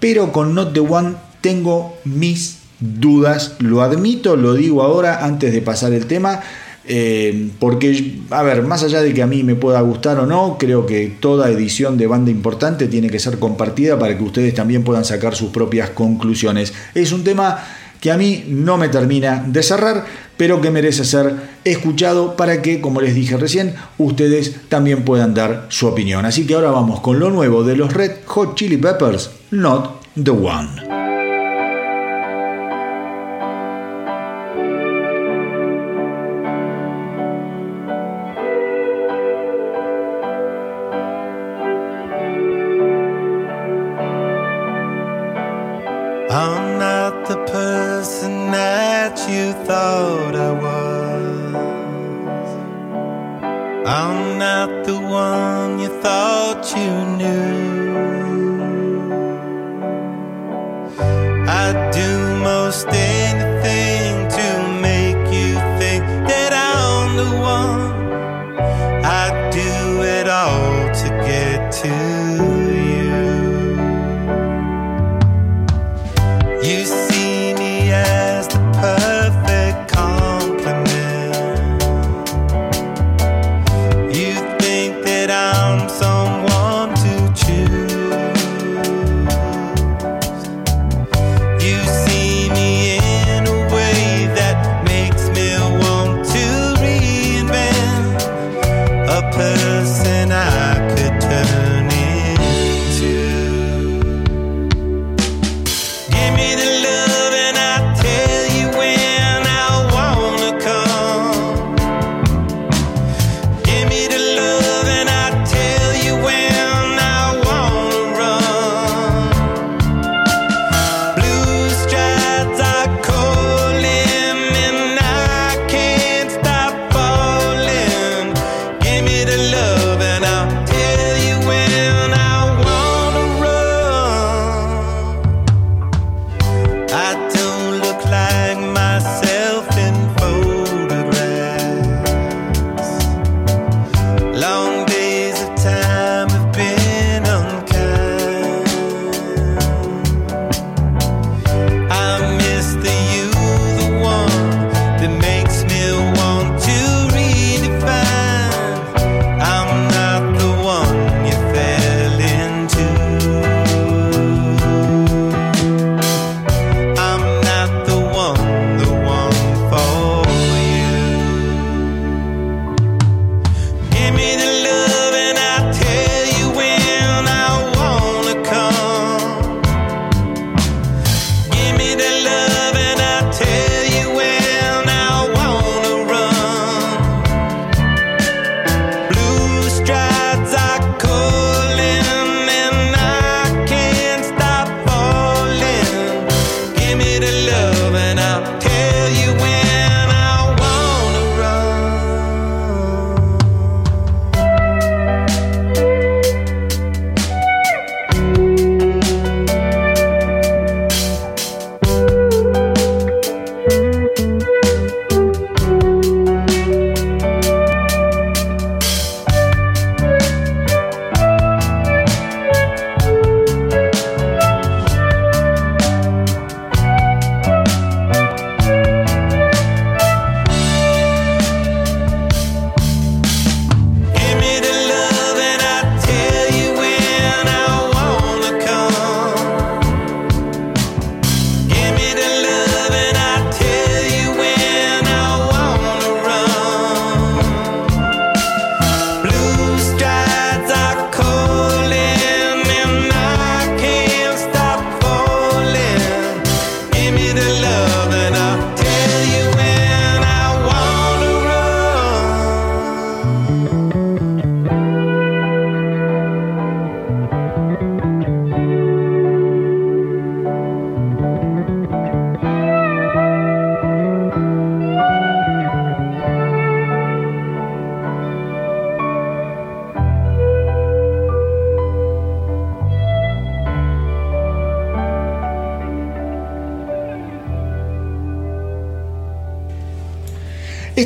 pero 0.00 0.32
con 0.32 0.54
Not 0.54 0.74
the 0.74 0.80
One 0.80 1.14
tengo 1.40 1.96
mis 2.04 2.58
dudas. 2.80 3.56
Lo 3.60 3.82
admito, 3.82 4.36
lo 4.36 4.54
digo 4.54 4.82
ahora 4.82 5.24
antes 5.24 5.52
de 5.52 5.62
pasar 5.62 5.92
el 5.92 6.06
tema. 6.06 6.40
Eh, 6.84 7.50
porque, 7.60 8.18
a 8.30 8.42
ver, 8.42 8.62
más 8.62 8.82
allá 8.82 9.02
de 9.02 9.14
que 9.14 9.22
a 9.22 9.26
mí 9.26 9.44
me 9.44 9.54
pueda 9.54 9.80
gustar 9.82 10.18
o 10.18 10.26
no, 10.26 10.56
creo 10.58 10.84
que 10.84 11.16
toda 11.20 11.48
edición 11.48 11.96
de 11.96 12.08
banda 12.08 12.30
importante 12.30 12.88
tiene 12.88 13.08
que 13.08 13.20
ser 13.20 13.38
compartida 13.38 13.98
para 13.98 14.18
que 14.18 14.24
ustedes 14.24 14.54
también 14.54 14.82
puedan 14.82 15.04
sacar 15.04 15.36
sus 15.36 15.50
propias 15.50 15.90
conclusiones. 15.90 16.74
Es 16.94 17.12
un 17.12 17.22
tema 17.22 17.62
que 18.02 18.10
a 18.10 18.16
mí 18.18 18.44
no 18.48 18.78
me 18.78 18.88
termina 18.88 19.44
de 19.46 19.62
cerrar, 19.62 20.04
pero 20.36 20.60
que 20.60 20.72
merece 20.72 21.04
ser 21.04 21.36
escuchado 21.62 22.36
para 22.36 22.60
que, 22.60 22.80
como 22.80 23.00
les 23.00 23.14
dije 23.14 23.36
recién, 23.36 23.76
ustedes 23.96 24.68
también 24.68 25.04
puedan 25.04 25.34
dar 25.34 25.66
su 25.68 25.86
opinión. 25.86 26.26
Así 26.26 26.44
que 26.44 26.54
ahora 26.54 26.72
vamos 26.72 27.00
con 27.00 27.20
lo 27.20 27.30
nuevo 27.30 27.62
de 27.62 27.76
los 27.76 27.94
Red 27.94 28.24
Hot 28.26 28.56
Chili 28.56 28.76
Peppers, 28.76 29.30
Not 29.52 30.02
the 30.20 30.32
One. 30.32 31.01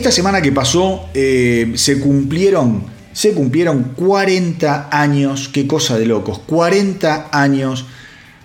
Esta 0.07 0.15
semana 0.15 0.41
que 0.41 0.53
pasó 0.53 1.09
eh, 1.15 1.73
se 1.75 1.99
cumplieron, 1.99 2.85
se 3.13 3.33
cumplieron 3.33 3.95
40 3.97 4.89
años, 4.93 5.49
qué 5.49 5.67
cosa 5.67 5.99
de 5.99 6.07
locos, 6.07 6.39
40 6.47 7.31
años 7.33 7.87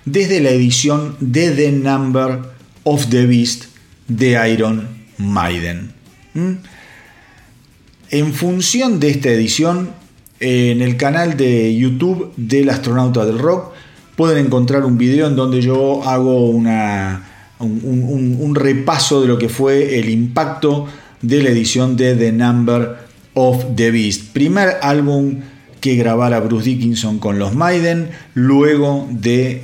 desde 0.03 0.41
la 0.41 0.49
edición 0.49 1.17
de 1.19 1.51
The 1.51 1.71
Number 1.71 2.39
of 2.83 3.09
the 3.09 3.27
Beast 3.27 3.65
de 4.07 4.51
Iron 4.51 4.87
Maiden. 5.19 5.91
¿Mm? 6.33 6.53
En 8.09 8.33
función 8.33 8.99
de 8.99 9.11
esta 9.11 9.29
edición, 9.29 9.91
en 10.39 10.81
el 10.81 10.97
canal 10.97 11.37
de 11.37 11.77
YouTube 11.77 12.33
del 12.37 12.71
astronauta 12.71 13.23
del 13.23 13.37
rock 13.37 13.73
pueden 14.15 14.47
encontrar 14.47 14.83
un 14.83 14.97
video 14.97 15.27
en 15.27 15.35
donde 15.35 15.61
yo 15.61 16.03
hago 16.09 16.49
una, 16.49 17.53
un, 17.59 18.55
repaso 18.55 19.21
de 19.21 19.27
lo 19.27 19.37
que 19.37 19.47
fue 19.47 19.99
el 19.99 20.09
impacto 20.09 20.87
de 21.21 21.43
la 21.43 21.49
edición 21.49 21.97
de 21.97 22.15
The 22.15 22.31
Number 22.31 22.97
of 23.33 23.75
the 23.75 23.91
Beast. 23.91 24.33
Primer 24.33 24.77
álbum 24.81 25.41
que 25.81 25.95
grabara 25.95 26.39
Bruce 26.39 26.65
Dickinson 26.65 27.19
con 27.19 27.39
los 27.39 27.55
Maiden, 27.55 28.11
luego 28.35 29.07
de, 29.09 29.59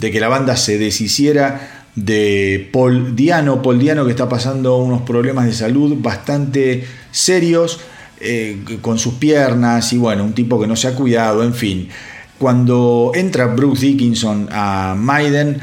que 0.00 0.20
la 0.20 0.28
banda 0.28 0.56
se 0.56 0.78
deshiciera 0.78 1.86
de 1.96 2.68
Paul 2.72 3.16
Diano. 3.16 3.62
Diano 3.78 4.04
que 4.04 4.10
está 4.10 4.28
pasando 4.28 4.76
unos 4.76 5.02
problemas 5.02 5.46
de 5.46 5.54
salud 5.54 5.96
bastante 5.98 6.84
serios 7.10 7.80
eh, 8.20 8.58
con 8.82 8.98
sus 8.98 9.14
piernas 9.14 9.92
y 9.92 9.98
bueno, 9.98 10.22
un 10.22 10.34
tipo 10.34 10.60
que 10.60 10.66
no 10.66 10.76
se 10.76 10.88
ha 10.88 10.94
cuidado, 10.94 11.42
en 11.42 11.54
fin. 11.54 11.88
Cuando 12.38 13.12
entra 13.14 13.46
Bruce 13.46 13.86
Dickinson 13.86 14.48
a 14.52 14.94
Maiden, 14.98 15.60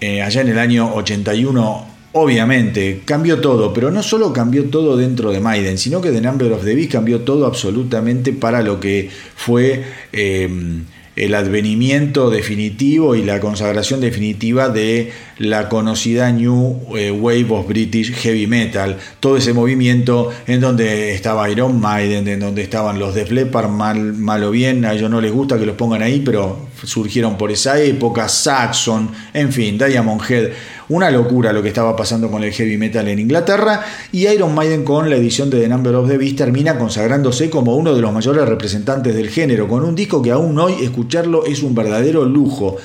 eh, 0.00 0.22
allá 0.22 0.42
en 0.42 0.48
el 0.48 0.58
año 0.58 0.94
81, 0.94 1.89
obviamente 2.12 3.02
cambió 3.04 3.40
todo, 3.40 3.72
pero 3.72 3.90
no 3.90 4.02
solo 4.02 4.32
cambió 4.32 4.64
todo 4.64 4.96
dentro 4.96 5.30
de 5.30 5.40
Maiden, 5.40 5.78
sino 5.78 6.00
que 6.00 6.10
The 6.10 6.20
Number 6.20 6.52
of 6.52 6.64
the 6.64 6.74
Beast 6.74 6.92
cambió 6.92 7.20
todo 7.20 7.46
absolutamente 7.46 8.32
para 8.32 8.62
lo 8.62 8.80
que 8.80 9.10
fue... 9.36 9.84
Eh, 10.12 10.82
el 11.16 11.34
advenimiento 11.34 12.30
definitivo 12.30 13.14
y 13.14 13.22
la 13.22 13.40
consagración 13.40 14.00
definitiva 14.00 14.70
de 14.70 15.12
la 15.38 15.68
conocida 15.68 16.30
New 16.32 16.96
eh, 16.96 17.10
Wave 17.10 17.46
of 17.50 17.68
British 17.68 18.14
Heavy 18.14 18.46
Metal, 18.46 18.96
todo 19.18 19.36
ese 19.36 19.52
movimiento 19.52 20.30
en 20.46 20.60
donde 20.60 21.12
estaba 21.12 21.50
Iron 21.50 21.78
Maiden, 21.78 22.26
en 22.26 22.40
donde 22.40 22.62
estaban 22.62 22.98
los 22.98 23.14
Def 23.14 23.32
Leppard, 23.32 23.68
mal, 23.68 24.14
mal 24.14 24.44
o 24.44 24.50
bien, 24.50 24.84
a 24.86 24.94
ellos 24.94 25.10
no 25.10 25.20
les 25.20 25.32
gusta 25.32 25.58
que 25.58 25.66
los 25.66 25.76
pongan 25.76 26.02
ahí, 26.02 26.22
pero 26.24 26.68
surgieron 26.84 27.36
por 27.36 27.50
esa 27.50 27.78
época, 27.78 28.28
Saxon, 28.28 29.10
en 29.34 29.52
fin, 29.52 29.76
Diamond 29.76 30.22
Head, 30.26 30.50
una 30.90 31.10
locura 31.10 31.52
lo 31.52 31.62
que 31.62 31.68
estaba 31.68 31.96
pasando 31.96 32.30
con 32.30 32.44
el 32.44 32.52
heavy 32.52 32.76
metal 32.76 33.08
en 33.08 33.20
Inglaterra 33.20 33.80
y 34.12 34.26
Iron 34.26 34.54
Maiden 34.54 34.84
con 34.84 35.08
la 35.08 35.16
edición 35.16 35.48
de 35.48 35.60
The 35.60 35.68
Number 35.68 35.94
of 35.94 36.08
the 36.08 36.18
Beast 36.18 36.36
termina 36.36 36.78
consagrándose 36.78 37.48
como 37.48 37.76
uno 37.76 37.94
de 37.94 38.02
los 38.02 38.12
mayores 38.12 38.48
representantes 38.48 39.14
del 39.14 39.30
género, 39.30 39.68
con 39.68 39.84
un 39.84 39.94
disco 39.94 40.20
que 40.20 40.32
aún 40.32 40.58
hoy 40.58 40.74
escucharlo 40.82 41.46
es 41.46 41.62
un 41.62 41.74
verdadero 41.74 42.24
lujo. 42.24 42.76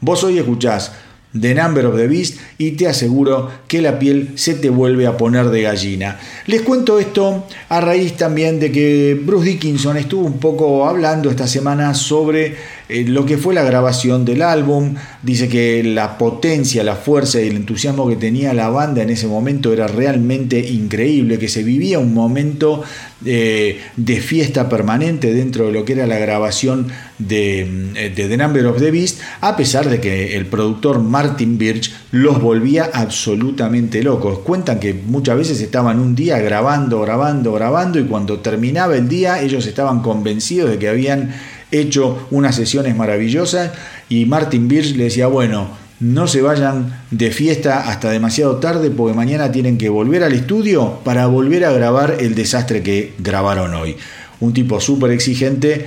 Vos 0.00 0.22
hoy 0.24 0.38
escuchás 0.38 0.92
The 1.38 1.54
Number 1.54 1.86
of 1.86 1.96
the 1.96 2.06
Beast 2.06 2.38
y 2.58 2.72
te 2.72 2.86
aseguro 2.86 3.50
que 3.66 3.82
la 3.82 3.98
piel 3.98 4.32
se 4.36 4.54
te 4.54 4.70
vuelve 4.70 5.06
a 5.06 5.16
poner 5.16 5.46
de 5.46 5.62
gallina. 5.62 6.20
Les 6.46 6.62
cuento 6.62 6.98
esto 6.98 7.46
a 7.70 7.80
raíz 7.80 8.16
también 8.16 8.60
de 8.60 8.70
que 8.70 9.18
Bruce 9.20 9.46
Dickinson 9.46 9.96
estuvo 9.96 10.26
un 10.26 10.38
poco 10.38 10.86
hablando 10.86 11.30
esta 11.30 11.48
semana 11.48 11.94
sobre 11.94 12.56
eh, 12.88 13.04
lo 13.06 13.24
que 13.24 13.38
fue 13.38 13.54
la 13.54 13.62
grabación 13.62 14.24
del 14.24 14.42
álbum. 14.42 14.94
Dice 15.22 15.48
que 15.48 15.82
la 15.82 16.18
potencia, 16.18 16.84
la 16.84 16.96
fuerza 16.96 17.40
y 17.40 17.48
el 17.48 17.56
entusiasmo 17.56 18.08
que 18.08 18.16
tenía 18.16 18.52
la 18.52 18.68
banda 18.68 19.02
en 19.02 19.10
ese 19.10 19.26
momento 19.26 19.72
era 19.72 19.86
realmente 19.86 20.58
increíble, 20.58 21.38
que 21.38 21.48
se 21.48 21.62
vivía 21.62 21.98
un 21.98 22.12
momento 22.12 22.82
eh, 23.24 23.80
de 23.96 24.20
fiesta 24.20 24.68
permanente 24.68 25.32
dentro 25.32 25.66
de 25.66 25.72
lo 25.72 25.86
que 25.86 25.94
era 25.94 26.06
la 26.06 26.18
grabación 26.18 26.88
de, 27.18 27.60
eh, 27.94 28.12
de, 28.14 28.28
The 28.28 28.36
Number 28.36 28.66
of 28.66 28.78
the 28.78 28.90
Beast, 28.90 29.18
a 29.40 29.56
pesar 29.56 29.88
de 29.88 30.00
que 30.00 30.36
el 30.36 30.44
productor 30.46 31.00
Martin 31.00 31.56
Birch 31.56 31.90
los 32.10 32.42
volvía 32.42 32.90
absolutamente 32.92 34.02
locos. 34.02 34.40
Cuentan 34.40 34.78
que 34.78 34.92
muchas 34.92 35.38
veces 35.38 35.60
estaban 35.62 36.00
un 36.00 36.14
día 36.14 36.38
grabando, 36.38 37.00
grabando, 37.00 37.52
grabando 37.52 37.98
y 37.98 38.04
cuando 38.04 38.40
terminaba 38.40 38.94
el 38.96 39.08
día 39.08 39.40
ellos 39.40 39.66
estaban 39.66 40.02
convencidos 40.02 40.70
de 40.70 40.78
que 40.78 40.88
habían 40.88 41.34
hecho 41.80 42.26
unas 42.30 42.56
sesiones 42.56 42.96
maravillosas 42.96 43.72
y 44.08 44.26
Martin 44.26 44.68
Birch 44.68 44.96
le 44.96 45.04
decía, 45.04 45.26
bueno, 45.26 45.68
no 46.00 46.26
se 46.26 46.42
vayan 46.42 47.02
de 47.10 47.30
fiesta 47.30 47.88
hasta 47.88 48.10
demasiado 48.10 48.56
tarde 48.56 48.90
porque 48.90 49.16
mañana 49.16 49.52
tienen 49.52 49.78
que 49.78 49.88
volver 49.88 50.22
al 50.24 50.32
estudio 50.32 50.98
para 51.04 51.26
volver 51.26 51.64
a 51.64 51.72
grabar 51.72 52.16
el 52.20 52.34
desastre 52.34 52.82
que 52.82 53.14
grabaron 53.18 53.74
hoy. 53.74 53.96
Un 54.40 54.52
tipo 54.52 54.80
súper 54.80 55.12
exigente, 55.12 55.86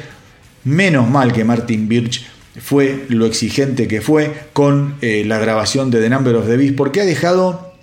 menos 0.63 1.09
mal 1.09 1.33
que 1.33 1.43
Martin 1.43 1.87
Birch 1.87 2.25
fue 2.59 3.05
lo 3.09 3.25
exigente 3.25 3.87
que 3.87 4.01
fue 4.01 4.33
con 4.53 4.95
eh, 5.01 5.23
la 5.25 5.37
grabación 5.37 5.91
de 5.91 6.01
The 6.01 6.09
Number 6.09 6.35
of 6.35 6.47
the 6.47 6.57
Beast 6.57 6.75
porque 6.75 7.01
ha 7.01 7.05
dejado, 7.05 7.73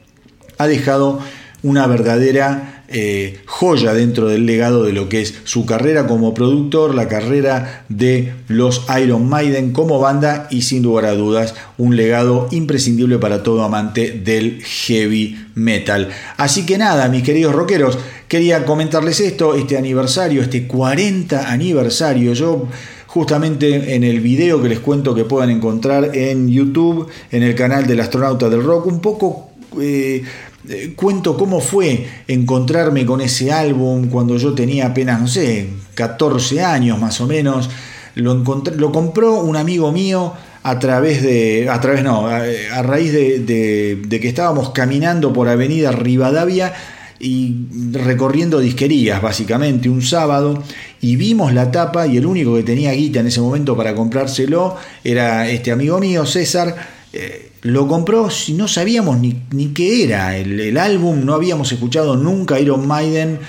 ha 0.59 0.67
dejado 0.67 1.21
una 1.63 1.87
verdadera 1.87 2.74
eh, 2.89 3.41
joya 3.47 3.95
dentro 3.95 4.29
del 4.29 4.47
legado 4.47 4.85
de 4.85 4.93
lo 4.93 5.09
que 5.09 5.23
es 5.23 5.35
su 5.45 5.67
carrera 5.67 6.07
como 6.07 6.35
productor, 6.35 6.95
la 6.95 7.09
carrera 7.09 7.85
de 7.89 8.33
los 8.49 8.85
Iron 9.01 9.29
Maiden 9.29 9.73
como 9.73 9.99
banda 9.99 10.49
y 10.51 10.63
sin 10.63 10.83
lugar 10.83 11.07
a 11.07 11.15
dudas 11.15 11.55
un 11.79 11.97
legado 11.97 12.49
imprescindible 12.51 13.19
para 13.19 13.43
todo 13.43 13.63
amante 13.63 14.11
del 14.13 14.63
heavy 14.63 15.37
metal. 15.55 16.11
Así 16.37 16.67
que 16.67 16.79
nada, 16.79 17.09
mis 17.09 17.23
queridos 17.23 17.55
rockeros, 17.55 17.99
quería 18.29 18.65
comentarles 18.65 19.21
esto, 19.21 19.55
este 19.55 19.79
aniversario, 19.79 20.43
este 20.43 20.67
40 20.67 21.51
aniversario. 21.51 22.33
Yo 22.35 22.69
justamente 23.07 23.95
en 23.95 24.03
el 24.03 24.21
video 24.21 24.61
que 24.61 24.69
les 24.69 24.81
cuento 24.81 25.15
que 25.15 25.25
puedan 25.25 25.51
encontrar 25.51 26.17
en 26.17 26.49
YouTube, 26.49 27.09
en 27.31 27.45
el 27.45 27.55
canal 27.55 27.87
del 27.87 28.01
astronauta 28.01 28.49
del 28.49 28.63
rock, 28.63 28.87
un 28.87 29.01
poco... 29.01 29.51
Eh, 29.81 30.23
eh, 30.69 30.93
cuento 30.97 31.37
cómo 31.37 31.61
fue 31.61 32.07
encontrarme 32.29 33.05
con 33.05 33.21
ese 33.21 33.53
álbum 33.53 34.09
cuando 34.09 34.37
yo 34.37 34.55
tenía 34.55 34.87
apenas, 34.87 35.21
no 35.21 35.29
sé, 35.29 35.69
14 35.95 36.63
años 36.63 36.99
más 37.01 37.21
o 37.21 37.27
menos. 37.27 37.71
Lo, 38.15 38.35
lo 38.77 38.93
compró 38.93 39.41
un 39.41 39.57
amigo 39.57 39.91
mío 39.93 40.33
a 40.65 40.79
través 40.79 41.23
de, 41.23 41.69
a 41.69 41.79
través 41.79 42.03
no, 42.03 42.27
a, 42.27 42.83
raíz 42.83 43.13
de, 43.13 44.07
que 44.09 44.29
estábamos 44.29 44.71
caminando 44.71 45.31
por 45.31 45.47
Avenida 45.47 45.93
Rivadavia 45.93 46.73
y 47.21 47.67
recorriendo 47.93 48.61
disquerías 48.61 49.21
básicamente 49.21 49.91
un 49.91 50.01
sábado 50.01 50.63
y 51.03 51.17
vimos 51.17 51.53
la 51.53 51.71
tapa 51.71 52.07
y 52.07 52.17
el 52.17 52.25
único 52.25 52.57
que 52.57 52.63
tenía 52.63 52.93
guita 52.93 53.21
en 53.21 53.27
ese 53.27 53.43
momento 53.43 53.77
para 53.77 53.95
comprárselo 53.95 54.77
era 55.05 55.49
este 55.51 55.71
amigo 55.71 55.99
mío, 56.01 56.25
César. 56.25 56.75
Eh, 57.13 57.51
lo 57.65 57.89
compró 57.89 58.29
si 58.29 58.53
no 58.53 58.69
sabíamos 58.69 59.19
ni, 59.19 59.43
ni 59.51 59.69
qué 59.69 60.05
era. 60.05 60.37
El, 60.37 60.77
álbum, 60.77 61.25
no 61.25 61.33
habíamos 61.33 61.73
escuchado 61.73 62.15
nunca 62.15 62.61
Iron 62.61 62.87
Maiden, 62.87 63.41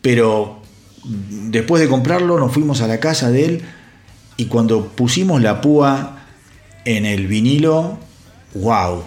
pero 0.00 0.60
después 1.50 1.82
de 1.82 1.88
comprarlo 1.88 2.38
nos 2.38 2.52
fuimos 2.52 2.80
a 2.80 2.86
la 2.86 3.00
casa 3.00 3.30
de 3.30 3.44
él 3.44 3.62
y 4.36 4.44
cuando 4.46 4.86
pusimos 4.86 5.42
la 5.42 5.60
púa 5.60 6.18
en 6.84 7.04
el 7.04 7.26
vinilo, 7.26 7.98
wow, 8.54 9.02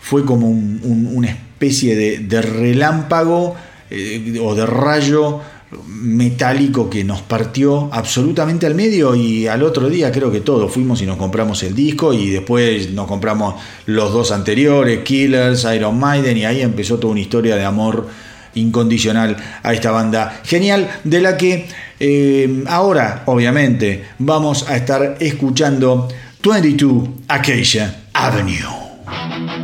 fue 0.00 0.24
como 0.24 0.48
una 0.48 1.28
especie 1.28 1.94
de, 1.96 2.42
relámpago 2.42 3.56
eh, 3.90 4.38
o 4.42 4.54
de 4.54 4.64
rayo 4.64 5.42
metálico 5.86 6.90
que 6.90 7.04
nos 7.04 7.22
partió 7.22 7.88
absolutamente 7.92 8.66
al 8.66 8.74
medio 8.74 9.14
y 9.14 9.46
al 9.46 9.62
otro 9.62 9.88
día 9.88 10.10
creo 10.10 10.30
que 10.30 10.40
todos 10.40 10.72
fuimos 10.72 11.00
y 11.00 11.06
nos 11.06 11.16
compramos 11.16 11.62
el 11.62 11.74
disco 11.74 12.12
y 12.12 12.30
después 12.30 12.90
nos 12.90 13.06
compramos 13.06 13.54
los 13.86 14.12
dos 14.12 14.32
anteriores, 14.32 15.00
Killers, 15.04 15.64
Iron 15.74 15.98
Maiden 15.98 16.36
y 16.36 16.44
ahí 16.44 16.60
empezó 16.60 16.98
toda 16.98 17.12
una 17.12 17.20
historia 17.20 17.54
de 17.56 17.64
amor 17.64 18.08
incondicional 18.54 19.36
a 19.62 19.72
esta 19.72 19.92
banda 19.92 20.40
genial 20.44 20.90
de 21.04 21.20
la 21.20 21.36
que 21.36 21.68
eh, 22.00 22.64
ahora 22.66 23.22
obviamente 23.26 24.06
vamos 24.18 24.68
a 24.68 24.76
estar 24.76 25.18
escuchando 25.20 26.08
22 26.42 27.08
Acacia 27.28 28.02
Avenue. 28.12 29.59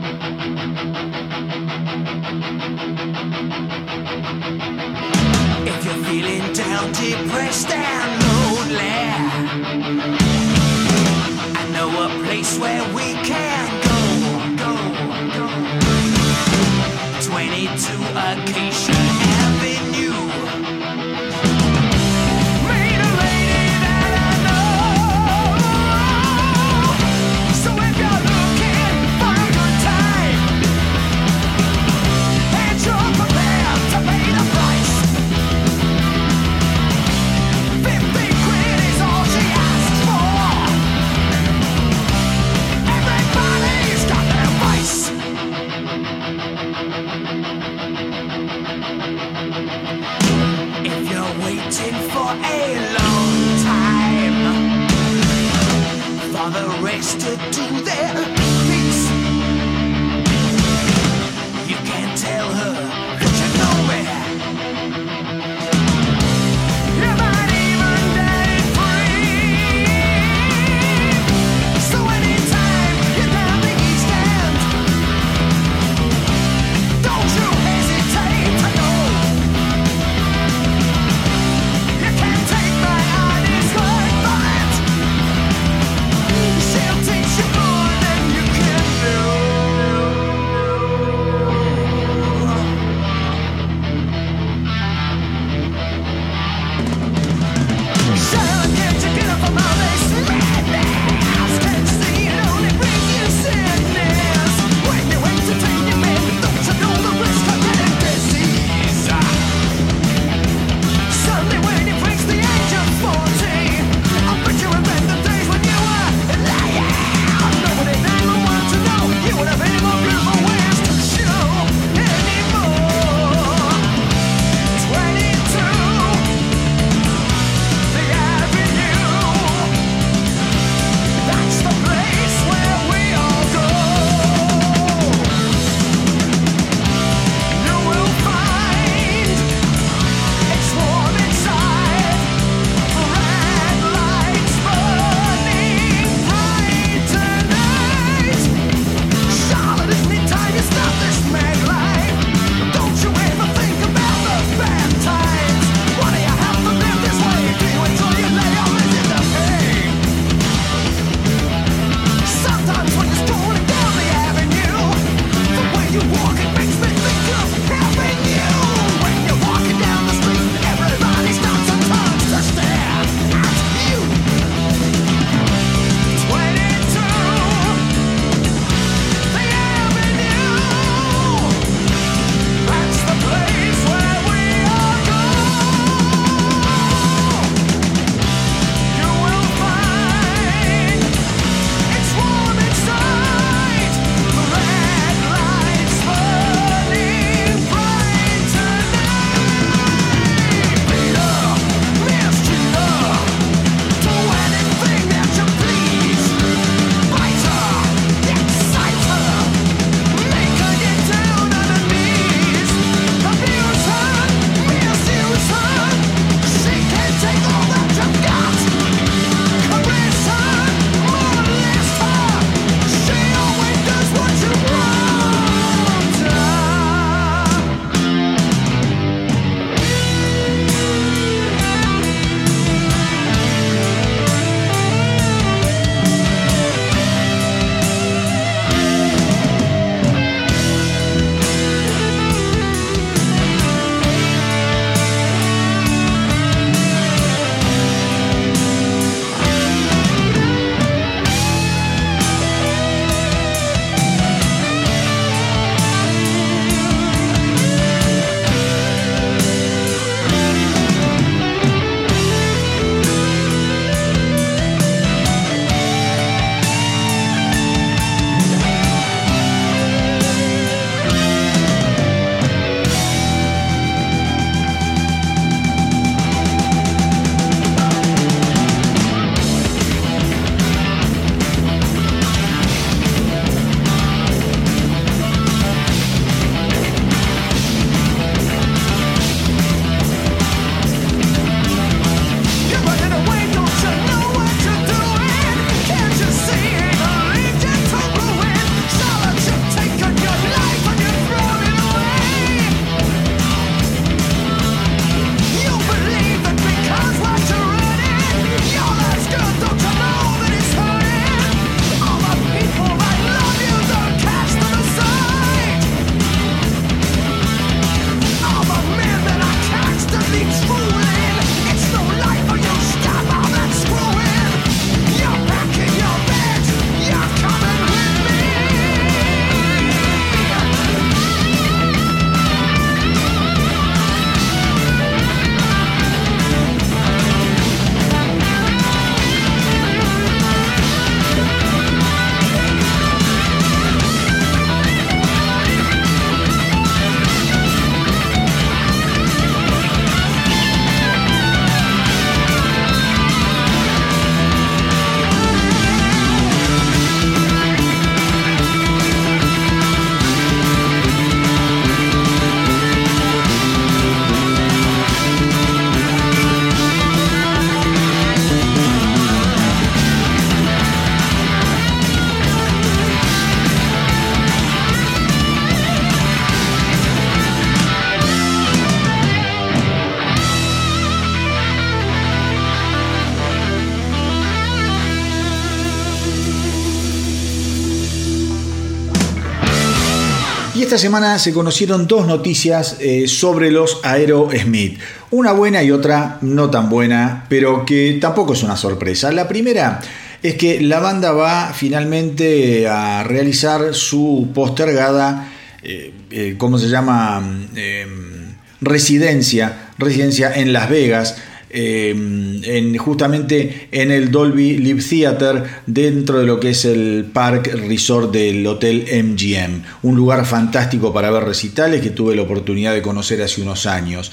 Esta 390.96 391.08
semana 391.08 391.38
se 391.38 391.52
conocieron 391.52 392.06
dos 392.06 392.26
noticias 392.26 392.96
eh, 393.00 393.28
sobre 393.28 393.70
los 393.70 394.00
Aerosmith. 394.02 394.98
Una 395.30 395.52
buena 395.52 395.82
y 395.82 395.90
otra 395.90 396.38
no 396.40 396.70
tan 396.70 396.88
buena, 396.88 397.44
pero 397.50 397.84
que 397.84 398.16
tampoco 398.18 398.54
es 398.54 398.62
una 398.62 398.78
sorpresa. 398.78 399.30
La 399.30 399.46
primera 399.46 400.00
es 400.42 400.54
que 400.54 400.80
la 400.80 400.98
banda 401.00 401.32
va 401.32 401.74
finalmente 401.74 402.88
a 402.88 403.22
realizar 403.24 403.94
su 403.94 404.48
postergada, 404.54 405.52
eh, 405.82 406.14
eh, 406.30 406.54
¿cómo 406.56 406.78
se 406.78 406.88
llama? 406.88 407.46
Em, 407.74 408.54
residencia, 408.80 409.90
residencia 409.98 410.50
en 410.54 410.72
Las 410.72 410.88
Vegas. 410.88 411.36
En, 411.68 412.96
justamente 412.96 413.88
en 413.90 414.10
el 414.10 414.30
Dolby 414.30 414.78
Live 414.78 415.02
Theater 415.02 415.64
dentro 415.86 416.38
de 416.38 416.46
lo 416.46 416.60
que 416.60 416.70
es 416.70 416.84
el 416.84 417.26
Park 417.32 417.72
Resort 417.88 418.32
del 418.32 418.66
Hotel 418.66 419.06
MGM, 419.10 419.82
un 420.02 420.16
lugar 420.16 420.46
fantástico 420.46 421.12
para 421.12 421.30
ver 421.30 421.44
recitales 421.44 422.00
que 422.00 422.10
tuve 422.10 422.36
la 422.36 422.42
oportunidad 422.42 422.94
de 422.94 423.02
conocer 423.02 423.42
hace 423.42 423.62
unos 423.62 423.86
años. 423.86 424.32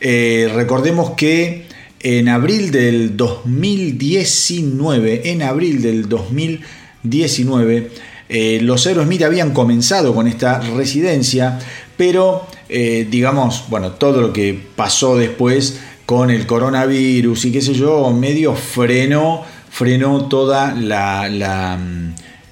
Eh, 0.00 0.50
recordemos 0.54 1.12
que 1.12 1.64
en 2.00 2.28
abril 2.28 2.70
del 2.70 3.16
2019, 3.16 5.30
en 5.30 5.42
abril 5.42 5.80
del 5.80 6.06
2019, 6.08 7.90
eh, 8.28 8.58
los 8.60 8.86
Aerosmith 8.86 9.22
habían 9.22 9.52
comenzado 9.52 10.14
con 10.14 10.26
esta 10.26 10.60
residencia, 10.60 11.58
pero 11.96 12.46
eh, 12.68 13.06
digamos, 13.10 13.64
bueno, 13.68 13.92
todo 13.92 14.20
lo 14.20 14.34
que 14.34 14.58
pasó 14.76 15.16
después 15.16 15.80
con 16.06 16.30
el 16.30 16.46
coronavirus 16.46 17.46
y 17.46 17.52
qué 17.52 17.60
sé 17.62 17.74
yo, 17.74 18.10
medio 18.10 18.54
frenó, 18.54 19.42
frenó 19.70 20.26
toda 20.28 20.74
la, 20.74 21.28
la 21.28 21.78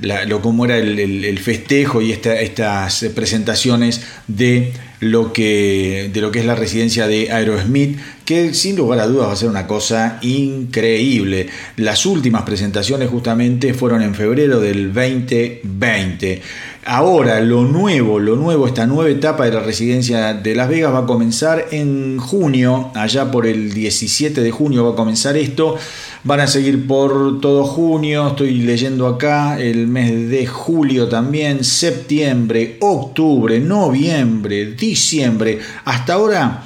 lo 0.03 0.43
como 0.43 0.65
era 0.65 0.79
el, 0.79 1.39
festejo 1.39 2.03
y 2.03 2.13
estas 2.13 3.05
presentaciones 3.15 4.03
de 4.27 4.73
lo, 5.01 5.33
que, 5.33 6.11
de 6.13 6.21
lo 6.21 6.31
que 6.33 6.41
es 6.41 6.45
la 6.45 6.55
residencia 6.55 7.07
de 7.07 7.31
Aerosmith, 7.31 7.99
que 8.25 8.55
sin 8.55 8.77
lugar 8.77 8.99
a 9.01 9.07
dudas 9.07 9.29
va 9.29 9.33
a 9.33 9.37
ser 9.37 9.49
una 9.49 9.67
cosa 9.67 10.19
increíble. 10.23 11.49
Las 11.77 12.05
últimas 12.07 12.43
presentaciones 12.43 13.11
justamente 13.11 13.75
fueron 13.75 14.03
en 14.03 14.15
febrero 14.15 14.61
del 14.61 14.93
2020. 14.93 16.43
Ahora, 16.85 17.41
lo 17.41 17.63
nuevo, 17.63 18.19
lo 18.19 18.35
nuevo, 18.35 18.67
esta 18.67 18.89
nueva 18.89 19.09
etapa 19.09 19.45
de 19.45 19.53
la 19.53 19.61
residencia 19.61 20.35
de 20.35 20.57
Las 20.57 20.69
Vegas 20.69 20.93
va 20.93 21.01
a 21.01 21.07
comenzar 21.07 21.69
en 21.71 22.19
junio, 22.19 22.91
allá 22.97 23.31
por 23.31 23.47
el 23.47 23.73
17 23.73 24.41
de 24.41 24.51
junio 24.51 24.85
va 24.85 24.91
a 24.91 24.97
comenzar 24.97 25.37
esto. 25.37 25.77
Van 26.25 26.41
a 26.41 26.49
seguir 26.49 26.89
por 26.89 27.41
todo 27.41 27.63
junio, 27.63 28.31
estoy 28.31 28.55
leyendo 28.55 29.07
acá, 29.07 29.61
el 29.61 29.87
mes 29.87 30.29
de 30.29 30.45
julio 30.45 31.07
también, 31.07 31.63
septiembre, 31.63 32.79
octubre, 32.81 33.61
noviembre, 33.61 34.73
diciembre. 34.73 35.61
Hasta 35.85 36.15
ahora 36.15 36.65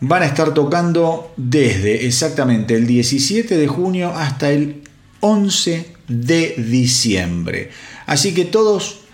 van 0.00 0.22
a 0.22 0.26
estar 0.26 0.54
tocando 0.54 1.32
desde 1.36 2.06
exactamente 2.06 2.76
el 2.76 2.86
17 2.86 3.56
de 3.56 3.66
junio 3.66 4.12
hasta 4.14 4.52
el 4.52 4.82
11 5.18 5.94
de 6.06 6.54
diciembre. 6.58 7.72
Así 8.06 8.32
que 8.32 8.44
todos 8.44 9.07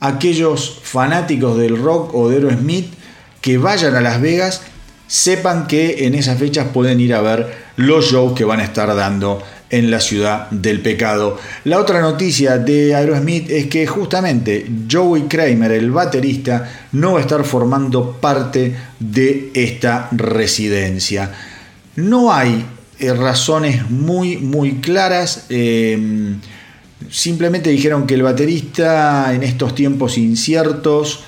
aquellos 0.00 0.80
fanáticos 0.82 1.58
del 1.58 1.76
rock 1.76 2.14
o 2.14 2.28
de 2.28 2.36
Aerosmith 2.36 2.92
que 3.40 3.58
vayan 3.58 3.94
a 3.94 4.00
Las 4.00 4.20
Vegas 4.20 4.62
sepan 5.06 5.66
que 5.66 6.06
en 6.06 6.14
esas 6.14 6.38
fechas 6.38 6.68
pueden 6.72 7.00
ir 7.00 7.14
a 7.14 7.20
ver 7.20 7.54
los 7.76 8.10
shows 8.10 8.32
que 8.34 8.44
van 8.44 8.60
a 8.60 8.64
estar 8.64 8.94
dando 8.94 9.42
en 9.70 9.90
la 9.90 10.00
ciudad 10.00 10.48
del 10.50 10.80
pecado. 10.80 11.38
La 11.64 11.78
otra 11.78 12.00
noticia 12.00 12.58
de 12.58 12.94
Aerosmith 12.94 13.50
es 13.50 13.66
que 13.66 13.86
justamente 13.86 14.66
Joey 14.90 15.22
Kramer, 15.22 15.72
el 15.72 15.90
baterista, 15.90 16.88
no 16.92 17.12
va 17.12 17.18
a 17.18 17.22
estar 17.22 17.44
formando 17.44 18.12
parte 18.20 18.76
de 18.98 19.50
esta 19.54 20.08
residencia. 20.12 21.32
No 21.96 22.32
hay 22.32 22.64
eh, 22.98 23.12
razones 23.12 23.90
muy, 23.90 24.36
muy 24.36 24.76
claras. 24.76 25.46
Em, 25.48 26.40
simplemente 27.10 27.70
dijeron 27.70 28.06
que 28.06 28.14
el 28.14 28.22
baterista 28.22 29.32
en 29.34 29.42
estos 29.42 29.74
tiempos 29.74 30.18
inciertos 30.18 31.24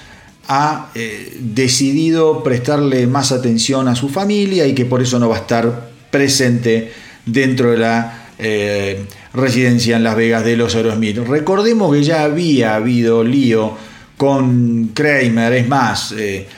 ha 0.49 0.91
eh, 0.95 1.37
decidido 1.41 2.43
prestarle 2.43 3.07
más 3.07 3.33
atención 3.33 3.87
a 3.87 3.95
su 3.95 4.09
familia 4.09 4.67
y 4.67 4.75
que 4.75 4.87
por 4.87 5.03
eso 5.03 5.19
no 5.19 5.29
va 5.29 5.37
a 5.37 5.41
estar 5.41 5.91
presente 6.11 6.91
dentro 7.27 7.71
de 7.71 7.77
la 7.77 8.29
eh, 8.39 9.05
residencia 9.35 9.97
en 9.97 10.05
Las 10.05 10.17
Vegas 10.17 10.45
de 10.45 10.57
los 10.57 10.75
Aerosmith. 10.75 11.19
Recordemos 11.19 11.95
que 11.95 12.03
ya 12.03 12.23
había 12.23 12.77
habido 12.77 13.23
lío 13.23 13.77
con 14.17 14.89
Kramer, 14.95 15.53
es 15.53 15.69
más, 15.69 16.13
eh, 16.13 16.49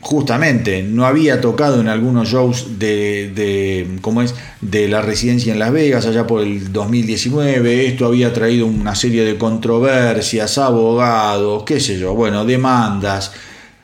justamente 0.00 0.82
no 0.82 1.04
había 1.04 1.40
tocado 1.40 1.80
en 1.80 1.88
algunos 1.88 2.28
shows 2.28 2.78
de, 2.78 3.30
de, 3.34 3.86
es? 4.24 4.34
de 4.60 4.88
la 4.88 5.02
residencia 5.02 5.52
en 5.52 5.58
Las 5.58 5.72
Vegas 5.72 6.06
allá 6.06 6.26
por 6.26 6.42
el 6.42 6.72
2019. 6.72 7.86
Esto 7.86 8.06
había 8.06 8.32
traído 8.32 8.66
una 8.66 8.94
serie 8.94 9.24
de 9.24 9.36
controversias, 9.36 10.58
abogados, 10.58 11.64
qué 11.64 11.80
sé 11.80 11.98
yo, 11.98 12.14
bueno, 12.14 12.44
demandas 12.44 13.32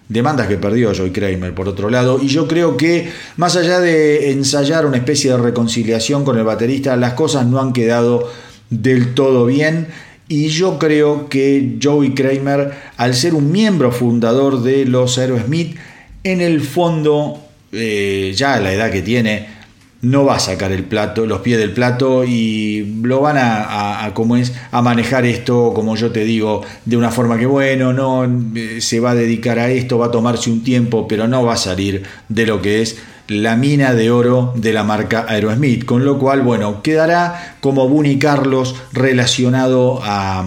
demandas 0.08 0.46
que 0.46 0.56
perdió 0.56 0.94
Joy 0.94 1.10
Kramer 1.10 1.52
por 1.52 1.68
otro 1.68 1.90
lado 1.90 2.20
y 2.22 2.28
yo 2.28 2.46
creo 2.46 2.76
que 2.76 3.10
más 3.36 3.56
allá 3.56 3.80
de 3.80 4.30
ensayar 4.30 4.86
una 4.86 4.98
especie 4.98 5.32
de 5.32 5.38
reconciliación 5.38 6.24
con 6.24 6.38
el 6.38 6.44
baterista 6.44 6.94
las 6.94 7.14
cosas 7.14 7.44
no 7.44 7.60
han 7.60 7.72
quedado 7.72 8.30
del 8.70 9.14
todo 9.14 9.46
bien 9.46 9.88
y 10.28 10.46
yo 10.46 10.78
creo 10.78 11.28
que 11.28 11.78
Joey 11.82 12.14
Kramer 12.14 12.72
al 12.96 13.14
ser 13.14 13.34
un 13.34 13.50
miembro 13.50 13.90
fundador 13.90 14.62
de 14.62 14.84
los 14.84 15.18
Aerosmith 15.18 15.76
en 16.32 16.40
el 16.40 16.60
fondo 16.60 17.40
eh, 17.72 18.32
ya 18.34 18.54
a 18.54 18.60
la 18.60 18.72
edad 18.72 18.90
que 18.90 19.02
tiene 19.02 19.56
no 20.02 20.24
va 20.24 20.36
a 20.36 20.40
sacar 20.40 20.72
el 20.72 20.84
plato, 20.84 21.24
los 21.26 21.40
pies 21.40 21.58
del 21.58 21.72
plato 21.72 22.24
y 22.24 23.00
lo 23.02 23.20
van 23.20 23.36
a, 23.38 24.10
como 24.14 24.36
es, 24.36 24.52
a 24.70 24.82
manejar 24.82 25.24
esto, 25.24 25.72
como 25.74 25.96
yo 25.96 26.12
te 26.12 26.24
digo, 26.24 26.62
de 26.84 26.96
una 26.96 27.10
forma 27.10 27.38
que 27.38 27.46
bueno, 27.46 27.92
no 27.92 28.24
eh, 28.54 28.80
se 28.80 29.00
va 29.00 29.12
a 29.12 29.14
dedicar 29.14 29.58
a 29.58 29.70
esto, 29.70 29.98
va 29.98 30.06
a 30.06 30.10
tomarse 30.10 30.50
un 30.50 30.62
tiempo, 30.62 31.08
pero 31.08 31.26
no 31.26 31.44
va 31.44 31.54
a 31.54 31.56
salir 31.56 32.02
de 32.28 32.46
lo 32.46 32.60
que 32.60 32.82
es 32.82 32.98
la 33.28 33.56
mina 33.56 33.94
de 33.94 34.10
oro 34.10 34.52
de 34.54 34.72
la 34.72 34.84
marca 34.84 35.26
Aerosmith, 35.28 35.84
con 35.84 36.04
lo 36.04 36.18
cual, 36.18 36.42
bueno, 36.42 36.82
quedará 36.82 37.56
como 37.60 37.88
Bunny 37.88 38.18
Carlos 38.18 38.76
relacionado 38.92 40.00
a, 40.04 40.46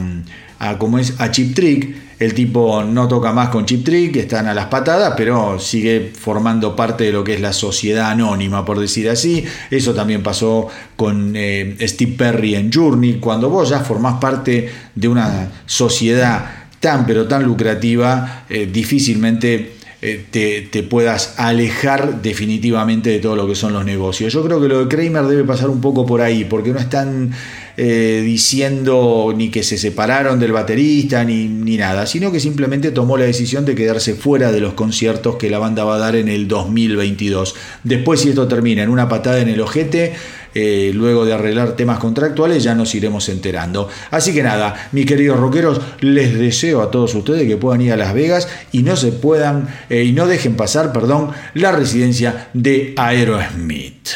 a 0.60 0.77
como 0.77 0.99
es, 0.99 1.19
a 1.19 1.31
Chip 1.31 1.56
Trick 1.56 2.09
el 2.20 2.34
tipo 2.34 2.84
no 2.84 3.08
toca 3.08 3.32
más 3.32 3.50
con 3.50 3.66
Chip 3.66 3.86
Trick, 3.86 4.18
están 4.18 4.48
a 4.48 4.54
las 4.54 4.66
patadas, 4.66 5.14
pero 5.16 5.58
sigue 5.58 6.12
formando 6.14 6.76
parte 6.76 7.06
de 7.06 7.14
lo 7.14 7.24
que 7.24 7.36
es 7.36 7.41
la 7.41 7.54
sociedad 7.54 8.12
anónima, 8.12 8.66
por 8.66 8.80
decir 8.80 9.10
así. 9.10 9.46
Eso 9.72 9.94
también 9.94 10.22
pasó 10.22 10.68
con 10.98 11.34
eh, 11.36 11.78
Steve 11.82 12.16
Perry 12.18 12.56
en 12.56 12.72
Journey. 12.72 13.20
Cuando 13.20 13.50
vos 13.50 13.70
ya 13.70 13.80
formás 13.80 14.20
parte 14.20 14.70
de 14.94 15.08
una 15.08 15.50
sociedad 15.66 16.68
tan 16.82 17.06
pero 17.06 17.28
tan 17.28 17.44
lucrativa, 17.44 18.46
eh, 18.50 18.70
difícilmente 18.72 19.74
eh, 20.02 20.26
te, 20.32 20.62
te, 20.62 20.84
puedas 20.84 21.36
alejar 21.38 22.22
definitivamente 22.22 23.10
de 23.10 23.20
todo 23.20 23.36
lo 23.36 23.48
que 23.48 23.56
son 23.56 23.74
los 23.74 23.84
negocios. 23.84 24.32
Yo 24.32 24.44
creo 24.46 24.62
que 24.62 24.70
lo 24.70 24.86
de 24.86 24.88
Kramer 24.88 25.26
debe 25.26 25.44
pasar 25.44 25.70
un 25.70 25.82
poco 25.82 26.06
por 26.06 26.22
ahí, 26.22 26.46
porque 26.46 26.72
no 26.72 26.80
están 26.80 27.32
eh, 27.81 28.22
diciendo 28.26 29.34
ni 29.34 29.49
que 29.49 29.64
se 29.64 29.77
separaron 29.77 30.38
del 30.38 30.51
baterista 30.51 31.23
ni, 31.23 31.47
ni, 31.47 31.77
nada, 31.77 32.06
sino 32.07 32.30
que 32.30 32.41
simplemente 32.41 32.91
tomó 32.91 33.15
la 33.15 33.23
decisión 33.23 33.64
de 33.64 33.73
quedarse 33.73 34.15
fuera 34.15 34.51
de 34.51 34.60
los 34.60 34.73
conciertos 34.73 35.38
que 35.38 35.49
la 35.49 35.60
banda 35.60 35.85
va 35.85 35.95
a 35.95 35.97
dar 35.97 36.18
en 36.18 36.27
el 36.27 36.49
2022. 36.49 37.56
Después, 37.85 38.19
si 38.19 38.30
esto 38.30 38.49
termina 38.49 38.84
en 38.84 38.89
una 38.89 39.07
patada 39.07 39.39
en 39.39 39.47
el 39.47 39.61
ojete, 39.61 40.11
eh, 40.56 40.91
luego 40.93 41.23
de 41.23 41.31
arreglar 41.31 41.77
temas 41.77 41.99
contractuales, 41.99 42.64
ya 42.64 42.76
nos 42.76 42.93
iremos 42.95 43.30
enterando. 43.30 43.88
Así 44.11 44.34
que 44.34 44.43
nada, 44.43 44.89
mis 44.91 45.06
queridos 45.06 45.39
rockeros, 45.39 45.80
les 46.01 46.38
deseo 46.38 46.81
a 46.81 46.91
todos 46.91 47.15
ustedes 47.15 47.47
que 47.47 47.56
puedan 47.56 47.80
ir 47.80 47.93
a 47.93 47.95
Las 47.95 48.14
Vegas 48.14 48.49
y 48.73 48.84
no 48.84 48.97
se 48.97 49.14
puedan 49.14 49.69
eh, 49.89 50.03
y 50.03 50.11
no 50.11 50.27
dejen 50.27 50.57
pasar, 50.57 50.91
perdón, 50.91 51.31
la 51.53 51.72
residencia 51.72 52.49
de 52.53 52.93
Aerosmith. 52.97 54.10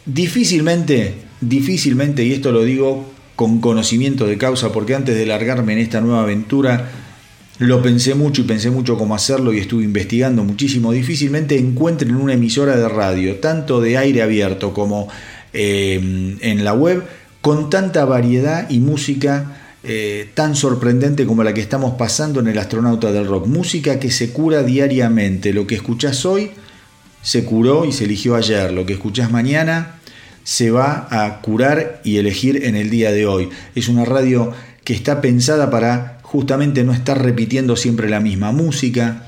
difícilmente, 0.05 1.15
difícilmente, 1.41 2.23
y 2.23 2.33
esto 2.33 2.51
lo 2.51 2.63
digo 2.63 3.05
con 3.35 3.59
conocimiento 3.61 4.25
de 4.25 4.37
causa, 4.37 4.71
porque 4.71 4.95
antes 4.95 5.15
de 5.15 5.25
largarme 5.25 5.73
en 5.73 5.79
esta 5.79 6.01
nueva 6.01 6.23
aventura, 6.23 6.89
lo 7.59 7.81
pensé 7.81 8.15
mucho 8.15 8.41
y 8.41 8.45
pensé 8.45 8.69
mucho 8.69 8.97
cómo 8.97 9.15
hacerlo 9.15 9.53
y 9.53 9.59
estuve 9.59 9.83
investigando 9.83 10.43
muchísimo. 10.43 10.91
Difícilmente 10.91 11.57
encuentren 11.57 12.15
una 12.15 12.33
emisora 12.33 12.77
de 12.77 12.87
radio, 12.87 13.35
tanto 13.37 13.81
de 13.81 13.97
aire 13.97 14.21
abierto 14.21 14.73
como 14.73 15.07
eh, 15.53 16.37
en 16.41 16.63
la 16.63 16.73
web, 16.73 17.03
con 17.41 17.69
tanta 17.69 18.05
variedad 18.05 18.69
y 18.69 18.79
música 18.79 19.57
eh, 19.83 20.29
tan 20.33 20.55
sorprendente 20.55 21.25
como 21.25 21.43
la 21.43 21.53
que 21.53 21.61
estamos 21.61 21.93
pasando 21.93 22.39
en 22.39 22.47
el 22.47 22.57
astronauta 22.57 23.11
del 23.11 23.27
rock. 23.27 23.47
Música 23.47 23.99
que 23.99 24.11
se 24.11 24.31
cura 24.31 24.63
diariamente. 24.63 25.53
Lo 25.53 25.65
que 25.65 25.75
escuchás 25.75 26.25
hoy 26.25 26.51
se 27.21 27.45
curó 27.45 27.85
y 27.85 27.91
se 27.91 28.05
eligió 28.05 28.35
ayer. 28.35 28.71
Lo 28.71 28.85
que 28.85 28.93
escuchás 28.93 29.31
mañana 29.31 29.96
se 30.47 30.71
va 30.71 31.09
a 31.11 31.41
curar 31.41 31.99
y 32.05 32.19
elegir 32.19 32.63
en 32.63 32.77
el 32.77 32.89
día 32.89 33.11
de 33.11 33.25
hoy. 33.25 33.49
Es 33.75 33.89
una 33.89 34.05
radio 34.05 34.53
que 34.85 34.93
está 34.93 35.19
pensada 35.19 35.69
para 35.69 36.19
justamente 36.21 36.85
no 36.85 36.93
estar 36.93 37.21
repitiendo 37.21 37.75
siempre 37.75 38.09
la 38.09 38.21
misma 38.21 38.53
música, 38.53 39.27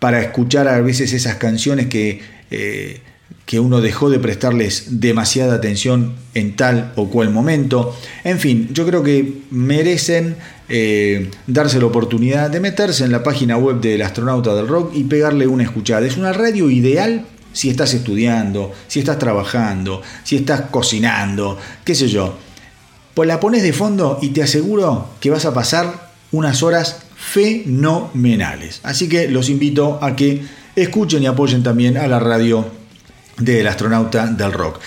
para 0.00 0.20
escuchar 0.20 0.66
a 0.66 0.80
veces 0.80 1.12
esas 1.12 1.36
canciones 1.36 1.86
que, 1.86 2.20
eh, 2.50 3.00
que 3.46 3.60
uno 3.60 3.80
dejó 3.80 4.10
de 4.10 4.18
prestarles 4.18 5.00
demasiada 5.00 5.54
atención 5.54 6.16
en 6.34 6.56
tal 6.56 6.92
o 6.96 7.08
cual 7.08 7.30
momento. 7.30 7.96
En 8.24 8.40
fin, 8.40 8.70
yo 8.72 8.84
creo 8.86 9.04
que 9.04 9.42
merecen 9.52 10.34
eh, 10.68 11.30
darse 11.46 11.78
la 11.78 11.86
oportunidad 11.86 12.50
de 12.50 12.58
meterse 12.58 13.04
en 13.04 13.12
la 13.12 13.22
página 13.22 13.56
web 13.56 13.80
del 13.80 14.02
astronauta 14.02 14.52
del 14.56 14.66
rock 14.66 14.96
y 14.96 15.04
pegarle 15.04 15.46
una 15.46 15.62
escuchada. 15.62 16.04
Es 16.04 16.16
una 16.16 16.32
radio 16.32 16.70
ideal 16.70 17.24
si 17.52 17.70
estás 17.70 17.94
estudiando, 17.94 18.72
si 18.86 19.00
estás 19.00 19.18
trabajando, 19.18 20.02
si 20.24 20.36
estás 20.36 20.62
cocinando, 20.70 21.58
qué 21.84 21.94
sé 21.94 22.08
yo 22.08 22.36
pues 23.18 23.26
la 23.26 23.40
pones 23.40 23.64
de 23.64 23.72
fondo 23.72 24.20
y 24.22 24.28
te 24.28 24.44
aseguro 24.44 25.08
que 25.18 25.28
vas 25.28 25.44
a 25.44 25.52
pasar 25.52 26.12
unas 26.30 26.62
horas 26.62 26.98
fenomenales. 27.16 28.78
Así 28.84 29.08
que 29.08 29.26
los 29.26 29.48
invito 29.48 29.98
a 30.00 30.14
que 30.14 30.44
escuchen 30.76 31.24
y 31.24 31.26
apoyen 31.26 31.64
también 31.64 31.96
a 31.96 32.06
la 32.06 32.20
radio 32.20 32.64
del 33.36 33.66
astronauta 33.66 34.28
del 34.28 34.52
rock. 34.52 34.78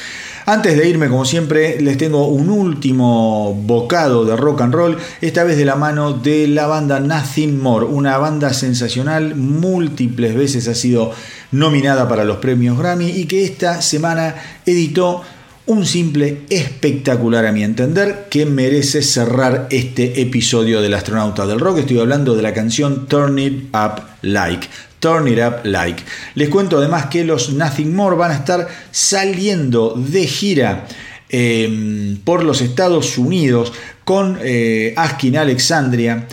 Antes 0.45 0.77
de 0.77 0.87
irme, 0.87 1.09
como 1.09 1.25
siempre, 1.25 1.81
les 1.81 1.97
tengo 1.97 2.29
un 2.29 2.49
último 2.49 3.53
bocado 3.53 4.23
de 4.23 4.37
rock 4.37 4.61
and 4.61 4.73
roll, 4.73 4.97
esta 5.19 5.43
vez 5.43 5.57
de 5.57 5.65
la 5.65 5.75
mano 5.75 6.13
de 6.13 6.47
la 6.47 6.67
banda 6.67 7.01
Nothing 7.01 7.59
More, 7.59 7.85
una 7.85 8.17
banda 8.17 8.53
sensacional, 8.53 9.35
múltiples 9.35 10.35
veces 10.35 10.69
ha 10.69 10.73
sido 10.73 11.11
nominada 11.51 12.07
para 12.07 12.25
los 12.25 12.37
premios 12.37 12.77
Grammy 12.77 13.09
y 13.09 13.25
que 13.25 13.43
esta 13.43 13.81
semana 13.81 14.35
editó 14.65 15.21
un 15.67 15.85
simple 15.85 16.41
espectacular 16.49 17.45
a 17.45 17.51
mi 17.51 17.63
entender 17.63 18.27
que 18.29 18.45
merece 18.45 19.01
cerrar 19.01 19.67
este 19.69 20.21
episodio 20.21 20.81
del 20.81 20.93
astronauta 20.93 21.45
del 21.45 21.59
rock. 21.59 21.79
Estoy 21.79 21.99
hablando 21.99 22.35
de 22.35 22.41
la 22.41 22.53
canción 22.53 23.07
Turn 23.07 23.37
It 23.39 23.73
Up 23.73 24.01
Like. 24.21 24.67
Turn 24.99 25.27
It 25.27 25.39
Up 25.39 25.63
Like. 25.63 26.03
Les 26.35 26.49
cuento 26.49 26.77
además 26.77 27.05
que 27.05 27.23
los 27.23 27.53
Nothing 27.53 27.95
More 27.95 28.15
van 28.15 28.31
a 28.31 28.35
estar 28.35 28.67
saliendo 28.91 29.93
de 29.95 30.27
gira 30.27 30.87
em, 31.29 32.17
por 32.17 32.43
los 32.43 32.61
Estados 32.61 33.17
Unidos 33.17 33.71
con 34.03 34.39
eh, 34.41 34.93
Askin 34.97 35.37
Alexandria. 35.37 36.27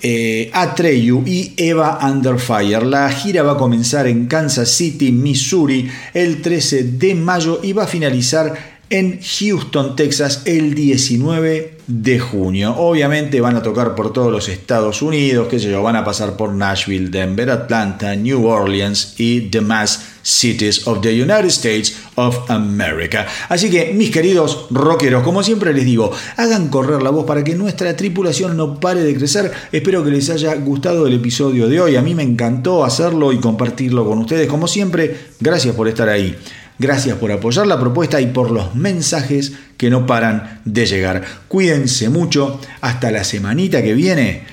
Eh, 0.00 0.50
Atreyu 0.52 1.24
y 1.26 1.54
Eva 1.56 1.98
Under 2.02 2.38
Fire. 2.38 2.86
La 2.86 3.10
gira 3.10 3.42
va 3.42 3.52
a 3.52 3.56
comenzar 3.56 4.06
en 4.06 4.26
Kansas 4.26 4.70
City, 4.70 5.10
Missouri, 5.10 5.90
el 6.14 6.40
13 6.40 6.84
de 6.84 7.14
mayo 7.16 7.60
y 7.62 7.72
va 7.72 7.84
a 7.84 7.88
finalizar 7.88 8.54
en 8.90 9.20
Houston, 9.20 9.96
Texas, 9.96 10.42
el 10.44 10.74
19 10.74 11.77
de 11.88 12.20
junio. 12.20 12.76
Obviamente 12.76 13.40
van 13.40 13.56
a 13.56 13.62
tocar 13.62 13.94
por 13.94 14.12
todos 14.12 14.30
los 14.30 14.48
Estados 14.48 15.00
Unidos, 15.00 15.48
que 15.48 15.58
sé 15.58 15.70
yo, 15.70 15.82
van 15.82 15.96
a 15.96 16.04
pasar 16.04 16.36
por 16.36 16.52
Nashville, 16.52 17.08
Denver, 17.08 17.50
Atlanta, 17.50 18.14
New 18.14 18.46
Orleans 18.46 19.14
y 19.16 19.48
demás 19.48 20.02
cities 20.22 20.86
of 20.86 21.00
the 21.00 21.10
United 21.10 21.46
States 21.46 21.96
of 22.16 22.50
America. 22.50 23.26
Así 23.48 23.70
que, 23.70 23.94
mis 23.94 24.10
queridos 24.10 24.66
rockeros, 24.70 25.22
como 25.22 25.42
siempre 25.42 25.72
les 25.72 25.86
digo, 25.86 26.12
hagan 26.36 26.68
correr 26.68 27.02
la 27.02 27.08
voz 27.08 27.24
para 27.24 27.42
que 27.42 27.54
nuestra 27.54 27.96
tripulación 27.96 28.56
no 28.56 28.78
pare 28.78 29.02
de 29.02 29.14
crecer. 29.14 29.50
Espero 29.72 30.04
que 30.04 30.10
les 30.10 30.28
haya 30.28 30.54
gustado 30.56 31.06
el 31.06 31.14
episodio 31.14 31.68
de 31.68 31.80
hoy. 31.80 31.96
A 31.96 32.02
mí 32.02 32.14
me 32.14 32.22
encantó 32.22 32.84
hacerlo 32.84 33.32
y 33.32 33.38
compartirlo 33.38 34.04
con 34.04 34.18
ustedes. 34.18 34.46
Como 34.46 34.68
siempre, 34.68 35.16
gracias 35.40 35.74
por 35.74 35.88
estar 35.88 36.10
ahí. 36.10 36.36
Gracias 36.78 37.18
por 37.18 37.32
apoyar 37.32 37.66
la 37.66 37.80
propuesta 37.80 38.20
y 38.20 38.26
por 38.26 38.50
los 38.50 38.74
mensajes 38.74 39.52
que 39.76 39.90
no 39.90 40.06
paran 40.06 40.60
de 40.64 40.86
llegar. 40.86 41.24
Cuídense 41.48 42.08
mucho. 42.08 42.60
Hasta 42.80 43.10
la 43.10 43.24
semanita 43.24 43.82
que 43.82 43.94
viene. 43.94 44.44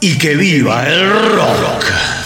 Y 0.00 0.16
que 0.18 0.36
viva 0.36 0.86
el 0.86 1.10
rock. 1.10 2.25